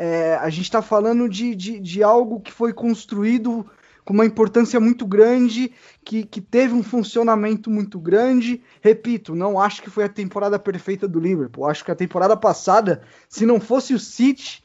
É, 0.00 0.36
a 0.36 0.48
gente 0.48 0.62
está 0.62 0.80
falando 0.80 1.28
de, 1.28 1.56
de, 1.56 1.80
de, 1.80 2.04
algo 2.04 2.38
que 2.38 2.52
foi 2.52 2.72
construído 2.72 3.66
com 4.04 4.14
uma 4.14 4.24
importância 4.24 4.78
muito 4.78 5.04
grande, 5.04 5.72
que, 6.04 6.24
que 6.24 6.40
teve 6.40 6.72
um 6.72 6.84
funcionamento 6.84 7.68
muito 7.68 7.98
grande. 7.98 8.62
Repito, 8.80 9.34
não 9.34 9.60
acho 9.60 9.82
que 9.82 9.90
foi 9.90 10.04
a 10.04 10.08
temporada 10.08 10.56
perfeita 10.56 11.08
do 11.08 11.18
Liverpool. 11.18 11.66
Acho 11.66 11.84
que 11.84 11.90
a 11.90 11.96
temporada 11.96 12.36
passada, 12.36 13.02
se 13.28 13.44
não 13.44 13.58
fosse 13.58 13.92
o 13.92 13.98
City, 13.98 14.62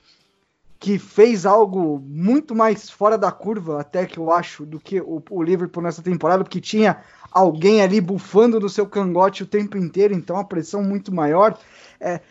que 0.79 0.99
fez 0.99 1.47
algo 1.47 1.99
muito 2.05 2.53
mais 2.53 2.87
fora 2.87 3.17
da 3.17 3.31
curva, 3.31 3.81
até 3.81 4.05
que 4.05 4.19
eu 4.19 4.31
acho, 4.31 4.67
do 4.67 4.79
que 4.79 5.01
o, 5.01 5.19
o 5.31 5.41
Liverpool 5.41 5.81
nessa 5.81 6.03
temporada, 6.03 6.43
porque 6.43 6.61
tinha 6.61 7.01
alguém 7.31 7.81
ali 7.81 7.99
bufando 7.99 8.59
no 8.59 8.69
seu 8.69 8.85
cangote 8.85 9.41
o 9.41 9.47
tempo 9.47 9.79
inteiro, 9.79 10.13
então 10.13 10.37
a 10.37 10.43
pressão 10.43 10.83
muito 10.83 11.11
maior. 11.11 11.57
É, 11.99 12.21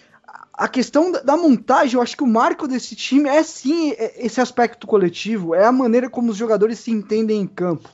a 0.53 0.69
questão 0.69 1.11
da 1.11 1.37
montagem, 1.37 1.97
eu 1.97 2.03
acho 2.03 2.17
que 2.17 2.23
o 2.23 2.27
marco 2.27 2.69
desse 2.69 2.95
time 2.95 3.29
é 3.29 3.43
sim 3.43 3.93
é, 3.93 4.25
esse 4.25 4.41
aspecto 4.41 4.87
coletivo, 4.87 5.55
é 5.55 5.65
a 5.65 5.73
maneira 5.73 6.11
como 6.11 6.31
os 6.31 6.37
jogadores 6.37 6.79
se 6.79 6.91
entendem 6.91 7.41
em 7.41 7.47
campo. 7.47 7.89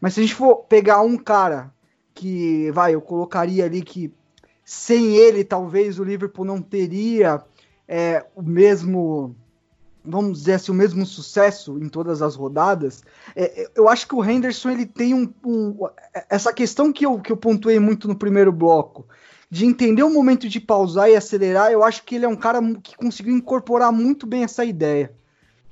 Mas 0.00 0.14
se 0.14 0.20
a 0.20 0.22
gente 0.22 0.34
for 0.34 0.56
pegar 0.56 1.02
um 1.02 1.16
cara 1.16 1.72
que, 2.12 2.70
vai, 2.72 2.94
eu 2.94 3.00
colocaria 3.00 3.64
ali 3.64 3.82
que 3.82 4.12
sem 4.64 5.16
ele 5.16 5.44
talvez 5.44 5.98
o 5.98 6.04
Liverpool 6.04 6.44
não 6.44 6.60
teria 6.60 7.42
é, 7.86 8.24
o 8.34 8.42
mesmo, 8.42 9.34
vamos 10.04 10.40
dizer 10.40 10.54
assim, 10.54 10.72
o 10.72 10.74
mesmo 10.74 11.06
sucesso 11.06 11.78
em 11.78 11.88
todas 11.88 12.22
as 12.22 12.34
rodadas. 12.34 13.02
É, 13.36 13.62
é 13.62 13.70
eu 13.74 13.88
acho 13.88 14.06
que 14.06 14.14
o 14.14 14.24
Henderson 14.24 14.70
ele 14.70 14.86
tem 14.86 15.14
um, 15.14 15.32
um, 15.44 15.88
essa 16.28 16.52
questão 16.52 16.92
que 16.92 17.06
eu, 17.06 17.20
que 17.20 17.30
eu 17.30 17.36
pontuei 17.36 17.78
muito 17.78 18.08
no 18.08 18.16
primeiro 18.16 18.52
bloco 18.52 19.06
de 19.50 19.66
entender 19.66 20.04
o 20.04 20.10
momento 20.10 20.48
de 20.48 20.60
pausar 20.60 21.10
e 21.10 21.16
acelerar, 21.16 21.72
eu 21.72 21.82
acho 21.82 22.04
que 22.04 22.14
ele 22.14 22.24
é 22.24 22.28
um 22.28 22.36
cara 22.36 22.60
que 22.82 22.96
conseguiu 22.96 23.34
incorporar 23.34 23.90
muito 23.90 24.24
bem 24.24 24.44
essa 24.44 24.64
ideia. 24.64 25.12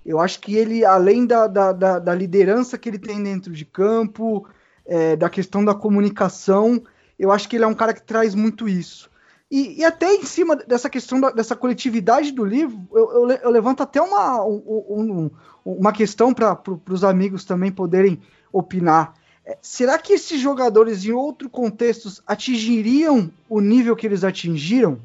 Eu 0.04 0.18
acho 0.18 0.40
que 0.40 0.56
ele, 0.56 0.84
além 0.84 1.24
da, 1.24 1.46
da, 1.46 1.72
da, 1.72 1.98
da 1.98 2.14
liderança 2.14 2.76
que 2.76 2.88
ele 2.88 2.98
tem 2.98 3.22
dentro 3.22 3.52
de 3.52 3.64
campo, 3.64 4.48
é, 4.84 5.14
da 5.14 5.30
questão 5.30 5.64
da 5.64 5.74
comunicação, 5.74 6.82
eu 7.18 7.30
acho 7.30 7.48
que 7.48 7.56
ele 7.56 7.64
é 7.64 7.68
um 7.68 7.74
cara 7.74 7.94
que 7.94 8.02
traz 8.02 8.34
muito 8.34 8.68
isso. 8.68 9.08
E, 9.50 9.80
e 9.80 9.84
até 9.84 10.12
em 10.12 10.24
cima 10.24 10.56
dessa 10.56 10.90
questão 10.90 11.20
da, 11.20 11.30
dessa 11.30 11.54
coletividade 11.54 12.32
do 12.32 12.44
livro, 12.44 12.86
eu, 12.92 13.12
eu, 13.12 13.30
eu 13.30 13.50
levanto 13.50 13.82
até 13.82 14.00
uma, 14.00 14.44
um, 14.44 14.56
um, 14.56 15.30
uma 15.64 15.92
questão 15.92 16.34
para 16.34 16.58
os 16.90 17.04
amigos 17.04 17.44
também 17.44 17.70
poderem 17.70 18.20
opinar. 18.52 19.14
É, 19.48 19.56
será 19.62 19.98
que 19.98 20.12
esses 20.12 20.38
jogadores 20.38 21.06
em 21.06 21.12
outros 21.12 21.50
contextos 21.50 22.22
atingiriam 22.26 23.30
o 23.48 23.62
nível 23.62 23.96
que 23.96 24.06
eles 24.06 24.22
atingiram? 24.22 25.00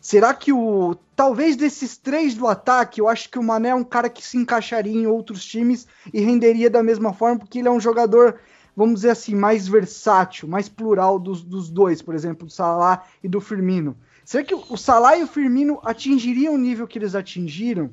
Será 0.00 0.32
que 0.32 0.52
o. 0.54 0.96
Talvez 1.14 1.54
desses 1.54 1.98
três 1.98 2.34
do 2.34 2.48
ataque, 2.48 3.00
eu 3.00 3.08
acho 3.08 3.30
que 3.30 3.38
o 3.38 3.42
Mané 3.42 3.68
é 3.68 3.74
um 3.74 3.84
cara 3.84 4.08
que 4.08 4.24
se 4.24 4.38
encaixaria 4.38 4.92
em 4.92 5.06
outros 5.06 5.44
times 5.44 5.86
e 6.12 6.20
renderia 6.20 6.70
da 6.70 6.82
mesma 6.82 7.12
forma, 7.12 7.38
porque 7.38 7.58
ele 7.58 7.68
é 7.68 7.70
um 7.70 7.78
jogador, 7.78 8.40
vamos 8.74 8.96
dizer 8.96 9.10
assim, 9.10 9.34
mais 9.34 9.68
versátil, 9.68 10.48
mais 10.48 10.68
plural 10.68 11.18
dos, 11.18 11.42
dos 11.42 11.68
dois, 11.68 12.00
por 12.00 12.14
exemplo, 12.14 12.46
do 12.46 12.52
Salah 12.52 13.04
e 13.22 13.28
do 13.28 13.40
Firmino. 13.40 13.96
Será 14.24 14.42
que 14.42 14.54
o 14.54 14.76
Salah 14.76 15.18
e 15.18 15.22
o 15.22 15.28
Firmino 15.28 15.78
atingiriam 15.84 16.54
o 16.54 16.58
nível 16.58 16.86
que 16.86 16.98
eles 16.98 17.14
atingiram? 17.14 17.90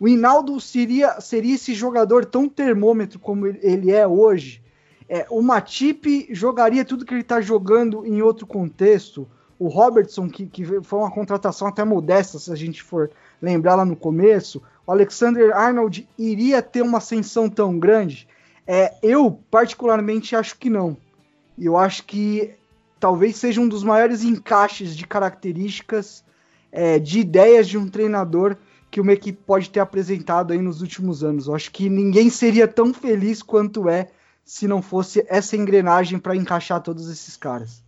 O 0.00 0.08
Hinaldo 0.08 0.60
seria, 0.60 1.20
seria 1.20 1.54
esse 1.54 1.74
jogador 1.74 2.24
tão 2.24 2.48
termômetro 2.48 3.18
como 3.18 3.46
ele 3.46 3.90
é 3.92 4.06
hoje? 4.06 4.62
É, 5.08 5.26
o 5.30 5.40
Matip 5.40 6.28
jogaria 6.30 6.84
tudo 6.84 7.04
que 7.04 7.14
ele 7.14 7.22
está 7.22 7.40
jogando 7.40 8.04
em 8.04 8.20
outro 8.20 8.46
contexto. 8.46 9.26
O 9.58 9.68
Robertson, 9.68 10.28
que, 10.28 10.46
que 10.46 10.64
foi 10.82 10.98
uma 10.98 11.10
contratação 11.10 11.66
até 11.66 11.82
modesta, 11.82 12.38
se 12.38 12.52
a 12.52 12.54
gente 12.54 12.82
for 12.82 13.10
lembrar 13.40 13.74
lá 13.74 13.84
no 13.84 13.96
começo. 13.96 14.62
O 14.86 14.92
Alexander 14.92 15.56
Arnold 15.56 16.08
iria 16.18 16.60
ter 16.60 16.82
uma 16.82 16.98
ascensão 16.98 17.48
tão 17.48 17.78
grande? 17.78 18.28
É, 18.66 18.94
eu, 19.02 19.40
particularmente, 19.50 20.36
acho 20.36 20.58
que 20.58 20.68
não. 20.68 20.96
Eu 21.58 21.76
acho 21.76 22.04
que 22.04 22.54
talvez 23.00 23.36
seja 23.36 23.60
um 23.60 23.68
dos 23.68 23.82
maiores 23.82 24.22
encaixes 24.22 24.94
de 24.94 25.06
características, 25.06 26.22
é, 26.70 26.98
de 26.98 27.20
ideias 27.20 27.66
de 27.66 27.78
um 27.78 27.88
treinador 27.88 28.56
que 28.90 29.00
uma 29.00 29.12
equipe 29.12 29.38
pode 29.46 29.70
ter 29.70 29.80
apresentado 29.80 30.52
aí 30.52 30.60
nos 30.60 30.82
últimos 30.82 31.24
anos. 31.24 31.46
Eu 31.46 31.54
acho 31.54 31.70
que 31.70 31.88
ninguém 31.88 32.28
seria 32.28 32.68
tão 32.68 32.92
feliz 32.92 33.42
quanto 33.42 33.88
é 33.88 34.08
se 34.48 34.66
não 34.66 34.80
fosse 34.80 35.26
essa 35.28 35.54
engrenagem 35.56 36.18
para 36.18 36.34
encaixar 36.34 36.80
todos 36.80 37.10
esses 37.10 37.36
caras. 37.36 37.82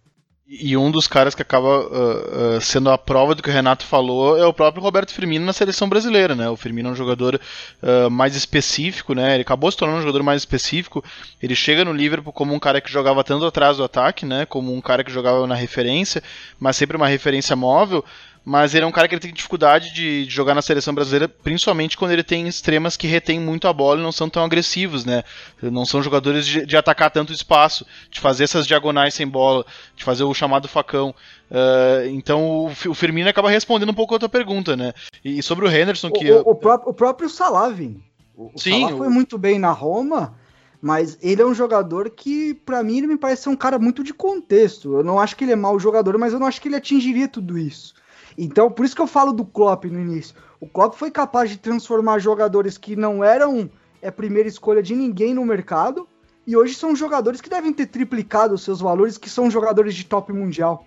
E 0.46 0.76
um 0.76 0.90
dos 0.90 1.06
caras 1.06 1.34
que 1.34 1.40
acaba 1.40 1.86
uh, 1.86 2.56
uh, 2.56 2.60
sendo 2.60 2.90
a 2.90 2.98
prova 2.98 3.34
do 3.34 3.42
que 3.42 3.48
o 3.48 3.52
Renato 3.52 3.86
falou 3.86 4.36
é 4.36 4.44
o 4.44 4.52
próprio 4.52 4.82
Roberto 4.82 5.14
Firmino 5.14 5.46
na 5.46 5.54
seleção 5.54 5.88
brasileira, 5.88 6.34
né? 6.34 6.50
O 6.50 6.56
Firmino 6.56 6.90
é 6.90 6.92
um 6.92 6.96
jogador 6.96 7.40
uh, 7.82 8.10
mais 8.10 8.36
específico, 8.36 9.14
né? 9.14 9.34
Ele 9.34 9.42
acabou 9.42 9.70
se 9.70 9.76
tornando 9.78 10.00
um 10.00 10.02
jogador 10.02 10.22
mais 10.22 10.42
específico. 10.42 11.02
Ele 11.40 11.54
chega 11.54 11.82
no 11.82 11.94
Liverpool 11.94 12.32
como 12.32 12.52
um 12.52 12.58
cara 12.58 12.80
que 12.80 12.92
jogava 12.92 13.24
tanto 13.24 13.46
atrás 13.46 13.78
do 13.78 13.84
ataque, 13.84 14.26
né? 14.26 14.44
Como 14.44 14.74
um 14.74 14.82
cara 14.82 15.02
que 15.02 15.12
jogava 15.12 15.46
na 15.46 15.54
referência, 15.54 16.22
mas 16.58 16.76
sempre 16.76 16.96
uma 16.96 17.08
referência 17.08 17.56
móvel 17.56 18.04
mas 18.44 18.74
ele 18.74 18.84
é 18.84 18.88
um 18.88 18.92
cara 18.92 19.06
que 19.06 19.14
ele 19.14 19.20
tem 19.20 19.32
dificuldade 19.32 19.92
de, 19.92 20.24
de, 20.24 20.30
jogar 20.30 20.54
na 20.54 20.62
seleção 20.62 20.94
brasileira, 20.94 21.28
principalmente 21.28 21.96
quando 21.96 22.12
ele 22.12 22.22
tem 22.22 22.48
extremas 22.48 22.96
que 22.96 23.06
retêm 23.06 23.38
muito 23.38 23.68
a 23.68 23.72
bola 23.72 24.00
e 24.00 24.02
não 24.02 24.12
são 24.12 24.30
tão 24.30 24.42
agressivos, 24.42 25.04
né? 25.04 25.22
Não 25.62 25.84
são 25.84 26.02
jogadores 26.02 26.46
de, 26.46 26.64
de 26.64 26.76
atacar 26.76 27.10
tanto 27.10 27.32
espaço, 27.32 27.86
de 28.10 28.18
fazer 28.18 28.44
essas 28.44 28.66
diagonais 28.66 29.14
sem 29.14 29.26
bola, 29.26 29.64
de 29.94 30.04
fazer 30.04 30.24
o 30.24 30.34
chamado 30.34 30.68
facão. 30.68 31.14
Uh, 31.50 32.08
então 32.08 32.42
o, 32.48 32.66
o, 32.66 32.94
Firmino 32.94 33.28
acaba 33.28 33.50
respondendo 33.50 33.90
um 33.90 33.94
pouco 33.94 34.14
a 34.14 34.18
tua 34.18 34.28
pergunta, 34.28 34.76
né? 34.76 34.94
E, 35.24 35.42
sobre 35.42 35.66
o 35.66 35.70
Henderson, 35.70 36.10
que. 36.10 36.30
O, 36.32 36.40
o, 36.40 36.54
pró 36.54 36.80
o 36.86 36.94
próprio 36.94 37.28
Salavin. 37.28 38.02
O, 38.34 38.52
Sim, 38.56 38.82
Salah 38.82 38.96
foi 38.96 39.08
muito 39.08 39.36
bem 39.36 39.58
na 39.58 39.70
Roma. 39.70 40.38
Mas 40.82 41.18
ele 41.20 41.42
é 41.42 41.46
um 41.46 41.52
jogador 41.52 42.08
que, 42.08 42.54
para 42.54 42.82
mim, 42.82 42.96
ele 42.96 43.06
me 43.06 43.18
parece 43.18 43.42
ser 43.42 43.50
um 43.50 43.56
cara 43.56 43.78
muito 43.78 44.02
de 44.02 44.14
contexto. 44.14 44.94
Eu 44.94 45.04
não 45.04 45.20
acho 45.20 45.36
que 45.36 45.44
ele 45.44 45.52
é 45.52 45.56
mau 45.56 45.78
jogador, 45.78 46.16
mas 46.16 46.32
eu 46.32 46.38
não 46.38 46.46
acho 46.46 46.58
que 46.58 46.68
ele 46.68 46.76
atingiria 46.76 47.28
tudo 47.28 47.58
isso. 47.58 47.92
Então, 48.36 48.70
por 48.70 48.84
isso 48.84 48.94
que 48.94 49.02
eu 49.02 49.06
falo 49.06 49.32
do 49.32 49.44
Klopp 49.44 49.84
no 49.84 50.00
início. 50.00 50.34
O 50.60 50.66
Klopp 50.66 50.94
foi 50.94 51.10
capaz 51.10 51.50
de 51.50 51.56
transformar 51.56 52.18
jogadores 52.18 52.76
que 52.76 52.94
não 52.96 53.24
eram 53.24 53.70
é, 54.02 54.10
primeira 54.10 54.48
escolha 54.48 54.82
de 54.82 54.94
ninguém 54.94 55.34
no 55.34 55.44
mercado 55.44 56.06
e 56.46 56.56
hoje 56.56 56.74
são 56.74 56.96
jogadores 56.96 57.40
que 57.40 57.48
devem 57.48 57.72
ter 57.72 57.86
triplicado 57.86 58.54
os 58.54 58.62
seus 58.62 58.80
valores, 58.80 59.16
que 59.16 59.28
são 59.28 59.50
jogadores 59.50 59.94
de 59.94 60.04
top 60.04 60.32
mundial. 60.32 60.86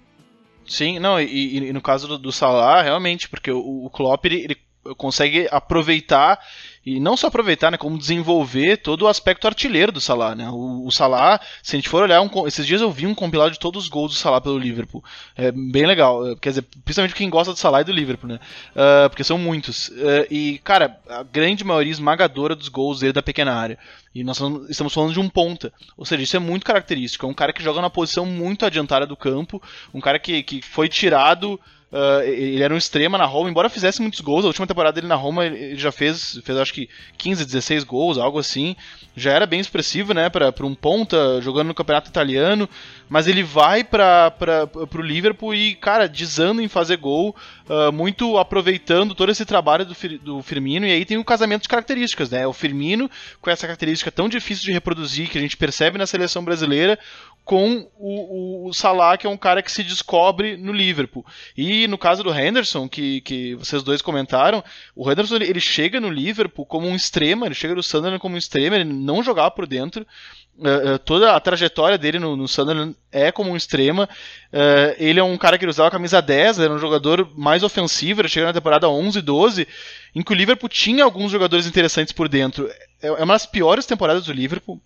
Sim, 0.66 1.00
não, 1.00 1.20
e, 1.20 1.58
e 1.58 1.74
no 1.74 1.82
caso 1.82 2.08
do, 2.08 2.18
do 2.18 2.32
Salah, 2.32 2.82
realmente, 2.82 3.30
porque 3.30 3.52
o, 3.52 3.86
o 3.86 3.90
Klopp 3.90 4.26
ele, 4.26 4.44
ele 4.44 4.58
consegue 4.98 5.48
aproveitar 5.52 6.40
e 6.86 7.00
não 7.00 7.16
só 7.16 7.28
aproveitar, 7.28 7.72
né, 7.72 7.78
como 7.78 7.98
desenvolver 7.98 8.78
todo 8.78 9.04
o 9.04 9.08
aspecto 9.08 9.48
artilheiro 9.48 9.92
do 9.92 10.02
Salah, 10.02 10.36
né? 10.36 10.50
O, 10.50 10.86
o 10.86 10.92
Salah, 10.92 11.40
se 11.62 11.76
a 11.76 11.80
gente 11.80 11.88
for 11.88 12.04
olhar, 12.04 12.22
um, 12.22 12.48
esses 12.48 12.68
dias 12.68 12.82
eu 12.82 12.92
vi 12.92 13.08
um 13.08 13.16
compilado 13.16 13.52
de 13.52 13.60
todos 13.60 13.84
os 13.84 13.90
gols 13.90 14.12
do 14.12 14.18
Salah 14.18 14.42
pelo 14.42 14.58
Liverpool. 14.58 15.04
É 15.36 15.52
bem 15.52 15.86
legal, 15.86 16.28
é, 16.28 16.36
quer 16.36 16.50
dizer, 16.50 16.66
principalmente 16.84 17.16
quem 17.16 17.30
gosta 17.30 17.54
do 17.54 17.60
Salah 17.60 17.82
e 17.82 17.86
do 17.86 17.92
Liverpool, 17.92 18.30
né? 18.30 18.40
Uh, 18.72 19.10
porque 19.10 19.24
são 19.24 19.38
muitos. 19.38 19.88
Uh, 19.88 20.28
e, 20.30 20.60
cara, 20.64 21.00
a 21.10 21.24
grande 21.24 21.64
maioria 21.64 21.92
esmagadora 21.92 22.56
dos 22.56 22.68
gols 22.68 23.00
dele 23.00 23.14
da 23.14 23.24
pequena 23.24 23.54
área. 23.54 23.78
E 24.14 24.24
nós 24.24 24.40
estamos 24.70 24.94
falando 24.94 25.14
de 25.14 25.20
um 25.20 25.30
ponta. 25.30 25.72
Ou 25.98 26.06
seja, 26.06 26.22
isso 26.22 26.36
é 26.36 26.40
muito 26.40 26.66
característico. 26.66 27.26
É 27.26 27.30
um 27.30 27.34
cara 27.34 27.54
que 27.54 27.64
joga 27.64 27.82
na 27.82 27.90
posição 27.90 28.26
muito 28.26 28.66
adiantada 28.66 29.08
do 29.08 29.16
campo, 29.16 29.62
um 29.94 30.02
cara 30.02 30.20
que, 30.20 30.44
que 30.44 30.62
foi 30.62 30.88
tirado 30.88 31.60
Uh, 31.94 32.24
ele 32.24 32.64
era 32.64 32.74
um 32.74 32.78
extrema 32.78 33.20
na 33.20 33.26
Roma, 33.26 33.52
embora 33.52 33.70
fizesse 33.70 34.02
muitos 34.02 34.20
gols. 34.20 34.44
A 34.44 34.48
última 34.48 34.66
temporada 34.66 34.96
dele 34.96 35.06
na 35.06 35.14
Roma 35.14 35.46
ele 35.46 35.78
já 35.78 35.92
fez, 35.92 36.42
fez 36.44 36.58
acho 36.58 36.74
que 36.74 36.90
15, 37.20 37.46
16 37.46 37.84
gols, 37.84 38.18
algo 38.18 38.40
assim. 38.40 38.76
Já 39.16 39.32
era 39.32 39.46
bem 39.46 39.60
expressivo, 39.60 40.12
né, 40.12 40.28
para 40.28 40.66
um 40.66 40.74
ponta 40.74 41.40
jogando 41.40 41.68
no 41.68 41.76
campeonato 41.76 42.10
italiano. 42.10 42.68
Mas 43.08 43.28
ele 43.28 43.44
vai 43.44 43.84
para 43.84 44.34
o 44.76 45.02
Liverpool 45.04 45.54
e, 45.54 45.76
cara, 45.76 46.10
desanda 46.10 46.64
em 46.64 46.68
fazer 46.68 46.98
gol, 46.98 47.36
uh, 47.70 47.92
muito 47.92 48.40
aproveitando 48.40 49.14
todo 49.14 49.32
esse 49.32 49.46
trabalho 49.46 49.86
do, 49.86 49.94
do 50.18 50.42
Firmino. 50.42 50.88
E 50.88 50.92
aí 50.92 51.06
tem 51.06 51.18
o 51.18 51.20
um 51.20 51.24
casamento 51.24 51.62
de 51.62 51.70
características, 51.70 52.32
né? 52.32 52.48
O 52.48 52.54
Firmino, 52.54 53.08
com 53.40 53.52
essa 53.52 53.68
característica 53.68 54.12
tão 54.12 54.28
difícil 54.28 54.66
de 54.66 54.72
reproduzir 54.72 55.30
que 55.30 55.38
a 55.38 55.42
gente 55.42 55.56
percebe 55.56 56.00
na 56.00 56.08
seleção 56.08 56.44
brasileira, 56.44 56.98
com 57.46 57.90
o, 57.98 58.66
o, 58.66 58.68
o, 58.68 58.74
Salah, 58.74 59.18
que 59.18 59.28
é 59.28 59.30
um 59.30 59.38
cara 59.38 59.62
que 59.62 59.72
se 59.72 59.84
descobre 59.84 60.56
no 60.56 60.72
Liverpool. 60.72 61.26
E 61.58 61.88
no 61.88 61.98
caso 61.98 62.24
do 62.24 62.34
Henderson, 62.34 62.88
que, 62.88 63.20
que 63.22 63.56
vocês 63.56 63.84
dois 63.84 64.02
comentaram, 64.02 64.64
o 64.96 65.10
Henderson 65.12 65.36
ele, 65.36 65.50
ele 65.50 65.60
chega 65.60 66.00
no 66.00 66.10
Liverpool 66.10 66.66
como 66.66 66.88
um 66.88 66.96
extrema, 66.96 67.46
ele 67.46 67.56
chega 67.56 67.76
no 67.76 67.84
Sunderland 67.84 68.22
como 68.22 68.36
um 68.36 68.38
extrema, 68.38 68.78
ele 68.78 68.86
não 68.86 69.22
jogava 69.22 69.52
por 69.52 69.68
dentro. 69.68 70.08
Uh, 70.56 70.94
uh, 70.94 71.00
toda 71.00 71.36
a 71.36 71.40
trajetória 71.40 71.98
dele 71.98 72.20
no, 72.20 72.36
no, 72.36 72.48
Sunderland 72.48 72.96
é 73.12 73.30
como 73.32 73.52
um 73.52 73.58
extrema. 73.58 74.08
Uh, 74.54 74.96
ele 74.98 75.20
é 75.20 75.24
um 75.24 75.38
cara 75.38 75.58
que 75.58 75.66
usava 75.66 75.90
a 75.90 75.92
camisa 75.92 76.22
10, 76.22 76.60
era 76.60 76.74
um 76.74 76.80
jogador 76.80 77.30
mais 77.36 77.62
ofensivo, 77.64 78.22
ele 78.22 78.30
chega 78.30 78.46
na 78.46 78.54
temporada 78.54 78.88
11, 78.88 79.20
12, 79.22 79.68
em 80.16 80.22
que 80.22 80.32
o 80.32 80.36
Liverpool 80.36 80.70
tinha 80.70 81.04
alguns 81.04 81.32
jogadores 81.32 81.66
interessantes 81.66 82.14
por 82.14 82.30
dentro. 82.30 82.70
É, 83.02 83.08
é 83.08 83.24
uma 83.24 83.34
das 83.34 83.46
piores 83.46 83.86
temporadas 83.86 84.26
do 84.26 84.32
Liverpool 84.32 84.80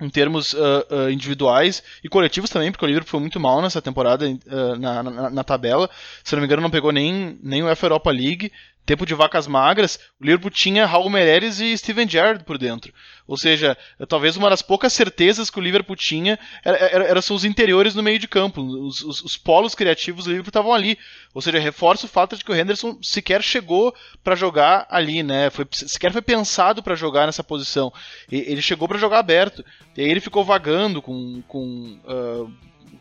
em 0.00 0.08
termos 0.08 0.52
uh, 0.52 0.58
uh, 0.90 1.10
individuais 1.10 1.82
e 2.02 2.08
coletivos 2.08 2.50
também, 2.50 2.70
porque 2.70 2.84
o 2.84 2.88
Liverpool 2.88 3.10
foi 3.10 3.20
muito 3.20 3.40
mal 3.40 3.60
nessa 3.60 3.82
temporada 3.82 4.28
uh, 4.28 4.78
na, 4.78 5.02
na, 5.02 5.30
na, 5.30 5.44
tabela. 5.44 5.90
Se 6.22 6.34
não 6.34 6.40
me 6.40 6.46
engano, 6.46 6.62
não 6.62 6.70
pegou 6.70 6.92
nem, 6.92 7.38
nem 7.42 7.62
o 7.62 7.68
F 7.68 7.84
Europa 7.84 8.10
League 8.10 8.52
tempo 8.88 9.04
de 9.04 9.14
vacas 9.14 9.46
magras, 9.46 10.00
o 10.18 10.24
Liverpool 10.24 10.50
tinha 10.50 10.86
Raul 10.86 11.10
Meireles 11.10 11.60
e 11.60 11.76
Steven 11.76 12.08
Gerrard 12.08 12.42
por 12.44 12.56
dentro. 12.56 12.90
Ou 13.26 13.36
seja, 13.36 13.76
talvez 14.08 14.34
uma 14.34 14.48
das 14.48 14.62
poucas 14.62 14.94
certezas 14.94 15.50
que 15.50 15.58
o 15.58 15.62
Liverpool 15.62 15.94
tinha 15.94 16.38
era, 16.64 16.78
era, 16.78 17.04
era 17.04 17.18
os 17.18 17.44
interiores 17.44 17.94
no 17.94 18.02
meio 18.02 18.18
de 18.18 18.26
campo. 18.26 18.62
Os, 18.62 19.02
os, 19.02 19.22
os 19.22 19.36
polos 19.36 19.74
criativos 19.74 20.24
do 20.24 20.30
Liverpool 20.30 20.48
estavam 20.48 20.72
ali. 20.72 20.98
Ou 21.34 21.42
seja, 21.42 21.58
reforça 21.58 22.06
o 22.06 22.08
fato 22.08 22.34
de 22.34 22.42
que 22.42 22.50
o 22.50 22.56
Henderson 22.56 22.98
sequer 23.02 23.42
chegou 23.42 23.94
para 24.24 24.34
jogar 24.34 24.86
ali, 24.88 25.22
né? 25.22 25.50
Foi, 25.50 25.66
sequer 25.70 26.10
foi 26.10 26.22
pensado 26.22 26.82
para 26.82 26.94
jogar 26.94 27.26
nessa 27.26 27.44
posição. 27.44 27.92
E, 28.32 28.38
ele 28.38 28.62
chegou 28.62 28.88
para 28.88 28.96
jogar 28.96 29.18
aberto. 29.18 29.62
E 29.94 30.00
aí 30.00 30.08
ele 30.08 30.20
ficou 30.20 30.42
vagando 30.42 31.02
com, 31.02 31.42
com 31.46 32.00
uh, 32.06 32.50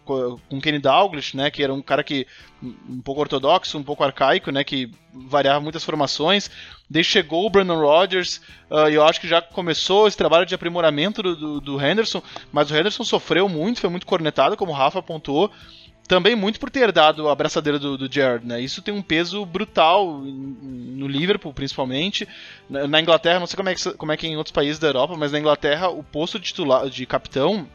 com 0.08 0.62
Kenny 0.62 0.80
Dalglish, 0.80 1.36
né, 1.36 1.52
que 1.52 1.62
era 1.62 1.74
um 1.74 1.82
cara 1.82 2.04
que 2.04 2.26
um 2.62 3.02
pouco 3.02 3.22
ortodoxo, 3.22 3.78
um 3.78 3.84
pouco 3.84 4.04
arcaico, 4.04 4.52
né, 4.52 4.64
que 4.64 4.90
variava 5.14 5.60
muitas 5.60 5.84
formações. 5.84 6.50
Daí 6.90 7.04
chegou 7.04 7.46
o 7.46 7.50
Brandon 7.50 7.80
Rodgers, 7.80 8.42
uh, 8.72 8.90
e 8.90 8.96
eu 8.96 9.04
acho 9.06 9.20
que 9.20 9.28
já 9.28 9.42
começou 9.42 10.08
esse 10.08 10.18
trabalho 10.18 10.46
de 10.46 10.56
aprimoramento 10.56 11.22
do, 11.22 11.36
do, 11.36 11.62
do, 11.62 11.86
Henderson, 11.86 12.22
mas 12.52 12.72
o 12.72 12.76
Henderson 12.76 13.04
sofreu 13.04 13.48
muito, 13.50 13.82
foi 13.82 13.90
muito 13.90 14.08
cornetado, 14.08 14.58
como 14.58 14.72
o 14.72 14.76
Rafa 14.76 15.00
apontou, 15.00 15.52
também 16.08 16.36
muito 16.36 16.60
por 16.60 16.70
ter 16.70 16.92
dado 16.92 17.28
a 17.28 17.34
abraçadeira 17.34 17.78
do, 17.78 17.98
do 17.98 18.12
Jared, 18.12 18.46
né? 18.46 18.62
Isso 18.62 18.82
tem 18.82 18.94
um 18.94 19.02
peso 19.02 19.46
brutal 19.46 20.20
no 20.22 21.06
Liverpool, 21.06 21.54
principalmente. 21.54 22.26
Na, 22.70 22.88
na 22.88 23.02
Inglaterra, 23.02 23.40
não 23.40 23.48
sei 23.48 23.58
como 23.58 23.68
é, 23.68 23.76
que, 23.76 23.94
como 23.96 24.12
é 24.14 24.18
que 24.18 24.26
é 24.26 24.30
em 24.30 24.38
outros 24.38 24.54
países 24.54 24.80
da 24.80 24.88
Europa, 24.88 25.18
mas 25.18 25.34
na 25.34 25.40
Inglaterra 25.40 25.90
o 25.90 26.02
posto 26.02 26.40
de 26.40 26.46
titular, 26.46 26.90
de 26.90 27.06
capitão, 27.06 27.68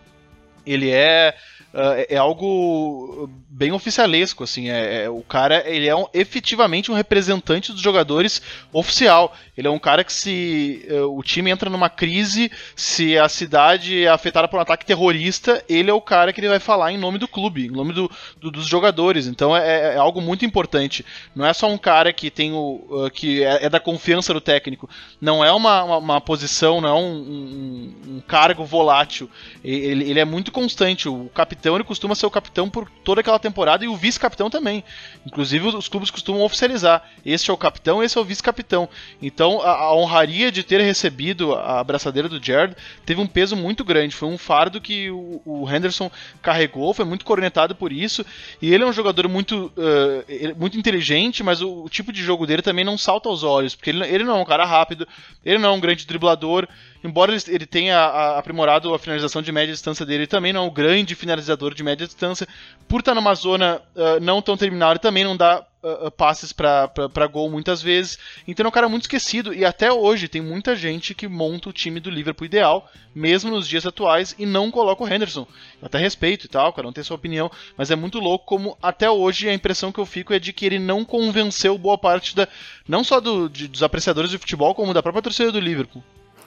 ele 0.65 0.89
é 0.89 1.37
Uh, 1.73 2.05
é 2.09 2.17
algo 2.17 3.31
bem 3.49 3.71
oficialesco, 3.73 4.45
assim, 4.45 4.71
é, 4.71 5.05
é, 5.05 5.11
o 5.11 5.23
cara, 5.23 5.63
ele 5.67 5.87
é 5.87 5.95
um, 5.95 6.07
efetivamente 6.13 6.91
um 6.91 6.95
representante 6.95 7.71
dos 7.71 7.81
jogadores 7.81 8.43
oficial, 8.73 9.35
ele 9.57 9.69
é 9.69 9.71
um 9.71 9.79
cara 9.79 10.03
que 10.03 10.13
se 10.13 10.87
uh, 10.91 11.19
o 11.19 11.23
time 11.23 11.51
entra 11.51 11.71
numa 11.71 11.89
crise, 11.89 12.51
se 12.75 13.17
a 13.17 13.29
cidade 13.29 14.05
é 14.05 14.09
afetada 14.09 14.49
por 14.49 14.59
um 14.59 14.63
ataque 14.63 14.85
terrorista, 14.85 15.65
ele 15.69 15.91
é 15.91 15.95
o 15.95 16.01
cara 16.01 16.33
que 16.33 16.41
ele 16.41 16.49
vai 16.49 16.59
falar 16.59 16.93
em 16.93 16.99
nome 16.99 17.19
do 17.19 17.29
clube, 17.29 17.67
em 17.67 17.71
nome 17.71 17.93
do, 17.93 18.11
do, 18.39 18.51
dos 18.51 18.67
jogadores, 18.67 19.27
então 19.27 19.57
é, 19.57 19.95
é, 19.95 19.97
algo 19.97 20.21
muito 20.21 20.45
importante, 20.45 21.05
não 21.35 21.47
é 21.47 21.53
só 21.53 21.71
um 21.71 21.79
cara 21.79 22.13
que 22.13 22.31
tem 22.31 22.53
o, 22.53 22.85
uh, 22.89 23.11
que 23.11 23.45
é, 23.45 23.67
é, 23.67 23.69
da 23.71 23.79
confiança 23.79 24.35
do 24.35 24.41
técnico, 24.41 24.91
não 25.21 25.45
é 25.45 25.53
uma, 25.53 25.85
uma, 25.85 25.97
uma 25.99 26.21
posição, 26.21 26.81
não 26.81 26.89
é 26.89 26.95
um, 26.95 27.15
um, 27.15 27.95
um 28.17 28.21
cargo 28.21 28.65
volátil, 28.65 29.31
ele, 29.63 30.11
ele 30.11 30.21
é 30.21 30.25
muito 30.25 30.51
constante, 30.51 31.09
o 31.09 31.31
capitão 31.35 31.62
capitão, 31.63 31.77
ele 31.77 31.85
costuma 31.85 32.15
ser 32.15 32.27
o 32.27 32.31
capitão 32.31 32.69
por 32.69 32.91
toda 33.05 33.21
aquela 33.21 33.39
temporada 33.39 33.85
e 33.85 33.89
o 33.89 33.97
vice-capitão 33.97 34.51
também. 34.51 34.83
Inclusive, 35.25 35.69
os 35.69 35.89
clubes 35.89 36.11
costumam 36.11 36.43
oficializar: 36.43 37.09
este 37.25 37.51
é 37.51 37.55
o 37.55 37.57
capitão, 37.57 38.03
esse 38.03 38.19
é 38.19 38.21
o 38.21 38.25
vice-capitão. 38.25 38.89
Então, 39.21 39.63
a, 39.63 39.71
a, 39.71 39.95
honraria 39.95 40.51
de 40.51 40.65
ter 40.65 40.81
recebido 40.81 41.55
a 41.55 41.79
abraçadeira 41.79 42.29
do 42.29 42.45
Jared 42.45 42.75
teve 43.07 43.21
um 43.21 43.27
peso 43.27 43.55
muito 43.55 43.85
grande. 43.85 44.15
Foi 44.15 44.29
um 44.29 44.37
fardo 44.37 44.81
que 44.81 45.11
o, 45.11 45.41
o 45.45 45.71
Henderson 45.71 46.11
carregou, 46.41 46.93
foi 46.93 47.05
muito 47.05 47.25
cornetado 47.25 47.75
por 47.75 47.93
isso. 47.93 48.27
E 48.61 48.75
ele 48.75 48.83
é 48.83 48.87
um 48.87 48.93
jogador 48.93 49.29
muito, 49.29 49.73
uh, 49.77 50.59
muito 50.59 50.77
inteligente, 50.77 51.45
mas 51.45 51.63
o, 51.63 51.85
o, 51.85 51.89
tipo 51.89 52.13
de 52.13 52.23
jogo 52.23 52.47
dele 52.47 52.63
também 52.63 52.85
não 52.85 52.99
salta 52.99 53.29
aos 53.29 53.45
olhos, 53.45 53.77
porque 53.77 53.91
ele, 53.91 54.05
ele 54.07 54.25
não 54.25 54.39
é 54.39 54.43
um 54.43 54.45
cara 54.45 54.65
rápido, 54.65 55.07
ele 55.45 55.59
não 55.59 55.71
é 55.71 55.73
um 55.73 55.81
grande 55.81 56.07
driblador 56.07 56.67
embora 57.03 57.35
ele, 57.49 57.67
tenha 57.67 58.37
aprimorado 58.37 58.93
a 58.95 58.99
finalização 58.99 59.43
de 59.43 59.53
média 59.53 59.73
distância 59.73 60.07
dele, 60.07 60.21
ele 60.21 60.27
também 60.27 60.53
não 60.53 60.65
é 60.65 60.67
um 60.67 60.73
grande 60.73 61.15
finalizador 61.15 61.75
de 61.75 61.83
média 61.83 62.07
distância. 62.07 62.47
Por 62.89 63.01
estar 63.01 63.15
numa 63.15 63.35
zona 63.35 63.83
uh, 63.95 64.21
não 64.21 64.41
tão 64.41 64.57
terminal, 64.57 64.91
ele 64.91 64.99
também 64.99 65.25
não 65.25 65.37
dá 65.37 65.67
uh, 65.83 66.11
passes 66.11 66.53
para 66.53 67.27
gol 67.31 67.51
muitas 67.51 67.83
vezes. 67.83 68.19
Então 68.47 68.65
é 68.65 68.69
um 68.69 68.73
cara 68.73 68.89
muito 68.89 69.03
esquecido. 69.03 69.53
E 69.53 69.65
até 69.65 69.93
hoje 69.93 70.29
tem 70.29 70.41
muita 70.41 70.77
gente 70.77 71.15
que 71.15 71.27
monta 71.27 71.69
o 71.69 71.73
time 71.73 71.99
do 72.01 72.11
Liverpool 72.11 72.47
ideal, 72.47 72.91
mesmo 73.15 73.51
nos 73.51 73.67
dias 73.67 73.85
atuais, 73.85 74.35
e 74.39 74.47
não 74.47 74.71
coloca 74.71 75.03
o 75.03 75.09
Henderson. 75.09 75.47
Eu 75.81 75.87
até 75.87 75.99
respeito 75.99 76.47
e 76.47 76.49
tal, 76.49 76.73
cada 76.73 76.89
um 76.89 76.93
tem 76.93 77.05
sua 77.05 77.17
opinião, 77.17 77.51
mas 77.77 77.91
é 77.91 77.97
muito 77.97 78.19
louco 78.19 78.47
como 78.47 78.77
até 78.83 79.11
hoje 79.11 79.49
a 79.49 79.55
impressão 79.55 79.93
que 79.93 79.99
eu 79.99 80.07
fico 80.07 80.33
é 80.33 80.39
de 80.39 80.53
que 80.53 80.65
ele 80.65 80.79
não 80.79 81.05
convenceu 81.05 81.77
boa 81.77 81.99
parte 81.99 82.35
da. 82.37 82.49
não 82.87 83.03
só 83.03 83.21
do, 83.21 83.49
de, 83.49 83.69
dos 83.69 83.83
apreciadores 83.83 84.31
de 84.31 84.39
futebol, 84.39 84.75
como 84.75 84.95
da 84.95 85.03
própria 85.03 85.23
torcida 85.23 85.51
do 85.51 85.61
Liverpool. 85.61 86.03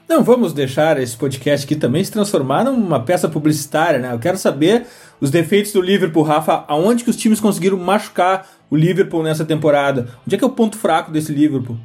Não 0.08 0.24
vamos 0.24 0.54
deixar 0.54 1.02
esse 1.02 1.18
podcast 1.18 1.66
aqui 1.66 1.76
também 1.76 2.04
se 2.04 2.12
transformar 2.12 2.64
numa 2.64 3.00
peça 3.00 3.28
publicitária, 3.28 4.00
né? 4.00 4.14
Eu 4.14 4.20
quero 4.20 4.38
saber 4.38 4.86
os 5.20 5.32
defeitos 5.32 5.72
do 5.72 5.82
Liverpool, 5.82 6.22
Rafa, 6.22 6.64
aonde 6.68 7.04
que 7.04 7.10
os 7.10 7.16
times 7.16 7.40
conseguiram 7.40 7.78
machucar 7.78 8.48
o 8.70 8.76
Liverpool 8.76 9.24
nessa 9.24 9.44
temporada? 9.44 10.08
Onde 10.26 10.36
é 10.36 10.38
que 10.38 10.44
é 10.44 10.48
o 10.48 10.52
ponto 10.52 10.78
fraco 10.78 11.12
desse 11.12 11.34
Liverpool? 11.34 11.78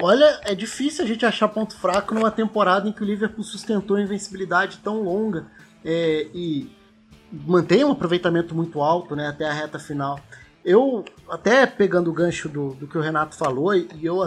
Olha, 0.00 0.40
é 0.42 0.54
difícil 0.54 1.04
a 1.04 1.06
gente 1.06 1.24
achar 1.26 1.48
ponto 1.48 1.76
fraco 1.76 2.14
numa 2.14 2.30
temporada 2.30 2.88
em 2.88 2.92
que 2.92 3.02
o 3.02 3.06
Liverpool 3.06 3.44
sustentou 3.44 3.98
a 3.98 4.02
invencibilidade 4.02 4.78
tão 4.82 5.02
longa 5.02 5.46
é, 5.84 6.26
e 6.34 6.70
mantém 7.30 7.84
um 7.84 7.92
aproveitamento 7.92 8.54
muito 8.54 8.80
alto 8.80 9.14
né, 9.14 9.28
até 9.28 9.44
a 9.44 9.52
reta 9.52 9.78
final. 9.78 10.18
Eu, 10.64 11.04
até 11.28 11.66
pegando 11.66 12.10
o 12.10 12.12
gancho 12.12 12.48
do, 12.48 12.74
do 12.74 12.86
que 12.86 12.96
o 12.96 13.00
Renato 13.00 13.36
falou, 13.36 13.74
e 13.74 13.88
eu 14.02 14.22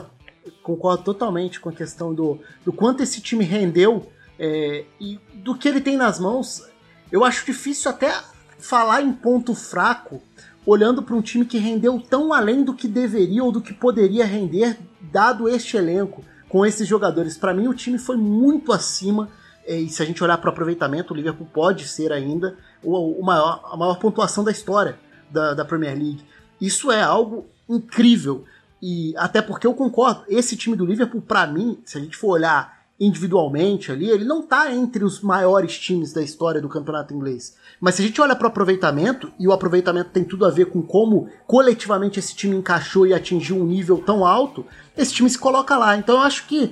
concordo 0.62 1.04
totalmente 1.04 1.60
com 1.60 1.70
a 1.70 1.74
questão 1.74 2.14
do, 2.14 2.40
do 2.64 2.72
quanto 2.72 3.04
esse 3.04 3.22
time 3.22 3.44
rendeu 3.44 4.12
é, 4.40 4.86
e 5.00 5.20
do 5.34 5.56
que 5.56 5.68
ele 5.68 5.82
tem 5.82 5.98
nas 5.98 6.20
mãos. 6.20 6.64
Eu 7.12 7.24
acho 7.24 7.46
difícil 7.46 7.90
até 7.92 8.14
falar 8.58 9.02
em 9.02 9.12
ponto 9.14 9.54
fraco 9.54 10.22
olhando 10.66 11.04
para 11.04 11.16
um 11.16 11.22
time 11.22 11.46
que 11.46 11.58
rendeu 11.58 12.02
tão 12.02 12.34
além 12.34 12.64
do 12.64 12.74
que 12.74 12.88
deveria 12.88 13.44
ou 13.44 13.52
do 13.52 13.62
que 13.62 13.74
poderia 13.74 14.26
render, 14.26 14.78
dado 15.00 15.48
este 15.48 15.78
elenco, 15.78 16.24
com 16.50 16.66
esses 16.66 16.88
jogadores. 16.88 17.38
Para 17.38 17.54
mim, 17.54 17.68
o 17.68 17.74
time 17.74 18.00
foi 18.00 18.18
muito 18.18 18.74
acima. 18.74 19.30
É, 19.66 19.78
e 19.78 19.90
se 19.90 20.02
a 20.02 20.06
gente 20.06 20.24
olhar 20.24 20.38
para 20.38 20.50
o 20.50 20.52
aproveitamento, 20.52 21.14
o 21.14 21.16
Liverpool 21.16 21.48
pode 21.54 21.88
ser 21.88 22.12
ainda 22.12 22.58
o, 22.84 23.22
maior, 23.24 23.62
a 23.72 23.78
maior 23.78 24.00
pontuação 24.00 24.44
da 24.44 24.52
história 24.52 24.98
da, 25.30 25.54
da 25.54 25.66
Premier 25.66 25.94
League. 25.94 26.24
Isso 26.60 26.92
é 26.92 27.02
algo 27.02 27.46
incrível. 27.70 28.46
E 28.88 29.18
até 29.18 29.42
porque 29.42 29.66
eu 29.66 29.74
concordo, 29.74 30.26
esse 30.28 30.56
time 30.56 30.76
do 30.76 30.86
Liverpool, 30.86 31.20
para 31.20 31.48
mim, 31.48 31.80
se 31.84 31.98
a 31.98 32.02
gente 32.02 32.16
for 32.16 32.34
olhar 32.34 32.86
individualmente 33.00 33.92
ali, 33.92 34.08
ele 34.08 34.24
não 34.24 34.44
tá 34.44 34.72
entre 34.72 35.04
os 35.04 35.22
maiores 35.22 35.80
times 35.80 36.14
da 36.14 36.22
história 36.22 36.62
do 36.62 36.70
campeonato 36.70 37.12
inglês. 37.12 37.56
Mas 37.82 37.96
se 37.96 38.04
a 38.04 38.06
gente 38.06 38.22
olha 38.22 38.36
para 38.36 38.48
aproveitamento, 38.48 39.34
e 39.40 39.48
o 39.48 39.52
aproveitamento 39.52 40.12
tem 40.12 40.24
tudo 40.24 40.46
a 40.46 40.52
ver 40.52 40.68
com 40.68 40.84
como 40.84 41.28
coletivamente 41.48 42.20
esse 42.20 42.36
time 42.36 42.56
encaixou 42.56 43.08
e 43.08 43.14
atingiu 43.16 43.58
um 43.58 43.66
nível 43.66 43.98
tão 43.98 44.24
alto, 44.24 44.64
esse 44.96 45.16
time 45.16 45.32
se 45.32 45.40
coloca 45.40 45.76
lá. 45.76 45.98
Então 45.98 46.18
eu 46.18 46.22
acho 46.22 46.46
que, 46.46 46.72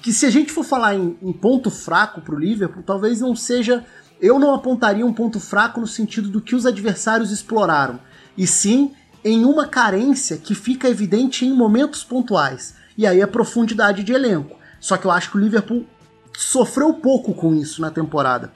que 0.00 0.12
se 0.12 0.26
a 0.26 0.30
gente 0.30 0.52
for 0.52 0.62
falar 0.62 0.94
em, 0.94 1.18
em 1.20 1.32
ponto 1.32 1.68
fraco 1.68 2.20
para 2.20 2.36
o 2.36 2.38
Liverpool, 2.38 2.84
talvez 2.84 3.20
não 3.20 3.34
seja. 3.34 3.84
Eu 4.20 4.38
não 4.38 4.54
apontaria 4.54 5.04
um 5.04 5.12
ponto 5.12 5.40
fraco 5.40 5.80
no 5.80 5.86
sentido 5.88 6.28
do 6.28 6.40
que 6.40 6.54
os 6.54 6.64
adversários 6.64 7.32
exploraram, 7.32 7.98
e 8.38 8.46
sim 8.46 8.92
em 9.24 9.44
uma 9.44 9.66
carência 9.66 10.36
que 10.36 10.54
fica 10.54 10.88
evidente 10.88 11.46
em 11.46 11.52
momentos 11.54 12.04
pontuais. 12.04 12.74
E 12.96 13.06
aí 13.06 13.22
a 13.22 13.26
profundidade 13.26 14.04
de 14.04 14.12
elenco. 14.12 14.58
Só 14.78 14.98
que 14.98 15.06
eu 15.06 15.10
acho 15.10 15.30
que 15.30 15.38
o 15.38 15.40
Liverpool 15.40 15.86
sofreu 16.36 16.92
pouco 16.92 17.32
com 17.32 17.54
isso 17.54 17.80
na 17.80 17.90
temporada, 17.90 18.52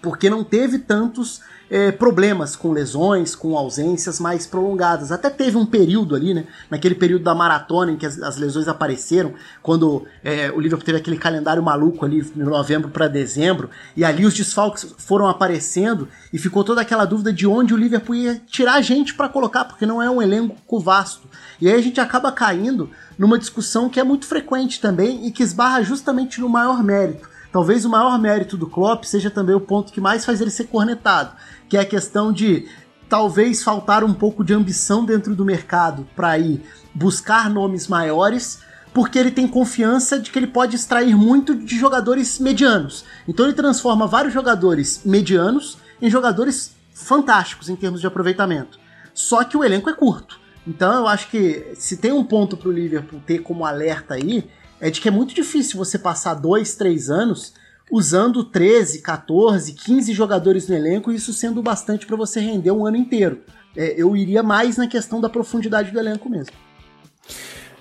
porque 0.00 0.30
não 0.30 0.42
teve 0.42 0.78
tantos 0.78 1.42
é, 1.70 1.90
problemas 1.90 2.54
com 2.54 2.72
lesões, 2.72 3.34
com 3.34 3.56
ausências 3.56 4.20
mais 4.20 4.46
prolongadas. 4.46 5.10
Até 5.10 5.28
teve 5.28 5.56
um 5.56 5.66
período 5.66 6.14
ali, 6.14 6.32
né? 6.32 6.44
Naquele 6.70 6.94
período 6.94 7.24
da 7.24 7.34
maratona 7.34 7.92
em 7.92 7.96
que 7.96 8.06
as, 8.06 8.20
as 8.22 8.36
lesões 8.36 8.68
apareceram, 8.68 9.34
quando 9.62 10.06
é, 10.22 10.50
o 10.50 10.60
Liverpool 10.60 10.84
teve 10.84 10.98
aquele 10.98 11.18
calendário 11.18 11.62
maluco 11.62 12.04
ali 12.04 12.22
de 12.22 12.42
novembro 12.42 12.90
para 12.90 13.08
dezembro, 13.08 13.70
e 13.96 14.04
ali 14.04 14.24
os 14.24 14.34
desfalques 14.34 14.94
foram 14.98 15.28
aparecendo 15.28 16.08
e 16.32 16.38
ficou 16.38 16.62
toda 16.62 16.80
aquela 16.80 17.04
dúvida 17.04 17.32
de 17.32 17.46
onde 17.46 17.74
o 17.74 17.76
Liverpool 17.76 18.14
ia 18.14 18.40
tirar 18.46 18.80
gente 18.82 19.14
para 19.14 19.28
colocar, 19.28 19.64
porque 19.64 19.86
não 19.86 20.02
é 20.02 20.08
um 20.10 20.22
elenco 20.22 20.80
vasto. 20.80 21.28
E 21.60 21.68
aí 21.68 21.74
a 21.74 21.82
gente 21.82 22.00
acaba 22.00 22.30
caindo 22.30 22.90
numa 23.18 23.38
discussão 23.38 23.88
que 23.88 23.98
é 23.98 24.04
muito 24.04 24.26
frequente 24.26 24.80
também 24.80 25.26
e 25.26 25.30
que 25.30 25.42
esbarra 25.42 25.82
justamente 25.82 26.40
no 26.40 26.48
maior 26.48 26.82
mérito. 26.82 27.36
Talvez 27.56 27.86
o 27.86 27.88
maior 27.88 28.18
mérito 28.18 28.54
do 28.54 28.66
Klopp 28.66 29.04
seja 29.04 29.30
também 29.30 29.56
o 29.56 29.60
ponto 29.60 29.90
que 29.90 29.98
mais 29.98 30.26
faz 30.26 30.42
ele 30.42 30.50
ser 30.50 30.64
cornetado, 30.64 31.32
que 31.68 31.76
é 31.76 31.80
a 31.80 31.86
questão 31.86 32.32
de 32.32 32.68
talvez 33.08 33.62
faltar 33.62 34.04
um 34.04 34.12
pouco 34.12 34.44
de 34.44 34.52
ambição 34.52 35.04
dentro 35.04 35.34
do 35.34 35.44
mercado 35.44 36.06
para 36.14 36.38
ir 36.38 36.62
buscar 36.94 37.48
nomes 37.50 37.88
maiores, 37.88 38.60
porque 38.92 39.18
ele 39.18 39.30
tem 39.30 39.46
confiança 39.46 40.18
de 40.18 40.30
que 40.30 40.38
ele 40.38 40.46
pode 40.46 40.76
extrair 40.76 41.14
muito 41.14 41.54
de 41.54 41.78
jogadores 41.78 42.38
medianos. 42.38 43.04
Então 43.28 43.46
ele 43.46 43.54
transforma 43.54 44.06
vários 44.06 44.32
jogadores 44.32 45.02
medianos 45.04 45.78
em 46.00 46.10
jogadores 46.10 46.74
fantásticos 46.94 47.68
em 47.68 47.76
termos 47.76 48.00
de 48.00 48.06
aproveitamento. 48.06 48.78
Só 49.12 49.44
que 49.44 49.56
o 49.56 49.64
elenco 49.64 49.90
é 49.90 49.92
curto. 49.92 50.40
Então 50.66 50.92
eu 50.94 51.06
acho 51.06 51.28
que 51.30 51.72
se 51.74 51.98
tem 51.98 52.12
um 52.12 52.24
ponto 52.24 52.56
para 52.56 52.68
o 52.68 52.72
Liverpool 52.72 53.20
ter 53.24 53.38
como 53.38 53.64
alerta 53.64 54.14
aí, 54.14 54.48
é 54.80 54.90
de 54.90 55.00
que 55.00 55.08
é 55.08 55.10
muito 55.10 55.34
difícil 55.34 55.78
você 55.78 55.98
passar 55.98 56.34
dois, 56.34 56.74
três 56.74 57.08
anos 57.08 57.54
usando 57.90 58.44
13, 58.44 59.00
14, 59.00 59.72
15 59.72 60.12
jogadores 60.12 60.68
no 60.68 60.74
elenco, 60.74 61.12
isso 61.12 61.32
sendo 61.32 61.62
bastante 61.62 62.06
para 62.06 62.16
você 62.16 62.40
render 62.40 62.70
um 62.70 62.84
ano 62.84 62.96
inteiro. 62.96 63.40
É, 63.76 63.94
eu 63.96 64.16
iria 64.16 64.42
mais 64.42 64.76
na 64.76 64.86
questão 64.86 65.20
da 65.20 65.28
profundidade 65.28 65.90
do 65.90 65.98
elenco 65.98 66.28
mesmo. 66.28 66.54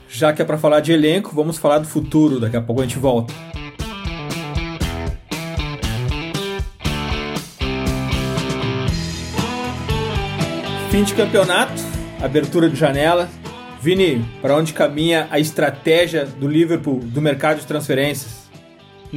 Já 0.07 0.31
que 0.31 0.41
é 0.41 0.45
para 0.45 0.57
falar 0.57 0.79
de 0.79 0.91
elenco, 0.91 1.35
vamos 1.35 1.57
falar 1.57 1.79
do 1.79 1.87
futuro. 1.87 2.39
Daqui 2.39 2.55
a 2.55 2.61
pouco 2.61 2.81
a 2.81 2.85
gente 2.85 2.99
volta. 2.99 3.33
Fim 10.89 11.03
de 11.03 11.13
campeonato, 11.13 11.81
abertura 12.21 12.69
de 12.69 12.77
janela. 12.77 13.27
Vini, 13.81 14.25
para 14.41 14.55
onde 14.55 14.71
caminha 14.71 15.27
a 15.29 15.39
estratégia 15.39 16.25
do 16.25 16.47
Liverpool 16.47 16.99
do 16.99 17.21
mercado 17.21 17.59
de 17.59 17.67
transferências? 17.67 18.44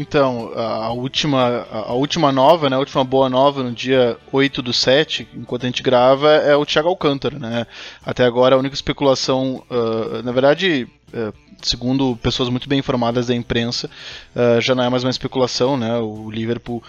Então, 0.00 0.52
a 0.54 0.92
última, 0.92 1.66
a 1.72 1.92
última 1.92 2.30
nova, 2.30 2.70
né, 2.70 2.76
a 2.76 2.78
última 2.78 3.02
boa 3.02 3.28
nova 3.28 3.64
no 3.64 3.72
dia 3.72 4.16
8 4.30 4.62
do 4.62 4.72
7, 4.72 5.26
enquanto 5.34 5.64
a 5.64 5.66
gente 5.66 5.82
grava, 5.82 6.30
é 6.30 6.54
o 6.54 6.64
Thiago 6.64 6.88
Alcântara, 6.88 7.36
né? 7.36 7.66
Até 8.06 8.24
agora 8.24 8.54
a 8.54 8.58
única 8.58 8.76
especulação, 8.76 9.64
uh, 9.68 10.22
na 10.22 10.30
verdade, 10.30 10.86
uh, 11.12 11.34
segundo 11.60 12.16
pessoas 12.22 12.48
muito 12.48 12.68
bem 12.68 12.78
informadas 12.78 13.26
da 13.26 13.34
imprensa, 13.34 13.90
uh, 14.36 14.60
já 14.60 14.72
não 14.72 14.84
é 14.84 14.88
mais 14.88 15.02
uma 15.02 15.10
especulação, 15.10 15.76
né? 15.76 15.98
O 15.98 16.30
Liverpool 16.30 16.80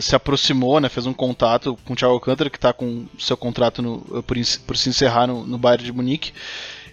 se 0.00 0.16
aproximou, 0.16 0.80
né, 0.80 0.88
fez 0.88 1.04
um 1.04 1.12
contato 1.12 1.78
com 1.84 1.92
o 1.92 1.96
Thiago 1.96 2.14
Alcântara, 2.14 2.48
que 2.48 2.56
está 2.56 2.72
com 2.72 3.04
seu 3.18 3.36
contrato 3.36 3.82
no, 3.82 3.98
por, 4.22 4.38
por, 4.66 4.76
se 4.78 4.88
encerrar 4.88 5.26
no, 5.26 5.46
no 5.46 5.58
Bayern 5.58 5.84
de 5.84 5.92
Munique. 5.92 6.32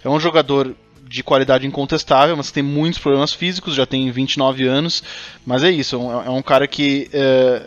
É 0.04 0.10
um 0.10 0.20
jogador 0.20 0.76
de 1.14 1.22
qualidade 1.22 1.68
incontestável, 1.68 2.36
mas 2.36 2.50
tem 2.50 2.64
muitos 2.64 3.00
problemas 3.00 3.32
físicos, 3.32 3.76
já 3.76 3.86
tem 3.86 4.10
29 4.10 4.66
anos. 4.66 5.04
Mas 5.46 5.64
é 5.64 5.70
isso, 5.70 5.96
é 5.96 6.30
um 6.30 6.40
é 6.40 6.42
cara 6.42 6.68
que 6.68 7.08
é, 7.14 7.62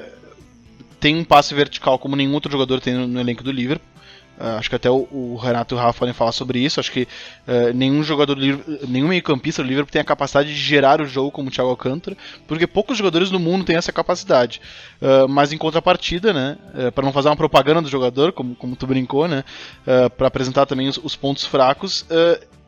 tem 0.98 1.14
um 1.14 1.22
passe 1.22 1.54
vertical 1.54 1.96
como 1.96 2.16
nenhum 2.16 2.34
outro 2.34 2.50
jogador 2.50 2.80
tem 2.80 2.94
no, 2.94 3.06
no 3.06 3.20
elenco 3.20 3.44
do 3.44 3.52
Liverpool. 3.52 3.86
Uh, 4.36 4.58
acho 4.58 4.68
que 4.68 4.74
até 4.74 4.90
o, 4.90 5.06
o, 5.12 5.36
Renato 5.36 5.74
e 5.74 5.78
o 5.78 5.78
Rafa 5.78 6.00
podem 6.00 6.12
falar 6.12 6.32
sobre 6.32 6.58
isso. 6.58 6.80
Acho 6.80 6.90
que 6.90 7.02
uh, 7.46 7.72
nenhum 7.72 8.02
jogador, 8.02 8.36
nenhum 8.88 9.06
meio-campista 9.06 9.62
do 9.62 9.68
Liverpool 9.68 9.92
tem 9.92 10.02
a 10.02 10.04
capacidade 10.04 10.48
de 10.48 10.60
gerar 10.60 11.00
o 11.00 11.06
jogo 11.06 11.30
como 11.30 11.46
o 11.46 11.50
Thiago 11.52 11.70
Alcântara, 11.70 12.16
porque 12.48 12.66
poucos 12.66 12.98
jogadores 12.98 13.30
no 13.30 13.38
mundo 13.38 13.64
têm 13.64 13.76
essa 13.76 13.92
capacidade. 13.92 14.60
Uh, 15.00 15.28
mas 15.28 15.52
em 15.52 15.56
contrapartida, 15.56 16.32
né, 16.32 16.58
para 16.96 17.04
não 17.04 17.12
fazer 17.12 17.28
uma 17.28 17.36
propaganda 17.36 17.80
do 17.80 17.88
jogador, 17.88 18.32
como, 18.32 18.56
como 18.56 18.74
tu 18.74 18.88
brincou, 18.88 19.28
né, 19.28 19.44
para 20.18 20.26
apresentar 20.26 20.66
também 20.66 20.88
os, 20.88 20.98
os 20.98 21.14
pontos 21.14 21.46
fracos, 21.46 22.04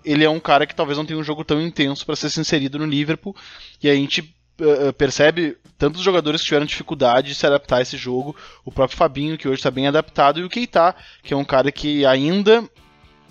ele 0.08 0.24
é 0.24 0.30
um 0.30 0.40
cara 0.40 0.66
que 0.66 0.74
talvez 0.74 0.96
não 0.96 1.04
tenha 1.04 1.18
um 1.18 1.22
jogo 1.22 1.44
tão 1.44 1.60
intenso 1.60 2.06
para 2.06 2.16
ser 2.16 2.40
inserido 2.40 2.78
no 2.78 2.86
Liverpool. 2.86 3.36
E 3.82 3.90
a 3.90 3.94
gente 3.94 4.34
uh, 4.58 4.92
percebe 4.94 5.58
tantos 5.76 6.00
jogadores 6.00 6.40
que 6.40 6.46
tiveram 6.46 6.64
dificuldade 6.64 7.28
de 7.28 7.34
se 7.34 7.46
adaptar 7.46 7.76
a 7.76 7.82
esse 7.82 7.98
jogo. 7.98 8.34
O 8.64 8.72
próprio 8.72 8.96
Fabinho, 8.96 9.36
que 9.36 9.46
hoje 9.46 9.58
está 9.58 9.70
bem 9.70 9.86
adaptado, 9.86 10.40
e 10.40 10.44
o 10.44 10.48
Keita, 10.48 10.96
que 11.22 11.34
é 11.34 11.36
um 11.36 11.44
cara 11.44 11.70
que 11.70 12.06
ainda 12.06 12.64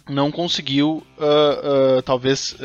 não 0.08 0.32
conseguiu, 0.32 1.04
uh, 1.18 1.98
uh, 1.98 2.02
talvez. 2.04 2.56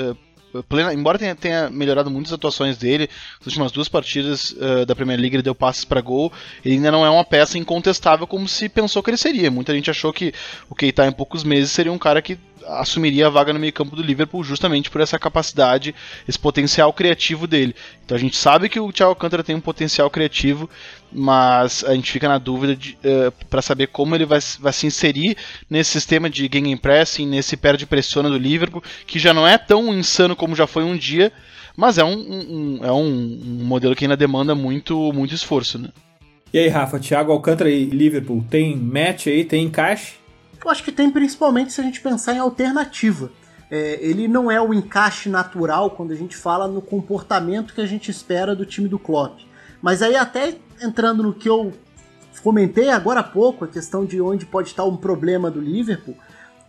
Plena, 0.68 0.92
embora 0.92 1.18
tenha, 1.18 1.34
tenha, 1.34 1.70
melhorado 1.70 2.10
muitas 2.10 2.30
atuações 2.30 2.76
dele, 2.76 3.08
nas 3.38 3.46
últimas 3.46 3.72
duas 3.72 3.88
partidas 3.88 4.54
da 4.86 4.94
Premier 4.94 5.18
League 5.18 5.34
ele 5.34 5.42
deu 5.42 5.54
passes 5.54 5.82
para 5.82 6.02
gol, 6.02 6.30
ele 6.62 6.74
ainda 6.74 6.90
não 6.90 7.06
é 7.06 7.08
uma 7.08 7.24
peça 7.24 7.56
incontestável 7.56 8.26
como 8.26 8.46
se 8.46 8.68
pensou 8.68 9.02
que 9.02 9.08
ele 9.08 9.16
seria. 9.16 9.50
Muita 9.50 9.72
gente 9.72 9.90
achou 9.90 10.12
que 10.12 10.34
o 10.68 10.74
Keita 10.74 11.06
em 11.06 11.12
poucos 11.12 11.42
meses 11.42 11.70
seria 11.70 11.90
um 11.90 11.96
cara 11.96 12.20
que 12.20 12.38
assumiria 12.66 13.26
a 13.26 13.30
vaga 13.30 13.52
no 13.52 13.58
meio-campo 13.58 13.96
do 13.96 14.02
Liverpool 14.02 14.42
justamente 14.42 14.90
por 14.90 15.00
essa 15.00 15.18
capacidade, 15.18 15.94
esse 16.28 16.38
potencial 16.38 16.92
criativo 16.92 17.46
dele. 17.46 17.74
Então 18.04 18.16
a 18.16 18.20
gente 18.20 18.36
sabe 18.36 18.68
que 18.68 18.80
o 18.80 18.92
Thiago 18.92 19.10
Alcântara 19.10 19.44
tem 19.44 19.54
um 19.54 19.60
potencial 19.60 20.08
criativo, 20.10 20.68
mas 21.12 21.84
a 21.84 21.94
gente 21.94 22.10
fica 22.10 22.28
na 22.28 22.38
dúvida 22.38 22.72
uh, 22.72 22.96
eh, 23.04 23.32
para 23.48 23.62
saber 23.62 23.88
como 23.88 24.14
ele 24.14 24.24
vai, 24.24 24.38
vai 24.60 24.72
se 24.72 24.86
inserir 24.86 25.36
nesse 25.68 25.90
sistema 25.90 26.30
de 26.30 26.48
game 26.48 26.74
pressing, 26.76 27.26
nesse 27.26 27.56
perde 27.56 27.86
pressiona 27.86 28.30
do 28.30 28.38
Liverpool, 28.38 28.82
que 29.06 29.18
já 29.18 29.34
não 29.34 29.46
é 29.46 29.58
tão 29.58 29.92
insano 29.94 30.34
como 30.34 30.56
já 30.56 30.66
foi 30.66 30.84
um 30.84 30.96
dia, 30.96 31.32
mas 31.76 31.98
é 31.98 32.04
um, 32.04 32.14
um, 32.18 32.80
é 32.82 32.92
um, 32.92 33.40
um 33.44 33.64
modelo 33.64 33.94
que 33.94 34.04
ainda 34.04 34.16
demanda 34.16 34.54
muito, 34.54 35.12
muito 35.12 35.34
esforço. 35.34 35.78
Né? 35.78 35.88
E 36.52 36.58
aí, 36.58 36.68
Rafa, 36.68 36.98
Thiago 36.98 37.32
Alcântara 37.32 37.70
e 37.70 37.84
Liverpool 37.86 38.44
tem 38.50 38.76
match 38.76 39.26
aí, 39.26 39.44
tem 39.44 39.64
encaixe? 39.64 40.21
Eu 40.64 40.70
acho 40.70 40.84
que 40.84 40.92
tem 40.92 41.10
principalmente 41.10 41.72
se 41.72 41.80
a 41.80 41.84
gente 41.84 42.00
pensar 42.00 42.34
em 42.34 42.38
alternativa. 42.38 43.30
É, 43.70 43.98
ele 44.00 44.28
não 44.28 44.50
é 44.50 44.60
o 44.60 44.72
encaixe 44.72 45.28
natural 45.28 45.90
quando 45.90 46.12
a 46.12 46.16
gente 46.16 46.36
fala 46.36 46.68
no 46.68 46.82
comportamento 46.82 47.74
que 47.74 47.80
a 47.80 47.86
gente 47.86 48.10
espera 48.10 48.54
do 48.54 48.66
time 48.66 48.88
do 48.88 48.98
Klopp. 48.98 49.40
Mas 49.80 50.02
aí 50.02 50.14
até 50.14 50.56
entrando 50.80 51.22
no 51.22 51.32
que 51.32 51.48
eu 51.48 51.72
comentei 52.42 52.90
agora 52.90 53.20
há 53.20 53.24
pouco, 53.24 53.64
a 53.64 53.68
questão 53.68 54.04
de 54.04 54.20
onde 54.20 54.46
pode 54.46 54.68
estar 54.68 54.84
um 54.84 54.96
problema 54.96 55.50
do 55.50 55.60
Liverpool, 55.60 56.16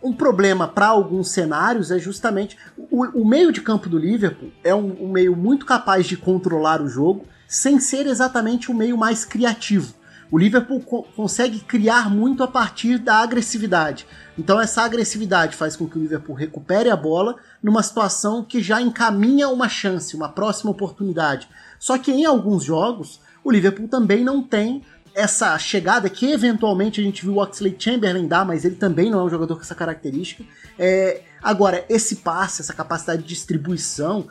um 0.02 0.12
problema 0.12 0.68
para 0.68 0.88
alguns 0.88 1.30
cenários 1.30 1.90
é 1.90 1.98
justamente 1.98 2.58
o, 2.76 3.22
o, 3.22 3.26
meio 3.26 3.50
de 3.50 3.62
campo 3.62 3.88
do 3.88 3.96
Liverpool 3.96 4.50
é 4.62 4.74
um, 4.74 5.04
um 5.04 5.08
meio 5.08 5.34
muito 5.34 5.64
capaz 5.64 6.06
de 6.06 6.16
controlar 6.16 6.82
o 6.82 6.88
jogo 6.88 7.24
sem 7.48 7.80
ser 7.80 8.06
exatamente 8.06 8.70
o 8.70 8.74
meio 8.74 8.98
mais 8.98 9.24
criativo. 9.24 9.94
O 10.34 10.38
Liverpool 10.38 10.80
co 10.80 11.04
consegue 11.14 11.60
criar 11.60 12.10
muito 12.10 12.42
a 12.42 12.48
partir 12.48 12.98
da 12.98 13.18
agressividade. 13.18 14.04
Então 14.36 14.60
essa 14.60 14.82
agressividade 14.82 15.54
faz 15.54 15.76
com 15.76 15.88
que 15.88 15.96
o 15.96 16.02
Liverpool 16.02 16.34
recupere 16.34 16.90
a 16.90 16.96
bola 16.96 17.36
numa 17.62 17.84
situação 17.84 18.42
que 18.42 18.60
já 18.60 18.82
encaminha 18.82 19.48
uma 19.48 19.68
chance, 19.68 20.16
uma 20.16 20.28
próxima 20.28 20.72
oportunidade. 20.72 21.48
Só 21.78 21.96
que 21.98 22.10
em 22.10 22.24
alguns 22.24 22.64
jogos, 22.64 23.20
o 23.44 23.50
Liverpool 23.52 23.86
também 23.86 24.24
não 24.24 24.42
tem 24.42 24.82
essa 25.14 25.56
chegada 25.56 26.10
que 26.10 26.32
eventualmente 26.32 27.00
a 27.00 27.04
gente 27.04 27.22
viu 27.24 27.34
o 27.34 27.40
Oxley 27.40 27.76
Chamberlain 27.78 28.26
dar, 28.26 28.44
mas 28.44 28.64
ele 28.64 28.74
também 28.74 29.12
não 29.12 29.20
é 29.20 29.22
um 29.22 29.30
jogador 29.30 29.54
com 29.54 29.62
essa 29.62 29.76
característica. 29.76 30.42
É, 30.76 31.22
agora, 31.40 31.84
esse 31.88 32.16
passe, 32.16 32.60
essa 32.60 32.72
capacidade 32.72 33.22
de 33.22 33.28
distribuição 33.28 34.26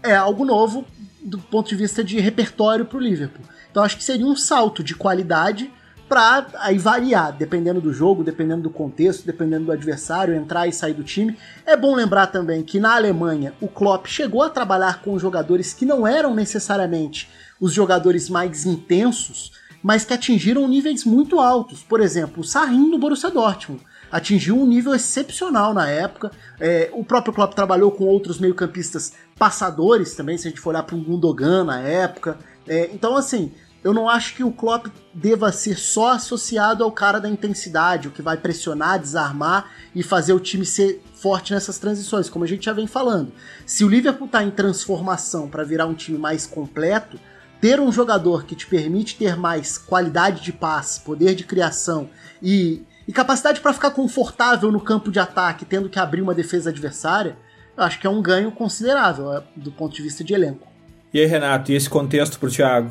é 0.00 0.14
algo 0.14 0.44
novo 0.44 0.86
do 1.20 1.38
ponto 1.38 1.68
de 1.68 1.74
vista 1.74 2.04
de 2.04 2.20
repertório 2.20 2.84
para 2.84 2.98
o 2.98 3.00
Liverpool. 3.00 3.44
Então 3.70 3.82
acho 3.82 3.96
que 3.96 4.04
seria 4.04 4.26
um 4.26 4.36
salto 4.36 4.82
de 4.82 4.94
qualidade 4.94 5.70
para 6.10 6.48
aí 6.58 6.76
variar, 6.76 7.32
dependendo 7.36 7.80
do 7.80 7.92
jogo, 7.92 8.24
dependendo 8.24 8.62
do 8.62 8.70
contexto, 8.70 9.24
dependendo 9.24 9.66
do 9.66 9.72
adversário, 9.72 10.34
entrar 10.34 10.66
e 10.66 10.72
sair 10.72 10.92
do 10.92 11.04
time. 11.04 11.38
É 11.64 11.76
bom 11.76 11.94
lembrar 11.94 12.26
também 12.26 12.64
que 12.64 12.80
na 12.80 12.96
Alemanha 12.96 13.54
o 13.60 13.68
Klopp 13.68 14.06
chegou 14.08 14.42
a 14.42 14.50
trabalhar 14.50 15.02
com 15.02 15.16
jogadores 15.20 15.72
que 15.72 15.86
não 15.86 16.04
eram 16.04 16.34
necessariamente 16.34 17.30
os 17.60 17.72
jogadores 17.72 18.28
mais 18.28 18.66
intensos, 18.66 19.52
mas 19.80 20.04
que 20.04 20.12
atingiram 20.12 20.66
níveis 20.66 21.04
muito 21.04 21.38
altos. 21.38 21.84
Por 21.84 22.00
exemplo, 22.00 22.40
o 22.40 22.44
Sarrin 22.44 22.90
do 22.90 22.98
Borussia 22.98 23.30
Dortmund 23.30 23.80
atingiu 24.10 24.60
um 24.60 24.66
nível 24.66 24.92
excepcional 24.92 25.72
na 25.72 25.88
época. 25.88 26.32
É, 26.58 26.90
o 26.92 27.04
próprio 27.04 27.32
Klopp 27.32 27.54
trabalhou 27.54 27.92
com 27.92 28.04
outros 28.04 28.40
meio-campistas 28.40 29.12
passadores 29.38 30.16
também, 30.16 30.36
se 30.36 30.48
a 30.48 30.50
gente 30.50 30.60
for 30.60 30.70
olhar 30.70 30.82
para 30.82 30.96
um 30.96 31.04
Gundogan 31.04 31.62
na 31.62 31.80
época. 31.80 32.36
É, 32.70 32.88
então, 32.94 33.16
assim, 33.16 33.50
eu 33.82 33.92
não 33.92 34.08
acho 34.08 34.36
que 34.36 34.44
o 34.44 34.52
Klopp 34.52 34.86
deva 35.12 35.50
ser 35.50 35.76
só 35.76 36.12
associado 36.12 36.84
ao 36.84 36.92
cara 36.92 37.18
da 37.18 37.28
intensidade, 37.28 38.06
o 38.06 38.12
que 38.12 38.22
vai 38.22 38.36
pressionar, 38.36 39.00
desarmar 39.00 39.68
e 39.92 40.04
fazer 40.04 40.34
o 40.34 40.38
time 40.38 40.64
ser 40.64 41.02
forte 41.12 41.52
nessas 41.52 41.80
transições, 41.80 42.30
como 42.30 42.44
a 42.44 42.48
gente 42.48 42.66
já 42.66 42.72
vem 42.72 42.86
falando. 42.86 43.32
Se 43.66 43.82
o 43.82 43.88
Liverpool 43.88 44.26
está 44.26 44.44
em 44.44 44.52
transformação 44.52 45.48
para 45.48 45.64
virar 45.64 45.86
um 45.86 45.94
time 45.94 46.16
mais 46.16 46.46
completo, 46.46 47.18
ter 47.60 47.80
um 47.80 47.90
jogador 47.90 48.44
que 48.44 48.54
te 48.54 48.68
permite 48.68 49.16
ter 49.16 49.36
mais 49.36 49.76
qualidade 49.76 50.40
de 50.40 50.52
passe, 50.52 51.00
poder 51.00 51.34
de 51.34 51.42
criação 51.42 52.08
e, 52.40 52.84
e 53.08 53.12
capacidade 53.12 53.60
para 53.60 53.72
ficar 53.72 53.90
confortável 53.90 54.70
no 54.70 54.80
campo 54.80 55.10
de 55.10 55.18
ataque, 55.18 55.64
tendo 55.64 55.88
que 55.88 55.98
abrir 55.98 56.22
uma 56.22 56.34
defesa 56.34 56.70
adversária, 56.70 57.36
eu 57.76 57.82
acho 57.82 57.98
que 57.98 58.06
é 58.06 58.10
um 58.10 58.22
ganho 58.22 58.52
considerável 58.52 59.32
é, 59.32 59.42
do 59.56 59.72
ponto 59.72 59.92
de 59.92 60.02
vista 60.02 60.22
de 60.22 60.34
elenco. 60.34 60.69
E 61.12 61.20
aí, 61.20 61.26
Renato, 61.26 61.72
e 61.72 61.74
esse 61.74 61.90
contexto 61.90 62.38
para 62.38 62.48
o 62.48 62.52
Thiago? 62.52 62.90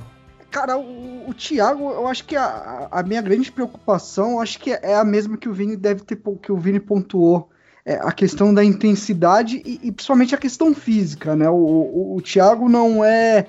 Cara, 0.51 0.78
o, 0.78 1.30
o 1.30 1.34
Thiago, 1.34 1.91
eu 1.91 2.07
acho 2.07 2.26
que 2.26 2.36
a, 2.36 2.88
a 2.91 3.03
minha 3.03 3.22
grande 3.22 3.51
preocupação, 3.51 4.41
acho 4.41 4.59
que 4.59 4.72
é 4.72 4.95
a 4.95 5.05
mesma 5.05 5.38
que 5.38 5.47
o 5.47 5.53
Vini 5.53 5.78
deve 5.78 6.01
ter, 6.01 6.20
que 6.41 6.51
o 6.51 6.57
Vini 6.57 6.80
pontuou. 6.80 7.49
É 7.86 7.95
a 7.95 8.11
questão 8.11 8.53
da 8.53 8.63
intensidade 8.63 9.61
e, 9.65 9.80
e 9.84 9.91
principalmente 9.91 10.36
a 10.36 10.38
questão 10.38 10.76
física, 10.76 11.36
né? 11.36 11.49
O, 11.49 11.55
o, 11.55 12.15
o 12.17 12.22
Thiago 12.22 12.67
não 12.67 13.03
é 13.03 13.47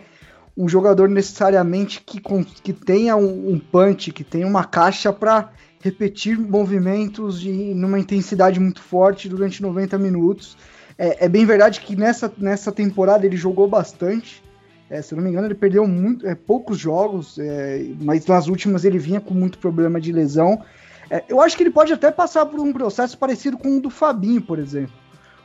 um 0.56 0.68
jogador 0.68 1.08
necessariamente 1.08 2.00
que, 2.00 2.20
que 2.62 2.72
tenha 2.72 3.16
um, 3.16 3.52
um 3.52 3.58
punch, 3.58 4.12
que 4.12 4.22
tenha 4.22 4.46
uma 4.46 4.64
caixa 4.64 5.12
para 5.12 5.50
repetir 5.80 6.38
movimentos 6.38 7.40
de 7.40 7.50
numa 7.74 7.98
intensidade 7.98 8.60
muito 8.60 8.82
forte 8.82 9.28
durante 9.28 9.62
90 9.62 9.98
minutos. 9.98 10.56
É, 10.98 11.24
é, 11.24 11.28
bem 11.28 11.46
verdade 11.46 11.80
que 11.80 11.96
nessa, 11.96 12.30
nessa 12.36 12.70
temporada 12.70 13.24
ele 13.24 13.36
jogou 13.36 13.66
bastante. 13.66 14.42
É, 14.90 15.00
se 15.00 15.14
eu 15.14 15.16
não 15.16 15.22
me 15.22 15.30
engano, 15.30 15.46
ele 15.46 15.54
perdeu 15.54 15.86
muito, 15.86 16.26
é, 16.26 16.34
poucos 16.34 16.76
jogos, 16.76 17.38
é, 17.38 17.86
mas 18.00 18.26
nas 18.26 18.48
últimas 18.48 18.84
ele 18.84 18.98
vinha 18.98 19.20
com 19.20 19.32
muito 19.32 19.56
problema 19.58 20.00
de 20.00 20.10
lesão. 20.10 20.60
É, 21.08 21.22
eu 21.28 21.40
acho 21.40 21.56
que 21.56 21.62
ele 21.62 21.70
pode 21.70 21.92
até 21.92 22.10
passar 22.10 22.44
por 22.46 22.58
um 22.58 22.72
processo 22.72 23.16
parecido 23.16 23.56
com 23.56 23.76
o 23.76 23.80
do 23.80 23.88
Fabinho, 23.88 24.42
por 24.42 24.58
exemplo. 24.58 24.92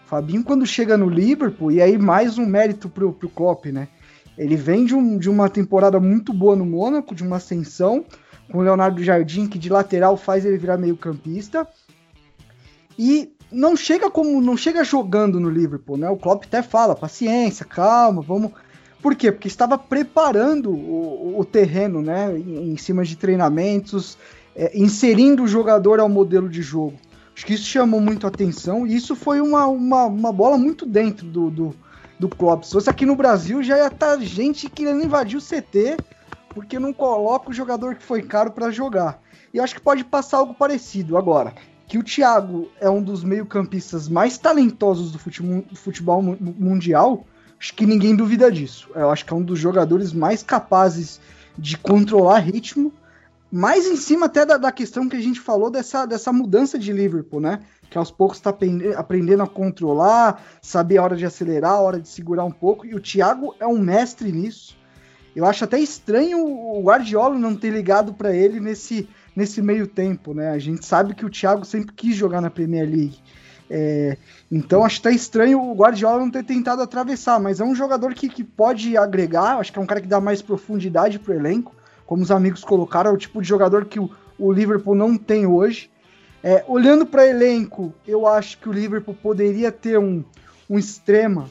O 0.04 0.10
Fabinho, 0.10 0.44
quando 0.44 0.66
chega 0.66 0.98
no 0.98 1.08
Liverpool, 1.08 1.72
e 1.72 1.80
aí 1.80 1.96
mais 1.96 2.40
um 2.40 2.46
mérito 2.46 2.90
pro, 2.90 3.14
pro 3.14 3.30
Klopp, 3.30 3.68
né? 3.68 3.88
Ele 4.36 4.56
vem 4.56 4.84
de, 4.84 4.96
um, 4.96 5.18
de 5.18 5.30
uma 5.30 5.48
temporada 5.48 6.00
muito 6.00 6.34
boa 6.34 6.56
no 6.56 6.66
Mônaco, 6.66 7.14
de 7.14 7.24
uma 7.24 7.38
ascensão, 7.38 8.04
com 8.52 8.58
o 8.58 8.62
Leonardo 8.62 9.04
Jardim, 9.04 9.48
que 9.48 9.60
de 9.60 9.70
lateral 9.70 10.18
faz 10.18 10.44
ele 10.44 10.58
virar 10.58 10.78
meio 10.78 10.98
campista. 10.98 11.68
E 12.98 13.32
não 13.52 13.76
chega 13.76 14.10
como 14.10 14.42
não 14.42 14.58
chega 14.58 14.84
jogando 14.84 15.40
no 15.40 15.50
Liverpool, 15.50 15.98
né? 15.98 16.10
O 16.10 16.18
Klopp 16.18 16.46
até 16.46 16.64
fala, 16.64 16.96
paciência, 16.96 17.64
calma, 17.64 18.24
vamos 18.24 18.52
por 19.06 19.14
quê? 19.14 19.32
Porque 19.32 19.48
estava 19.48 19.78
preparando 19.78 20.72
o, 20.72 21.40
o 21.40 21.46
terreno, 21.46 22.02
né, 22.02 22.36
em, 22.36 22.72
em, 22.72 22.76
cima 22.78 23.06
de 23.06 23.16
treinamentos, 23.16 24.18
é, 24.56 24.76
inserindo 24.76 25.44
o 25.44 25.48
jogador 25.48 26.00
ao 26.00 26.10
modelo 26.10 26.50
de 26.50 26.64
jogo. 26.64 26.96
Acho 27.36 27.46
que 27.46 27.54
isso 27.54 27.66
chamou 27.66 28.02
muito 28.02 28.26
atenção 28.26 28.88
e 28.88 28.96
isso 28.96 29.16
foi 29.16 29.42
uma, 29.42 29.68
uma, 29.68 30.06
uma 30.06 30.32
bola 30.32 30.58
muito 30.58 30.88
dentro 30.88 31.28
do, 31.28 31.52
do, 31.52 31.76
do 32.20 32.28
Klopp. 32.28 32.64
Se 32.64 32.72
fosse 32.72 32.90
aqui 32.90 33.06
no 33.06 33.16
Brasil, 33.16 33.62
já 33.62 33.78
ia 33.78 33.86
estar 33.86 34.18
tá 34.18 34.20
gente 34.20 34.68
querendo 34.72 35.06
invadir 35.06 35.38
o 35.38 35.40
CT 35.40 35.98
porque 36.50 36.80
não 36.80 36.92
coloca 36.92 37.52
o 37.52 37.54
jogador 37.54 37.94
que 37.94 38.04
foi 38.04 38.24
caro 38.24 38.54
para 38.54 38.72
jogar. 38.72 39.22
E 39.54 39.60
acho 39.60 39.76
que 39.76 39.82
pode 39.82 40.04
passar 40.04 40.38
algo 40.38 40.56
parecido 40.56 41.16
agora. 41.16 41.54
Que 41.88 42.00
o 42.00 42.04
Thiago 42.04 42.72
é 42.82 42.90
um 42.90 43.04
dos 43.04 43.24
meio-campistas 43.24 44.10
mais 44.10 44.40
talentosos 44.40 45.12
do 45.12 45.20
futebol, 45.20 45.64
futebol 45.76 46.24
mundial 46.24 47.24
Acho 47.60 47.74
que 47.74 47.86
ninguém 47.86 48.16
duvida 48.16 48.52
disso. 48.52 48.90
Eu 48.96 49.10
acho 49.10 49.26
que 49.26 49.34
é 49.34 49.36
um 49.36 49.42
dos 49.42 49.60
jogadores 49.60 50.14
mais 50.14 50.44
capazes 50.44 51.20
de 51.58 51.78
controlar 51.78 52.40
ritmo, 52.40 52.94
mais 53.52 53.86
em 53.86 53.96
cima 53.96 54.26
até 54.26 54.46
da, 54.46 54.58
da 54.58 54.72
questão 54.72 55.08
que 55.08 55.16
a 55.16 55.22
gente 55.22 55.40
falou 55.40 55.70
dessa, 55.70 56.06
dessa 56.06 56.34
mudança 56.34 56.78
de 56.78 56.92
Liverpool, 56.92 57.40
né? 57.40 57.62
Que 57.90 57.98
aos 57.98 58.12
poucos 58.12 58.38
está 58.38 58.54
aprendendo 58.98 59.44
a 59.44 59.48
controlar, 59.48 60.44
saber 60.62 60.98
a 60.98 61.04
hora 61.04 61.16
de 61.16 61.26
acelerar, 61.26 61.74
a 61.74 61.80
hora 61.80 62.00
de 62.00 62.10
segurar 62.10 62.44
um 62.44 62.52
pouco. 62.52 62.86
E 62.86 62.94
o 62.94 63.00
Thiago 63.00 63.56
é 63.60 63.66
um 63.66 63.80
mestre 63.80 64.32
nisso. 64.32 64.78
Eu 65.36 65.46
acho 65.46 65.64
até 65.64 65.80
estranho 65.80 66.46
o 66.46 66.82
Guardiola 66.82 67.38
não 67.38 67.56
ter 67.56 67.70
ligado 67.70 68.14
para 68.14 68.34
ele 68.34 68.60
nesse, 68.60 69.08
nesse 69.36 69.62
meio 69.62 69.86
tempo, 69.86 70.34
né? 70.34 70.50
A 70.50 70.58
gente 70.58 70.86
sabe 70.86 71.14
que 71.14 71.26
o 71.26 71.30
Thiago 71.30 71.66
sempre 71.66 71.94
quis 71.94 72.16
jogar 72.16 72.42
na 72.42 72.50
Premier 72.50 72.90
League. 72.90 73.20
É, 73.70 74.18
então 74.52 74.84
acho 74.84 74.98
que 74.98 75.04
tá 75.04 75.12
estranho 75.12 75.60
o 75.60 75.74
Guardiola 75.74 76.20
não 76.20 76.30
ter 76.30 76.44
tentado 76.44 76.82
atravessar, 76.82 77.40
mas 77.40 77.60
é 77.60 77.64
um 77.64 77.74
jogador 77.74 78.14
que, 78.14 78.30
que 78.30 78.44
pode 78.44 78.96
agregar, 78.96 79.58
acho 79.58 79.74
que 79.74 79.80
é 79.80 79.82
um 79.82 79.88
cara 79.88 80.02
que 80.02 80.08
dá 80.08 80.22
mais 80.22 80.42
profundidade 80.42 81.18
pro 81.18 81.34
elenco, 81.34 81.76
como 82.06 82.22
os 82.22 82.30
amigos 82.30 82.64
colocaram, 82.64 83.10
é 83.10 83.14
o 83.14 83.18
tipo 83.18 83.42
de 83.42 83.48
jogador 83.48 83.86
que 83.86 84.00
o, 84.00 84.10
o 84.38 84.52
Liverpool 84.52 84.94
não 84.94 85.18
tem 85.18 85.46
hoje. 85.46 85.90
É, 86.44 86.64
olhando 86.68 87.08
para 87.08 87.26
elenco, 87.26 87.92
eu 88.08 88.28
acho 88.28 88.60
que 88.60 88.70
o 88.70 88.72
Liverpool 88.72 89.16
poderia 89.16 89.72
ter 89.72 89.98
um, 89.98 90.24
um 90.70 90.78
extrema 90.78 91.50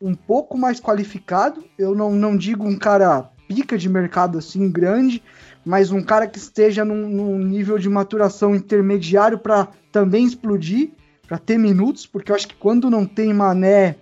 um 0.00 0.16
pouco 0.16 0.58
mais 0.58 0.80
qualificado. 0.80 1.62
Eu 1.78 1.94
não, 1.94 2.10
não 2.10 2.36
digo 2.36 2.66
um 2.66 2.76
cara 2.76 3.30
pica 3.46 3.78
de 3.78 3.88
mercado 3.88 4.38
assim 4.38 4.68
grande, 4.68 5.22
mas 5.64 5.92
um 5.92 6.02
cara 6.02 6.26
que 6.26 6.38
esteja 6.38 6.84
num, 6.84 7.08
num 7.08 7.38
nível 7.38 7.78
de 7.78 7.88
maturação 7.88 8.54
intermediário 8.54 9.38
para 9.38 9.68
também 9.92 10.24
explodir 10.24 10.90
para 11.30 11.38
ter 11.38 11.56
minutos, 11.56 12.06
porque 12.06 12.32
eu 12.32 12.34
acho 12.34 12.48
que 12.48 12.56
quando 12.56 12.90
não 12.90 13.06
tem 13.06 13.32
Mané, 13.32 13.94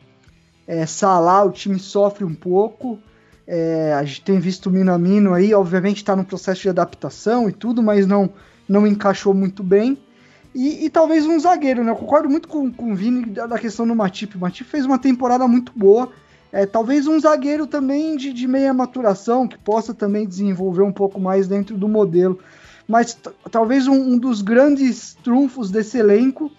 é, 0.66 0.86
Salah, 0.86 1.44
o 1.44 1.50
time 1.50 1.78
sofre 1.78 2.24
um 2.24 2.34
pouco. 2.34 2.98
É, 3.46 3.92
a 3.92 4.02
gente 4.02 4.22
tem 4.22 4.40
visto 4.40 4.68
o 4.68 4.70
Minamino 4.70 5.34
aí, 5.34 5.52
obviamente 5.52 5.98
está 5.98 6.16
no 6.16 6.24
processo 6.24 6.62
de 6.62 6.70
adaptação 6.70 7.46
e 7.46 7.52
tudo, 7.52 7.82
mas 7.82 8.06
não, 8.06 8.30
não 8.66 8.86
encaixou 8.86 9.34
muito 9.34 9.62
bem. 9.62 9.98
E, 10.54 10.86
e, 10.86 10.88
talvez 10.88 11.26
um 11.26 11.38
zagueiro, 11.38 11.84
né? 11.84 11.90
Eu 11.90 11.96
concordo 11.96 12.30
muito 12.30 12.48
com, 12.48 12.72
com 12.72 12.92
o 12.92 12.96
Vini 12.96 13.26
da, 13.26 13.46
da 13.46 13.58
questão 13.58 13.86
do 13.86 13.94
Matip. 13.94 14.34
O 14.34 14.40
Matip 14.40 14.66
fez 14.66 14.86
uma 14.86 14.98
temporada 14.98 15.46
muito 15.46 15.70
boa. 15.76 16.10
É, 16.50 16.64
talvez 16.64 17.06
um 17.06 17.20
zagueiro 17.20 17.66
também 17.66 18.16
de, 18.16 18.32
de 18.32 18.48
meia 18.48 18.72
maturação, 18.72 19.46
que 19.46 19.58
possa 19.58 19.92
também 19.92 20.26
desenvolver 20.26 20.82
um 20.82 20.92
pouco 20.92 21.20
mais 21.20 21.46
dentro 21.46 21.76
do 21.76 21.88
modelo. 21.88 22.38
Mas 22.88 23.18
talvez 23.50 23.86
um, 23.86 24.14
um 24.14 24.18
dos 24.18 24.40
grandes 24.40 25.14
trunfos 25.22 25.70
desse 25.70 25.98
elenco 25.98 26.50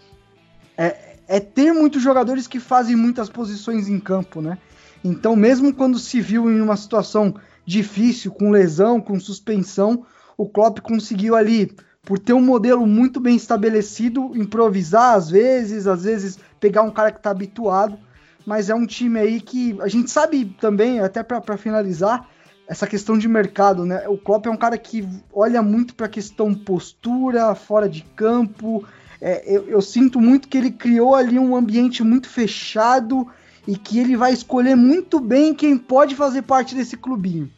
é, 0.79 1.15
é 1.27 1.39
ter 1.41 1.73
muitos 1.73 2.01
jogadores 2.01 2.47
que 2.47 2.57
fazem 2.57 2.95
muitas 2.95 3.29
posições 3.29 3.89
em 3.89 3.99
campo, 3.99 4.41
né? 4.41 4.57
Então, 5.03 5.35
mesmo 5.35 5.73
quando 5.73 5.99
se 5.99 6.21
viu 6.21 6.49
em 6.49 6.61
uma 6.61 6.77
situação 6.77 7.35
difícil, 7.65 8.31
com 8.31 8.49
lesão, 8.49 9.01
com 9.01 9.19
suspensão, 9.19 10.05
o 10.37 10.47
Klopp 10.47 10.79
conseguiu 10.79 11.35
ali, 11.35 11.75
por 12.03 12.17
ter 12.17 12.31
um 12.31 12.41
modelo 12.41 12.87
muito 12.87 13.19
bem 13.19 13.35
estabelecido, 13.35 14.31
improvisar 14.35 15.15
às 15.15 15.29
vezes, 15.29 15.85
às 15.85 16.05
vezes 16.05 16.39
pegar 16.61 16.81
um 16.81 16.91
cara 16.91 17.11
que 17.11 17.19
está 17.19 17.29
habituado, 17.29 17.99
mas 18.45 18.69
é 18.69 18.75
um 18.75 18.85
time 18.85 19.19
aí 19.19 19.41
que 19.41 19.77
a 19.81 19.87
gente 19.89 20.09
sabe 20.09 20.45
também, 20.61 21.01
até 21.01 21.21
para 21.21 21.57
finalizar, 21.57 22.25
essa 22.67 22.87
questão 22.87 23.17
de 23.17 23.27
mercado, 23.27 23.85
né? 23.85 24.07
O 24.07 24.17
Klopp 24.17 24.45
é 24.45 24.49
um 24.49 24.57
cara 24.57 24.77
que 24.77 25.07
olha 25.33 25.61
muito 25.61 25.93
para 25.93 26.05
a 26.05 26.09
questão 26.09 26.53
postura, 26.53 27.53
fora 27.53 27.89
de 27.89 28.03
campo, 28.15 28.85
é, 29.21 29.43
eu, 29.45 29.67
eu 29.67 29.81
sinto 29.81 30.19
muito 30.19 30.47
que 30.47 30.57
ele 30.57 30.71
criou 30.71 31.13
ali 31.13 31.37
um 31.37 31.55
ambiente 31.55 32.03
muito 32.03 32.29
fechado 32.29 33.27
e 33.67 33.77
que 33.77 33.99
ele 33.99 34.15
vai 34.15 34.31
escolher 34.31 34.75
muito 34.75 35.19
bem 35.19 35.53
quem 35.53 35.77
pode 35.77 36.15
fazer 36.15 36.43
parte 36.43 36.73
desse 36.73 36.95
clubinho. 36.95 37.51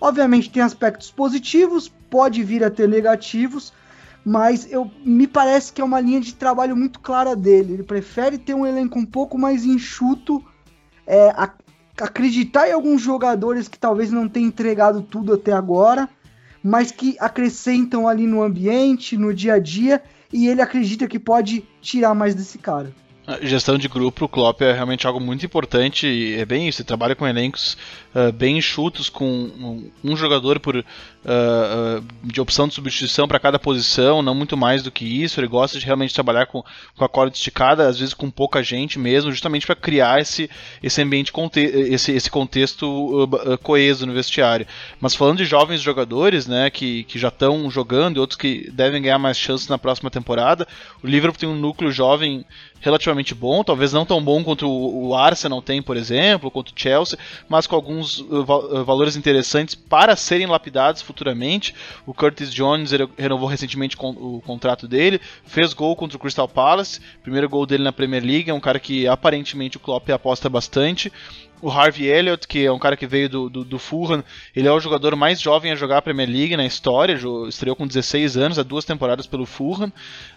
Obviamente 0.00 0.50
tem 0.50 0.62
aspectos 0.62 1.10
positivos, 1.10 1.88
pode 2.08 2.42
vir 2.42 2.62
a 2.62 2.70
ter 2.70 2.88
negativos, 2.88 3.72
mas 4.24 4.70
eu 4.70 4.90
me 5.04 5.26
parece 5.26 5.72
que 5.72 5.80
é 5.80 5.84
uma 5.84 6.00
linha 6.00 6.20
de 6.20 6.34
trabalho 6.34 6.76
muito 6.76 7.00
clara 7.00 7.34
dele. 7.34 7.74
Ele 7.74 7.82
prefere 7.82 8.38
ter 8.38 8.54
um 8.54 8.64
elenco 8.64 8.98
um 8.98 9.04
pouco 9.04 9.36
mais 9.36 9.64
enxuto, 9.64 10.44
é, 11.06 11.34
acreditar 12.00 12.68
em 12.68 12.72
alguns 12.72 13.02
jogadores 13.02 13.68
que 13.68 13.78
talvez 13.78 14.10
não 14.10 14.28
tenham 14.28 14.48
entregado 14.48 15.02
tudo 15.02 15.34
até 15.34 15.52
agora, 15.52 16.08
mas 16.62 16.90
que 16.90 17.16
acrescentam 17.18 18.08
ali 18.08 18.26
no 18.26 18.42
ambiente, 18.42 19.16
no 19.16 19.34
dia 19.34 19.54
a 19.54 19.58
dia 19.58 20.02
e 20.34 20.48
ele 20.48 20.60
acredita 20.60 21.06
que 21.06 21.16
pode 21.16 21.64
tirar 21.80 22.12
mais 22.12 22.34
desse 22.34 22.58
cara. 22.58 22.92
A 23.24 23.38
gestão 23.40 23.78
de 23.78 23.88
grupo, 23.88 24.24
o 24.24 24.28
Klopp 24.28 24.60
é 24.60 24.72
realmente 24.72 25.06
algo 25.06 25.20
muito 25.20 25.46
importante. 25.46 26.34
é 26.36 26.44
bem 26.44 26.68
isso. 26.68 26.82
Ele 26.82 26.86
trabalha 26.86 27.14
com 27.14 27.26
elencos 27.26 27.78
uh, 28.14 28.32
bem 28.32 28.58
enxutos, 28.58 29.08
com 29.08 29.26
um, 29.26 29.90
um 30.02 30.16
jogador 30.16 30.60
por, 30.60 30.76
uh, 30.76 30.84
de 32.22 32.40
opção 32.40 32.68
de 32.68 32.74
substituição 32.74 33.26
para 33.26 33.38
cada 33.38 33.58
posição, 33.58 34.22
não 34.22 34.34
muito 34.34 34.56
mais 34.56 34.82
do 34.82 34.90
que 34.90 35.04
isso. 35.04 35.40
Ele 35.40 35.46
gosta 35.46 35.78
de 35.78 35.84
realmente 35.84 36.14
trabalhar 36.14 36.46
com, 36.46 36.62
com 36.96 37.04
a 37.04 37.08
corda 37.08 37.34
esticada, 37.34 37.88
às 37.88 37.98
vezes 37.98 38.14
com 38.14 38.30
pouca 38.30 38.62
gente 38.62 38.98
mesmo, 38.98 39.30
justamente 39.30 39.66
para 39.66 39.74
criar 39.74 40.20
esse, 40.20 40.48
esse 40.82 41.02
ambiente, 41.02 41.32
esse, 41.56 42.12
esse 42.12 42.30
contexto 42.30 43.28
coeso 43.62 44.06
no 44.06 44.12
vestiário. 44.12 44.66
Mas 45.00 45.14
falando 45.14 45.38
de 45.38 45.44
jovens 45.44 45.80
jogadores 45.80 46.46
né, 46.46 46.70
que, 46.70 47.04
que 47.04 47.18
já 47.18 47.28
estão 47.28 47.70
jogando 47.70 48.16
e 48.16 48.20
outros 48.20 48.38
que 48.38 48.70
devem 48.70 49.02
ganhar 49.02 49.18
mais 49.18 49.36
chances 49.36 49.68
na 49.68 49.78
próxima 49.78 50.10
temporada, 50.10 50.66
o 51.02 51.06
Liverpool 51.06 51.38
tem 51.38 51.48
um 51.48 51.56
núcleo 51.56 51.90
jovem 51.90 52.44
relativamente 52.84 53.34
bom, 53.34 53.64
talvez 53.64 53.94
não 53.94 54.04
tão 54.04 54.22
bom 54.22 54.44
quanto 54.44 54.68
o 54.68 55.14
Arsenal 55.14 55.62
tem, 55.62 55.80
por 55.80 55.96
exemplo, 55.96 56.50
quanto 56.50 56.68
o 56.68 56.72
Chelsea, 56.76 57.18
mas 57.48 57.66
com 57.66 57.74
alguns 57.74 58.03
uh, 58.18 58.40
uh, 58.40 58.84
valores 58.84 59.16
interessantes 59.16 59.74
para 59.74 60.16
serem 60.16 60.46
lapidados 60.46 61.02
futuramente. 61.02 61.74
O 62.06 62.14
Curtis 62.14 62.52
Jones 62.52 62.90
renovou 63.16 63.48
recentemente 63.48 63.96
o 64.00 64.40
contrato 64.44 64.86
dele, 64.86 65.20
fez 65.44 65.72
gol 65.72 65.96
contra 65.96 66.16
o 66.16 66.20
Crystal 66.20 66.48
Palace, 66.48 67.00
primeiro 67.22 67.48
gol 67.48 67.66
dele 67.66 67.84
na 67.84 67.92
Premier 67.92 68.22
League, 68.22 68.50
é 68.50 68.54
um 68.54 68.60
cara 68.60 68.78
que 68.78 69.06
aparentemente 69.06 69.76
o 69.76 69.80
Klopp 69.80 70.08
aposta 70.10 70.48
bastante. 70.48 71.12
O 71.64 71.70
Harvey 71.70 72.06
Elliott, 72.06 72.46
que 72.46 72.66
é 72.66 72.70
um 72.70 72.78
cara 72.78 72.94
que 72.94 73.06
veio 73.06 73.26
do, 73.26 73.48
do, 73.48 73.64
do, 73.64 73.78
Fulham, 73.78 74.22
ele 74.54 74.68
é 74.68 74.70
o 74.70 74.78
jogador 74.78 75.16
mais 75.16 75.40
jovem 75.40 75.72
a 75.72 75.74
jogar 75.74 75.96
a 75.96 76.02
Premier 76.02 76.28
League 76.28 76.54
na 76.58 76.66
história, 76.66 77.18
estreou 77.48 77.74
com 77.74 77.86
16 77.86 78.36
anos, 78.36 78.58
há 78.58 78.62
duas 78.62 78.84
temporadas 78.84 79.26
pelo 79.26 79.46
Fulham. 79.46 79.90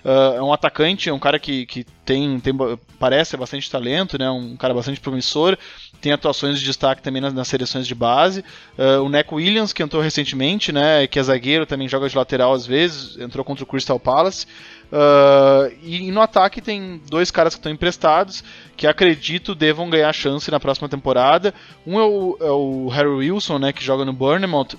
Uh, 0.06 0.38
é 0.38 0.42
um 0.42 0.54
atacante, 0.54 1.10
é 1.10 1.14
um 1.14 1.20
cara 1.20 1.38
que, 1.38 1.66
que 1.66 1.86
tem, 2.06 2.40
tem 2.40 2.54
parece 2.98 3.36
bastante 3.36 3.70
talento, 3.70 4.18
né? 4.18 4.30
um 4.30 4.56
cara 4.56 4.74
bastante 4.74 5.02
promissor, 5.02 5.58
tem 6.00 6.14
atuações 6.14 6.60
de 6.60 6.66
destaque 6.66 7.02
também 7.02 7.22
nas, 7.22 7.34
nas 7.34 7.50
seleções 7.50 7.86
de 7.86 7.94
base. 7.94 8.40
Uh, 8.78 9.04
o 9.04 9.10
Neco 9.10 9.36
Williams, 9.36 9.74
que 9.74 9.84
entrou 9.84 10.02
recentemente, 10.02 10.72
né? 10.72 11.08
que 11.08 11.20
é 11.20 11.24
zagueiro, 11.24 11.66
também 11.66 11.90
joga 11.90 12.08
de 12.08 12.16
lateral 12.16 12.54
às 12.54 12.66
vezes, 12.66 13.18
entrou 13.20 13.44
contra 13.44 13.66
o 13.66 13.68
Crystal 13.68 14.00
Palace. 14.00 14.48
Uh, 14.92 15.74
e, 15.84 16.08
e, 16.08 16.12
no 16.12 16.22
ataque 16.22 16.62
tem 16.62 17.02
dois 17.10 17.30
caras 17.30 17.56
que 17.56 17.60
estão 17.60 17.72
emprestados, 17.72 18.44
que 18.76 18.88
acredito 18.88 19.54
devam 19.54 19.90
ganhar 19.90 20.14
chance 20.14 20.50
na 20.50 20.60
próxima 20.60 20.88
temporada. 20.88 21.54
Um 21.86 22.00
é 22.00 22.04
o, 22.04 22.38
é 22.40 22.52
o 22.52 22.88
Harry 22.88 23.10
Wilson, 23.10 23.60
né, 23.60 23.74
que 23.74 23.84
joga 23.84 24.06
no 24.06 24.14
Bournemouth, 24.14 24.78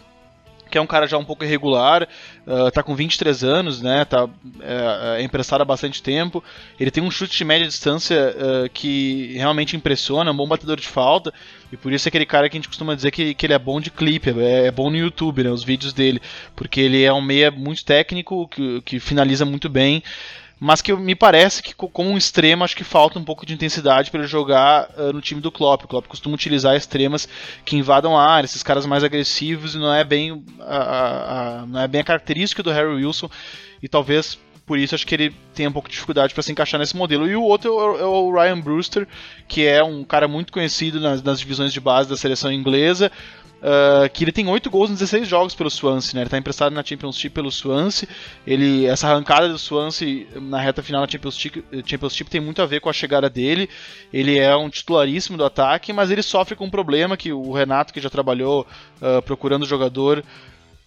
que 0.70 0.78
é 0.78 0.80
um 0.80 0.86
cara 0.86 1.06
já 1.06 1.16
um 1.18 1.24
pouco 1.24 1.44
irregular, 1.44 2.08
uh, 2.46 2.70
tá 2.70 2.82
com 2.82 2.94
23 2.94 3.44
anos, 3.44 3.80
né, 3.80 4.04
tá 4.04 4.28
é, 4.60 5.20
é, 5.20 5.22
emprestado 5.22 5.62
há 5.62 5.64
bastante 5.64 6.02
tempo. 6.02 6.42
Ele 6.78 6.90
tem 6.90 7.02
um 7.02 7.10
chute 7.10 7.36
de 7.36 7.44
média 7.44 7.66
distância 7.66 8.34
uh, 8.36 8.70
que 8.70 9.34
realmente 9.34 9.76
impressiona, 9.76 10.30
é 10.30 10.32
um 10.32 10.36
bom 10.36 10.46
batedor 10.46 10.76
de 10.76 10.86
falta, 10.86 11.32
e 11.72 11.76
por 11.76 11.92
isso 11.92 12.06
é 12.06 12.10
aquele 12.10 12.26
cara 12.26 12.48
que 12.48 12.56
a 12.56 12.58
gente 12.58 12.68
costuma 12.68 12.94
dizer 12.94 13.10
que, 13.10 13.34
que 13.34 13.46
ele 13.46 13.54
é 13.54 13.58
bom 13.58 13.80
de 13.80 13.90
clipe, 13.90 14.30
é, 14.40 14.66
é 14.66 14.70
bom 14.70 14.90
no 14.90 14.96
YouTube, 14.96 15.44
né, 15.44 15.50
os 15.50 15.64
vídeos 15.64 15.92
dele, 15.92 16.20
porque 16.54 16.80
ele 16.80 17.02
é 17.02 17.12
um 17.12 17.22
meia 17.22 17.50
muito 17.50 17.84
técnico, 17.84 18.48
que, 18.48 18.82
que 18.82 19.00
finaliza 19.00 19.44
muito 19.44 19.68
bem 19.68 20.02
mas 20.60 20.82
que 20.82 20.92
me 20.94 21.14
parece 21.14 21.62
que 21.62 21.74
como 21.74 22.10
um 22.10 22.16
extremo 22.16 22.64
acho 22.64 22.76
que 22.76 22.84
falta 22.84 23.18
um 23.18 23.24
pouco 23.24 23.46
de 23.46 23.54
intensidade 23.54 24.10
para 24.10 24.20
ele 24.20 24.28
jogar 24.28 24.90
uh, 24.96 25.12
no 25.12 25.20
time 25.20 25.40
do 25.40 25.52
Klopp. 25.52 25.84
O 25.84 25.88
Klopp 25.88 26.06
costuma 26.06 26.34
utilizar 26.34 26.74
extremas 26.74 27.28
que 27.64 27.76
invadam 27.76 28.16
a 28.16 28.24
área, 28.24 28.46
esses 28.46 28.62
caras 28.62 28.86
mais 28.86 29.04
agressivos 29.04 29.74
e 29.74 29.78
não 29.78 29.92
é 29.92 30.04
bem 30.04 30.44
a, 30.60 30.76
a, 30.76 31.60
a, 31.60 31.66
não 31.66 31.80
é 31.80 31.88
bem 31.88 32.00
a 32.00 32.04
característica 32.04 32.62
do 32.62 32.72
Harry 32.72 32.94
Wilson 32.94 33.30
e 33.82 33.88
talvez 33.88 34.38
por 34.68 34.78
isso 34.78 34.94
acho 34.94 35.06
que 35.06 35.14
ele 35.14 35.34
tem 35.54 35.66
um 35.66 35.72
pouco 35.72 35.88
de 35.88 35.94
dificuldade 35.94 36.34
para 36.34 36.42
se 36.42 36.52
encaixar 36.52 36.78
nesse 36.78 36.94
modelo. 36.94 37.26
E 37.26 37.34
o 37.34 37.42
outro 37.42 37.70
é 37.96 38.04
o 38.04 38.30
Ryan 38.30 38.60
Brewster, 38.60 39.08
que 39.48 39.64
é 39.64 39.82
um 39.82 40.04
cara 40.04 40.28
muito 40.28 40.52
conhecido 40.52 41.00
nas, 41.00 41.22
nas 41.22 41.40
divisões 41.40 41.72
de 41.72 41.80
base 41.80 42.06
da 42.06 42.18
seleção 42.18 42.52
inglesa, 42.52 43.10
Uh, 43.58 44.08
que 44.10 44.22
ele 44.22 44.30
tem 44.30 44.46
8 44.46 44.70
gols 44.70 44.88
em 44.88 44.94
16 44.94 45.26
jogos 45.26 45.52
pelo 45.52 45.68
Swansea, 45.68 46.14
né? 46.14 46.20
Ele 46.20 46.28
está 46.28 46.38
emprestado 46.38 46.72
na 46.72 46.84
Championship 46.84 47.34
pelo 47.34 47.50
Swansea. 47.50 48.08
Ele, 48.46 48.86
essa 48.86 49.08
arrancada 49.08 49.48
do 49.48 49.58
Swansea 49.58 50.26
na 50.40 50.60
reta 50.60 50.80
final 50.80 51.04
da 51.04 51.10
Championship, 51.10 51.64
Championship 51.84 52.30
tem 52.30 52.40
muito 52.40 52.62
a 52.62 52.66
ver 52.66 52.80
com 52.80 52.88
a 52.88 52.92
chegada 52.92 53.28
dele. 53.28 53.68
Ele 54.12 54.38
é 54.38 54.54
um 54.56 54.70
titularíssimo 54.70 55.36
do 55.36 55.44
ataque, 55.44 55.92
mas 55.92 56.10
ele 56.10 56.22
sofre 56.22 56.54
com 56.54 56.66
um 56.66 56.70
problema 56.70 57.16
que 57.16 57.32
o 57.32 57.52
Renato, 57.52 57.92
que 57.92 58.00
já 58.00 58.08
trabalhou 58.08 58.64
uh, 59.02 59.20
procurando 59.22 59.66
jogador, 59.66 60.22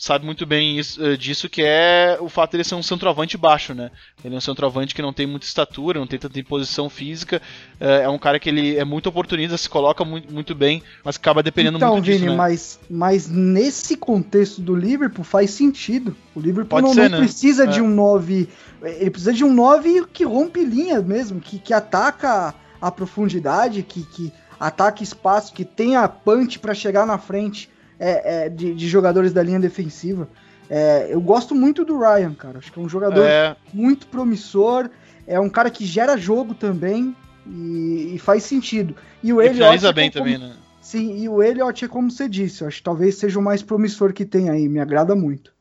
sabe 0.02 0.26
muito 0.26 0.48
bem 0.48 0.80
isso, 0.80 1.00
uh, 1.00 1.16
disso, 1.16 1.48
que 1.48 1.62
é 1.62 2.18
o 2.20 2.28
fato 2.28 2.52
de 2.52 2.58
ele 2.58 2.64
ser 2.64 2.74
um 2.74 2.82
centroavante 2.82 3.38
baixo, 3.38 3.76
né? 3.76 3.92
Ele 4.26 4.34
é 4.34 4.38
um 4.40 4.42
centroavante 4.42 4.96
que 4.96 5.02
não 5.02 5.14
tem 5.14 5.28
muita 5.28 5.46
estatura, 5.46 6.00
não 6.00 6.08
tem 6.08 6.18
tanta 6.18 6.40
imposição 6.40 6.90
física, 6.90 7.40
uh, 7.80 7.86
é 7.86 8.10
um 8.10 8.18
cara 8.18 8.40
que 8.40 8.50
ele 8.50 8.76
é 8.76 8.84
muito 8.84 9.08
oportunista, 9.10 9.56
se 9.60 9.70
coloca 9.70 10.04
muito, 10.04 10.34
muito 10.34 10.56
bem, 10.56 10.82
mas 11.06 11.18
acaba 11.18 11.44
dependendo 11.44 11.78
então, 11.78 11.92
muito 11.92 12.06
Vini, 12.06 12.18
disso, 12.18 12.32
né? 12.32 12.36
mas, 12.36 12.80
mas 12.90 13.30
nesse 13.30 13.96
contexto 13.96 14.60
do 14.60 14.76
Liverpool 14.76 15.24
faz 15.24 15.52
sentido. 15.52 16.16
O 16.34 16.40
Liverpool 16.40 16.82
não, 16.82 16.94
ser, 16.96 17.08
não 17.08 17.20
né? 17.20 17.24
precisa 17.24 17.66
é. 17.66 17.68
de 17.68 17.80
um 17.80 17.88
9, 17.88 18.50
ele 18.82 19.12
precisa 19.12 19.32
de 19.32 19.44
um 19.44 19.54
9 19.54 20.08
que 20.12 20.26
rompe 20.26 20.66
linha 20.66 21.00
mesmo, 21.00 21.40
que, 21.40 21.60
que 21.60 21.76
ataca 21.76 22.56
a 22.82 22.90
profundidade, 22.90 23.84
que, 23.84 24.02
que 24.02 24.34
ataca 24.60 25.04
espaço, 25.04 25.54
que 25.54 25.64
tenha 25.64 26.08
punch 26.08 26.58
para 26.58 26.74
chegar 26.74 27.06
na 27.06 27.20
frente 27.20 27.70
é, 28.02 28.46
é, 28.46 28.50
de, 28.50 28.74
de, 28.74 28.88
jogadores 28.90 29.32
da 29.32 29.44
linha 29.44 29.60
defensiva. 29.60 30.28
É, 30.68 31.08
eu 31.10 31.22
gosto 31.22 31.54
muito 31.54 31.86
do 31.86 32.00
Ryan, 32.00 32.34
cara. 32.34 32.58
Acho 32.58 32.72
que 32.72 32.80
é 32.80 32.82
um 32.82 32.90
jogador 32.90 33.24
é. 33.24 33.56
muito 33.72 34.08
promissor. 34.08 34.90
É 35.28 35.40
um 35.40 35.50
cara 35.50 35.70
que 35.70 35.86
gera 35.86 36.18
jogo 36.18 36.56
também 36.56 37.16
e, 37.46 38.14
e 38.16 38.20
faz 38.20 38.42
sentido. 38.44 38.96
E 39.22 39.32
o 39.32 39.40
Elliot. 39.40 39.58
Finaliza 39.58 39.90
é 39.90 39.94
bem 39.94 40.12
como, 40.12 40.24
também, 40.24 40.40
né? 40.40 40.56
Sim, 40.82 41.22
e 41.22 41.30
o 41.30 41.44
Elliot 41.44 41.86
é 41.86 41.88
como 41.88 42.10
você 42.10 42.28
disse. 42.28 42.66
acho 42.66 42.78
que 42.78 42.84
talvez 42.84 43.16
seja 43.16 43.38
o 43.38 43.42
mais 43.42 43.62
promissor 43.62 44.14
que 44.14 44.26
tem 44.26 44.50
aí. 44.50 44.68
Me 44.68 44.80
agrada 44.80 45.16
muito. 45.16 45.54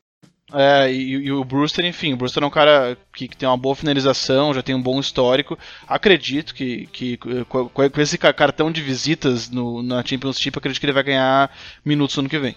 É, 0.53 0.93
e, 0.93 1.13
e, 1.13 1.33
o 1.33 1.45
Brewster, 1.45 1.85
enfim, 1.85 2.13
o 2.13 2.17
Brewster 2.17 2.43
é 2.43 2.47
um 2.47 2.51
cara 2.51 2.97
que, 3.13 3.29
que, 3.29 3.37
tem 3.37 3.49
uma 3.49 3.57
boa 3.57 3.75
finalização, 3.77 4.53
já 4.53 4.63
tem 4.63 4.75
um 4.75 4.83
bom 4.83 4.99
histórico. 4.99 5.59
Acredito 5.87 6.55
que, 6.55 6.87
que 6.87 7.17
com, 7.49 7.69
com 7.69 8.01
esse 8.01 8.19
cartão 8.19 8.71
de 8.71 8.83
visitas 8.83 9.49
no, 9.49 9.83
na 9.83 10.05
Championship, 10.05 10.59
acredito 10.59 10.81
que 10.81 10.87
ele 10.87 10.93
vai 10.93 11.05
ganhar 11.05 11.51
minutos 11.85 12.17
no 12.17 12.23
ano 12.23 12.29
que 12.29 12.39
vem. 12.39 12.57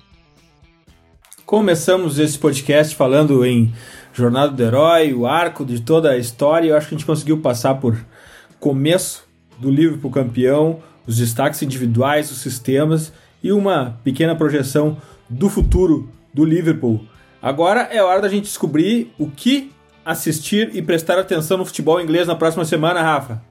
Começamos 1.46 2.20
esse 2.20 2.38
podcast 2.40 2.96
falando 2.96 3.46
em 3.46 3.74
Jornada 4.14 4.52
do 4.52 4.64
Herói, 4.64 5.14
o 5.14 5.28
arco 5.28 5.66
de 5.66 5.82
toda 5.82 6.12
a 6.12 6.18
história. 6.18 6.70
Eu 6.70 6.78
acho 6.78 6.88
que 6.88 6.96
a 6.96 6.98
gente 6.98 7.06
conseguiu 7.06 7.40
passar 7.40 7.76
por 7.76 7.98
começo 8.60 9.28
do 9.60 9.70
Liverpool 9.70 10.10
campeão, 10.10 10.82
os 11.06 11.18
destaques 11.18 11.62
individuais, 11.62 12.32
os 12.32 12.38
sistemas 12.38 13.14
e 13.44 13.52
uma 13.52 14.00
pequena 14.04 14.36
projeção 14.36 14.98
do 15.30 15.50
futuro 15.50 16.10
do 16.34 16.46
Liverpool 16.46 17.06
Agora 17.44 17.82
é 17.92 18.02
hora 18.02 18.22
da 18.22 18.30
gente 18.30 18.46
descobrir 18.46 19.14
o 19.20 19.30
que 19.30 19.70
assistir 20.06 20.74
e 20.74 20.82
prestar 20.82 21.20
atenção 21.20 21.58
no 21.58 21.66
futebol 21.66 22.00
inglês 22.00 22.26
na 22.26 22.38
próxima 22.38 22.64
semana, 22.64 23.02
Rafa. 23.02 23.44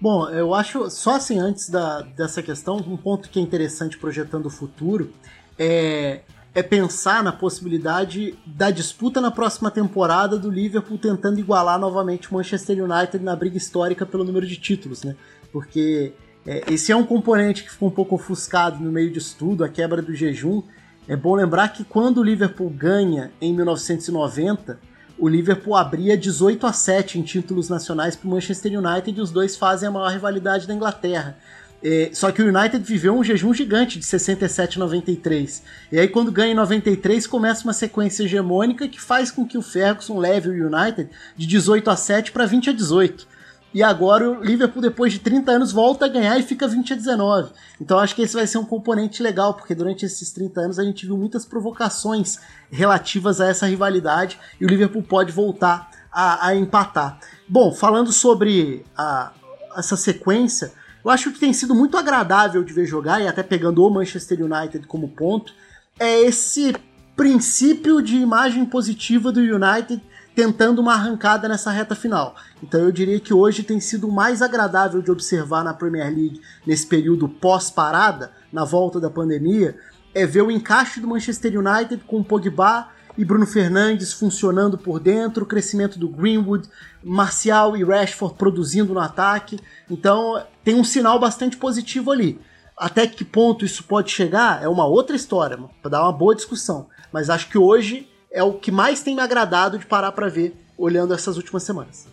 Bom, 0.00 0.28
eu 0.28 0.54
acho, 0.54 0.88
só 0.88 1.16
assim, 1.16 1.40
antes 1.40 1.68
da, 1.68 2.02
dessa 2.02 2.40
questão, 2.40 2.76
um 2.76 2.96
ponto 2.96 3.28
que 3.28 3.40
é 3.40 3.42
interessante 3.42 3.98
projetando 3.98 4.46
o 4.46 4.50
futuro 4.50 5.10
é, 5.58 6.20
é 6.54 6.62
pensar 6.62 7.24
na 7.24 7.32
possibilidade 7.32 8.38
da 8.46 8.70
disputa 8.70 9.20
na 9.20 9.32
próxima 9.32 9.68
temporada 9.68 10.38
do 10.38 10.48
Liverpool 10.48 10.96
tentando 10.96 11.40
igualar 11.40 11.76
novamente 11.76 12.30
o 12.30 12.34
Manchester 12.34 12.84
United 12.84 13.18
na 13.18 13.34
briga 13.34 13.56
histórica 13.56 14.06
pelo 14.06 14.22
número 14.22 14.46
de 14.46 14.56
títulos, 14.58 15.02
né? 15.02 15.16
Porque 15.52 16.12
é, 16.46 16.72
esse 16.72 16.92
é 16.92 16.96
um 16.96 17.04
componente 17.04 17.64
que 17.64 17.70
ficou 17.72 17.88
um 17.88 17.92
pouco 17.92 18.14
ofuscado 18.14 18.78
no 18.78 18.92
meio 18.92 19.10
disso 19.10 19.34
tudo, 19.36 19.64
a 19.64 19.68
quebra 19.68 20.00
do 20.00 20.14
jejum, 20.14 20.62
é 21.06 21.14
bom 21.14 21.34
lembrar 21.34 21.68
que 21.68 21.84
quando 21.84 22.18
o 22.18 22.22
Liverpool 22.22 22.70
ganha 22.70 23.30
em 23.40 23.52
1990, 23.54 24.78
o 25.18 25.28
Liverpool 25.28 25.76
abria 25.76 26.16
18 26.16 26.66
a 26.66 26.72
7 26.72 27.18
em 27.18 27.22
títulos 27.22 27.68
nacionais 27.68 28.16
para 28.16 28.26
o 28.26 28.30
Manchester 28.30 28.78
United 28.78 29.18
e 29.18 29.22
os 29.22 29.30
dois 29.30 29.54
fazem 29.54 29.88
a 29.88 29.92
maior 29.92 30.10
rivalidade 30.10 30.66
da 30.66 30.74
Inglaterra. 30.74 31.36
É, 31.82 32.08
só 32.14 32.32
que 32.32 32.40
o 32.40 32.48
United 32.48 32.82
viveu 32.82 33.14
um 33.14 33.22
jejum 33.22 33.52
gigante 33.52 33.98
de 33.98 34.06
67 34.06 34.78
a 34.78 34.80
93. 34.80 35.62
E 35.92 35.98
aí, 35.98 36.08
quando 36.08 36.32
ganha 36.32 36.52
em 36.52 36.56
93, 36.56 37.26
começa 37.26 37.64
uma 37.64 37.74
sequência 37.74 38.24
hegemônica 38.24 38.88
que 38.88 38.98
faz 38.98 39.30
com 39.30 39.46
que 39.46 39.58
o 39.58 39.62
Ferguson 39.62 40.18
leve 40.18 40.48
o 40.48 40.66
United 40.66 41.10
de 41.36 41.46
18 41.46 41.90
a 41.90 41.96
7 41.96 42.32
para 42.32 42.46
20 42.46 42.70
a 42.70 42.72
18. 42.72 43.33
E 43.74 43.82
agora 43.82 44.30
o 44.30 44.40
Liverpool, 44.40 44.80
depois 44.80 45.12
de 45.12 45.18
30 45.18 45.50
anos, 45.50 45.72
volta 45.72 46.04
a 46.04 46.08
ganhar 46.08 46.38
e 46.38 46.44
fica 46.44 46.68
20 46.68 46.92
a 46.92 46.96
19. 46.96 47.50
Então 47.80 47.98
acho 47.98 48.14
que 48.14 48.22
esse 48.22 48.34
vai 48.34 48.46
ser 48.46 48.58
um 48.58 48.64
componente 48.64 49.20
legal, 49.20 49.54
porque 49.54 49.74
durante 49.74 50.06
esses 50.06 50.30
30 50.30 50.60
anos 50.60 50.78
a 50.78 50.84
gente 50.84 51.04
viu 51.04 51.18
muitas 51.18 51.44
provocações 51.44 52.38
relativas 52.70 53.40
a 53.40 53.48
essa 53.48 53.66
rivalidade 53.66 54.38
e 54.60 54.64
o 54.64 54.68
Liverpool 54.68 55.02
pode 55.02 55.32
voltar 55.32 55.90
a, 56.12 56.46
a 56.46 56.54
empatar. 56.54 57.18
Bom, 57.48 57.72
falando 57.72 58.12
sobre 58.12 58.86
a, 58.96 59.32
essa 59.76 59.96
sequência, 59.96 60.72
eu 61.04 61.10
acho 61.10 61.32
que 61.32 61.40
tem 61.40 61.52
sido 61.52 61.74
muito 61.74 61.98
agradável 61.98 62.62
de 62.62 62.72
ver 62.72 62.86
jogar, 62.86 63.20
e 63.20 63.26
até 63.26 63.42
pegando 63.42 63.84
o 63.84 63.90
Manchester 63.90 64.40
United 64.40 64.86
como 64.86 65.08
ponto, 65.08 65.52
é 65.98 66.20
esse 66.20 66.76
princípio 67.16 68.00
de 68.00 68.16
imagem 68.16 68.64
positiva 68.64 69.32
do 69.32 69.40
United 69.40 70.00
tentando 70.34 70.80
uma 70.80 70.94
arrancada 70.94 71.48
nessa 71.48 71.70
reta 71.70 71.94
final. 71.94 72.34
Então 72.62 72.80
eu 72.80 72.90
diria 72.90 73.20
que 73.20 73.32
hoje 73.32 73.62
tem 73.62 73.78
sido 73.78 74.08
mais 74.08 74.42
agradável 74.42 75.00
de 75.00 75.10
observar 75.10 75.62
na 75.62 75.72
Premier 75.72 76.06
League 76.06 76.40
nesse 76.66 76.86
período 76.86 77.28
pós-parada, 77.28 78.32
na 78.52 78.64
volta 78.64 78.98
da 78.98 79.08
pandemia, 79.08 79.76
é 80.12 80.26
ver 80.26 80.42
o 80.42 80.50
encaixe 80.50 81.00
do 81.00 81.08
Manchester 81.08 81.58
United 81.58 82.02
com 82.06 82.22
Pogba 82.22 82.88
e 83.16 83.24
Bruno 83.24 83.46
Fernandes 83.46 84.12
funcionando 84.12 84.76
por 84.76 84.98
dentro, 84.98 85.44
o 85.44 85.46
crescimento 85.46 85.98
do 85.98 86.08
Greenwood, 86.08 86.68
Marcial 87.02 87.76
e 87.76 87.84
Rashford 87.84 88.34
produzindo 88.36 88.92
no 88.92 89.00
ataque. 89.00 89.60
Então 89.88 90.44
tem 90.64 90.74
um 90.74 90.84
sinal 90.84 91.18
bastante 91.18 91.56
positivo 91.56 92.10
ali. 92.10 92.40
Até 92.76 93.06
que 93.06 93.24
ponto 93.24 93.64
isso 93.64 93.84
pode 93.84 94.10
chegar 94.10 94.62
é 94.62 94.68
uma 94.68 94.84
outra 94.84 95.14
história, 95.14 95.56
para 95.80 95.90
dar 95.92 96.02
uma 96.02 96.12
boa 96.12 96.34
discussão. 96.34 96.88
Mas 97.12 97.30
acho 97.30 97.48
que 97.48 97.56
hoje 97.56 98.08
é 98.34 98.42
o 98.42 98.52
que 98.52 98.72
mais 98.72 99.00
tem 99.00 99.14
me 99.14 99.22
agradado 99.22 99.78
de 99.78 99.86
parar 99.86 100.10
para 100.10 100.28
ver 100.28 100.54
olhando 100.76 101.14
essas 101.14 101.36
últimas 101.36 101.62
semanas. 101.62 102.08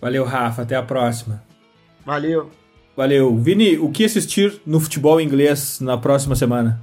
Valeu, 0.00 0.24
Rafa. 0.24 0.62
Até 0.62 0.76
a 0.76 0.82
próxima. 0.82 1.42
Valeu. 2.06 2.48
Valeu. 2.96 3.36
Vini, 3.36 3.76
o 3.76 3.90
que 3.90 4.04
assistir 4.04 4.62
no 4.64 4.78
futebol 4.78 5.20
inglês 5.20 5.80
na 5.80 5.98
próxima 5.98 6.36
semana? 6.36 6.80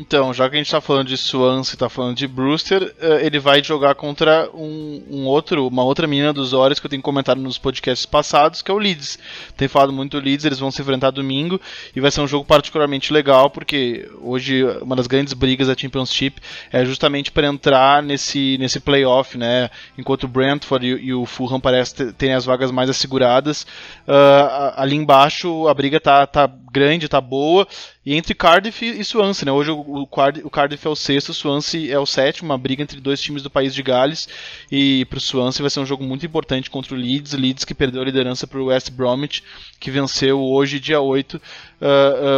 Então, 0.00 0.32
já 0.32 0.48
que 0.48 0.54
a 0.54 0.58
gente 0.58 0.66
está 0.66 0.80
falando 0.80 1.08
de 1.08 1.16
Swansea, 1.16 1.74
está 1.74 1.88
falando 1.88 2.16
de 2.16 2.28
Brewster, 2.28 2.94
eh, 3.00 3.26
ele 3.26 3.40
vai 3.40 3.64
jogar 3.64 3.96
contra 3.96 4.48
um, 4.54 5.02
um, 5.10 5.26
outro, 5.26 5.66
uma 5.66 5.82
outra 5.82 6.06
menina 6.06 6.32
dos 6.32 6.52
Olhos 6.52 6.78
que 6.78 6.86
eu 6.86 6.90
tenho 6.90 7.02
comentado 7.02 7.40
nos 7.40 7.58
podcasts 7.58 8.06
passados, 8.06 8.62
que 8.62 8.70
é 8.70 8.74
o 8.74 8.78
Leeds. 8.78 9.18
Tem 9.56 9.66
falado 9.66 9.92
muito 9.92 10.16
do 10.16 10.24
Leeds, 10.24 10.44
eles 10.44 10.60
vão 10.60 10.70
se 10.70 10.80
enfrentar 10.80 11.10
domingo 11.10 11.60
e 11.96 12.00
vai 12.00 12.12
ser 12.12 12.20
um 12.20 12.28
jogo 12.28 12.44
particularmente 12.44 13.12
legal 13.12 13.50
porque 13.50 14.08
hoje 14.20 14.62
uma 14.80 14.94
das 14.94 15.08
grandes 15.08 15.32
brigas 15.32 15.66
da 15.66 15.76
Championship 15.76 16.40
é 16.70 16.84
justamente 16.84 17.32
para 17.32 17.48
entrar 17.48 18.00
nesse 18.00 18.56
nesse 18.60 18.78
playoff, 18.78 19.36
né? 19.36 19.68
Enquanto 19.98 20.24
o 20.24 20.28
Brentford 20.28 20.86
e, 20.86 21.06
e 21.06 21.12
o 21.12 21.26
Fulham 21.26 21.58
parecem 21.58 22.12
terem 22.12 22.36
as 22.36 22.44
vagas 22.44 22.70
mais 22.70 22.88
asseguradas, 22.88 23.62
uh, 24.06 24.74
ali 24.76 24.94
embaixo 24.94 25.66
a 25.66 25.74
briga 25.74 25.98
tá, 25.98 26.24
tá 26.24 26.48
grande, 26.70 27.08
tá 27.08 27.20
boa 27.20 27.66
e 28.08 28.14
entre 28.14 28.34
Cardiff 28.34 28.82
e 28.86 29.04
Swansea, 29.04 29.44
né? 29.44 29.52
Hoje 29.52 29.70
o, 29.70 30.06
Cardiff 30.50 30.86
é 30.86 30.88
o 30.88 30.96
sexto, 30.96 31.28
o 31.28 31.34
Swansea 31.34 31.92
é 31.92 31.98
o 31.98 32.06
sétimo, 32.06 32.48
uma 32.48 32.56
briga 32.56 32.82
entre 32.82 32.98
dois 33.02 33.20
times 33.20 33.42
do 33.42 33.50
país 33.50 33.74
de 33.74 33.82
Gales. 33.82 34.26
E 34.72 35.04
para 35.10 35.18
o 35.18 35.20
Swansea 35.20 35.62
vai 35.62 35.68
ser 35.68 35.80
um 35.80 35.84
jogo 35.84 36.02
muito 36.02 36.24
importante 36.24 36.70
contra 36.70 36.94
o 36.94 36.96
Leeds. 36.96 37.34
Leeds 37.34 37.66
que 37.66 37.74
perdeu 37.74 38.00
a 38.00 38.04
liderança 38.06 38.46
para 38.46 38.58
o 38.60 38.68
West 38.68 38.90
Bromwich, 38.92 39.44
que 39.78 39.90
venceu 39.90 40.40
hoje, 40.40 40.80
dia 40.80 41.02
8, 41.02 41.34
uh, 41.36 41.40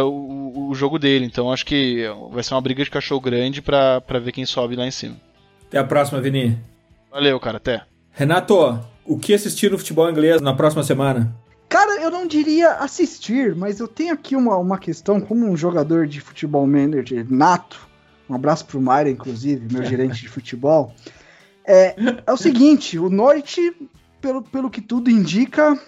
uh, 0.03 0.09
o, 0.09 0.71
o, 0.71 0.75
jogo 0.75 0.99
dele. 0.99 1.23
Então 1.23 1.49
acho 1.49 1.65
que 1.65 2.03
vai 2.33 2.43
ser 2.43 2.53
uma 2.53 2.59
briga 2.59 2.83
de 2.83 2.91
cachorro 2.91 3.21
grande 3.21 3.61
para 3.61 4.19
ver 4.21 4.33
quem 4.33 4.45
sobe 4.45 4.75
lá 4.75 4.85
em 4.85 4.91
cima. 4.91 5.15
Até 5.69 5.77
a 5.77 5.85
próxima, 5.85 6.19
Vini. 6.19 6.59
Valeu, 7.09 7.39
cara. 7.39 7.55
Até. 7.55 7.81
Renato, 8.11 8.77
o 9.05 9.17
que 9.17 9.33
assistir 9.33 9.71
no 9.71 9.77
futebol 9.77 10.09
inglês 10.09 10.41
na 10.41 10.53
próxima 10.53 10.83
semana? 10.83 11.33
Cara, 11.71 12.01
eu 12.01 12.11
não 12.11 12.27
diria 12.27 12.73
assistir, 12.73 13.55
mas 13.55 13.79
eu 13.79 13.87
tenho 13.87 14.13
aqui 14.13 14.35
uma, 14.35 14.57
uma 14.57 14.77
questão 14.77 15.21
como 15.21 15.49
um 15.49 15.55
jogador 15.55 16.05
de 16.05 16.19
futebol 16.19 16.67
manager 16.67 17.25
nato. 17.29 17.87
Um 18.29 18.35
abraço 18.35 18.65
pro 18.65 18.81
Mayra, 18.81 19.09
inclusive, 19.09 19.73
meu 19.73 19.85
gerente 19.85 20.19
de 20.19 20.27
futebol. 20.27 20.93
É, 21.65 21.95
é 22.27 22.33
o 22.33 22.35
seguinte, 22.35 22.99
o 22.99 23.09
Norte, 23.09 23.73
pelo, 24.19 24.41
pelo 24.41 24.69
que 24.69 24.81
tudo 24.81 25.09
indica, 25.09 25.79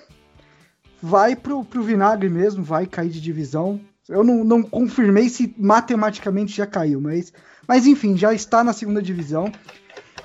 vai 1.01 1.35
pro, 1.35 1.65
pro 1.65 1.83
vinagre 1.83 2.29
mesmo, 2.29 2.63
vai 2.63 2.85
cair 2.85 3.09
de 3.09 3.19
divisão. 3.19 3.81
Eu 4.07 4.23
não, 4.23 4.41
não 4.45 4.63
confirmei 4.63 5.27
se 5.27 5.53
matematicamente 5.57 6.55
já 6.55 6.65
caiu, 6.65 7.01
mas, 7.01 7.33
mas 7.67 7.85
enfim, 7.85 8.15
já 8.15 8.33
está 8.33 8.63
na 8.63 8.71
segunda 8.71 9.01
divisão. 9.01 9.51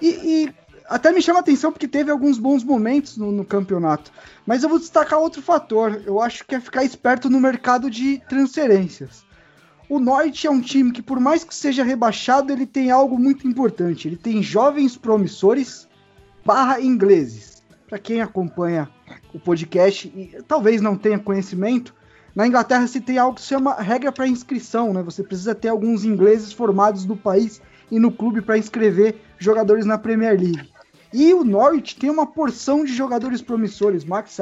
E, 0.00 0.06
e 0.06 0.54
até 0.88 1.12
me 1.12 1.20
chama 1.20 1.40
atenção 1.40 1.70
porque 1.70 1.86
teve 1.86 2.10
alguns 2.10 2.38
bons 2.38 2.64
momentos 2.64 3.16
no, 3.16 3.30
no, 3.30 3.44
campeonato. 3.44 4.10
Mas 4.46 4.62
eu 4.62 4.68
vou 4.68 4.78
destacar 4.78 5.18
outro 5.18 5.42
fator. 5.42 6.02
Eu 6.06 6.20
acho 6.20 6.46
que 6.46 6.54
é 6.54 6.60
ficar 6.60 6.82
esperto 6.82 7.28
no 7.28 7.40
mercado 7.40 7.90
de 7.90 8.22
transferências. 8.28 9.24
O 9.88 9.98
Norte 9.98 10.46
é 10.46 10.50
um 10.50 10.60
time 10.60 10.92
que, 10.92 11.02
por 11.02 11.20
mais 11.20 11.44
que 11.44 11.54
seja 11.54 11.84
rebaixado, 11.84 12.52
ele 12.52 12.66
tem 12.66 12.90
algo 12.90 13.18
muito 13.18 13.46
importante. 13.46 14.08
Ele 14.08 14.16
tem 14.16 14.42
jovens 14.42 14.96
promissores 14.96 15.88
barra 16.44 16.80
ingleses. 16.80 17.62
Para 17.86 17.98
quem 17.98 18.20
acompanha 18.20 18.88
o 19.32 19.38
podcast 19.38 20.08
e 20.08 20.42
talvez 20.46 20.80
não 20.80 20.96
tenha 20.96 21.18
conhecimento, 21.18 21.94
na 22.34 22.46
Inglaterra 22.46 22.86
se 22.86 23.00
tem 23.00 23.18
algo 23.18 23.34
que 23.34 23.40
se 23.40 23.48
chama 23.48 23.74
regra 23.74 24.12
para 24.12 24.28
inscrição, 24.28 24.92
né? 24.92 25.02
Você 25.02 25.22
precisa 25.22 25.54
ter 25.54 25.68
alguns 25.68 26.04
ingleses 26.04 26.52
formados 26.52 27.04
no 27.06 27.16
país 27.16 27.60
e 27.90 27.98
no 27.98 28.12
clube 28.12 28.42
para 28.42 28.58
inscrever 28.58 29.16
jogadores 29.38 29.86
na 29.86 29.96
Premier 29.96 30.38
League. 30.38 30.70
E 31.12 31.32
o 31.32 31.42
Norwich 31.42 31.96
tem 31.96 32.10
uma 32.10 32.26
porção 32.26 32.84
de 32.84 32.94
jogadores 32.94 33.40
promissores. 33.40 34.04
Max 34.04 34.38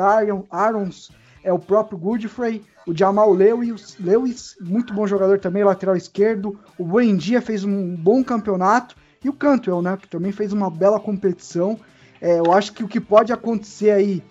Arons, 0.50 1.10
é 1.44 1.52
o 1.52 1.58
próprio 1.58 1.96
Godfrey, 1.96 2.62
o 2.86 2.96
Jamal 2.96 3.32
Lewis, 3.32 3.96
Lewis, 4.00 4.56
muito 4.60 4.92
bom 4.92 5.06
jogador 5.06 5.38
também, 5.38 5.62
lateral 5.62 5.96
esquerdo. 5.96 6.58
O 6.76 6.84
Buendia 6.84 7.40
fez 7.40 7.62
um 7.62 7.94
bom 7.94 8.22
campeonato. 8.22 8.96
E 9.24 9.28
o 9.28 9.32
Cantwell, 9.32 9.82
né, 9.82 9.96
que 9.96 10.08
também 10.08 10.32
fez 10.32 10.52
uma 10.52 10.70
bela 10.70 11.00
competição. 11.00 11.78
É, 12.20 12.38
eu 12.38 12.52
acho 12.52 12.72
que 12.72 12.84
o 12.84 12.88
que 12.88 13.00
pode 13.00 13.32
acontecer 13.32 13.90
aí 13.90 14.22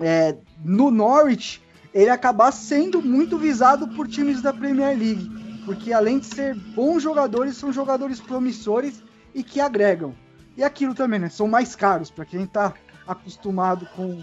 é, 0.00 0.36
no 0.64 0.90
Norwich, 0.90 1.62
ele 1.92 2.10
acabar 2.10 2.52
sendo 2.52 3.00
muito 3.00 3.38
visado 3.38 3.88
por 3.88 4.06
times 4.06 4.42
da 4.42 4.52
Premier 4.52 4.96
League. 4.96 5.30
Porque 5.64 5.92
além 5.92 6.18
de 6.18 6.26
ser 6.26 6.54
bons 6.54 7.02
jogadores, 7.02 7.56
são 7.56 7.72
jogadores 7.72 8.20
promissores 8.20 9.02
e 9.34 9.42
que 9.42 9.60
agregam. 9.60 10.14
E 10.56 10.64
aquilo 10.64 10.94
também, 10.94 11.20
né? 11.20 11.28
São 11.28 11.46
mais 11.46 11.76
caros 11.76 12.10
para 12.10 12.24
quem 12.24 12.44
está 12.44 12.72
acostumado 13.06 13.86
com, 13.94 14.22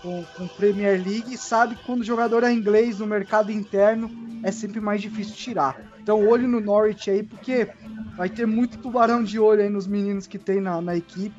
com, 0.00 0.24
com, 0.36 0.48
Premier 0.48 1.02
League 1.04 1.36
sabe 1.36 1.74
que 1.74 1.84
quando 1.84 2.00
o 2.00 2.04
jogador 2.04 2.44
é 2.44 2.52
inglês 2.52 3.00
no 3.00 3.06
mercado 3.06 3.50
interno 3.50 4.10
é 4.42 4.50
sempre 4.50 4.80
mais 4.80 5.02
difícil 5.02 5.34
tirar. 5.34 5.80
Então 6.00 6.26
olho 6.26 6.48
no 6.48 6.60
Norwich 6.60 7.10
aí 7.10 7.22
porque 7.22 7.68
vai 8.16 8.28
ter 8.28 8.46
muito 8.46 8.78
tubarão 8.78 9.22
de 9.22 9.38
olho 9.38 9.62
aí 9.62 9.68
nos 9.68 9.86
meninos 9.86 10.26
que 10.26 10.38
tem 10.38 10.60
na, 10.60 10.80
na 10.80 10.96
equipe, 10.96 11.34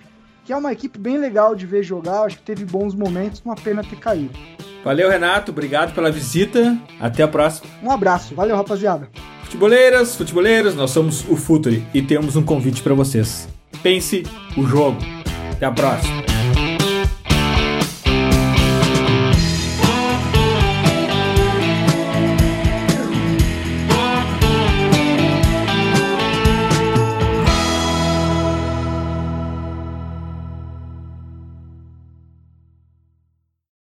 que 0.46 0.52
é 0.52 0.58
uma 0.58 0.72
equipe 0.72 1.00
bem 1.00 1.18
legal 1.18 1.56
de 1.56 1.66
ver 1.66 1.84
jogar, 1.84 2.24
acho 2.24 2.38
que 2.38 2.44
teve 2.44 2.66
bons 2.66 2.94
momentos, 2.94 3.42
uma 3.44 3.56
pena 3.56 3.84
ter 3.84 3.98
caído. 3.98 4.38
Valeu, 4.84 5.10
Renato, 5.10 5.52
obrigado 5.52 5.94
pela 5.96 6.12
visita. 6.12 6.78
Até 7.00 7.24
a 7.24 7.28
próxima. 7.28 7.70
Um 7.82 7.90
abraço, 7.90 8.36
valeu, 8.36 8.58
rapaziada. 8.58 9.10
Futeboleiras, 9.44 10.16
futeboleiros, 10.16 10.76
nós 10.76 10.92
somos 10.92 11.24
o 11.30 11.38
Futuri 11.38 11.88
e 11.94 12.02
temos 12.02 12.36
um 12.36 12.44
convite 12.44 12.84
para 12.84 12.94
vocês 12.94 13.53
pense 13.84 14.24
o 14.58 14.66
jogo. 14.66 14.98
Até 15.52 15.66
a 15.66 15.72
próxima. 15.72 16.33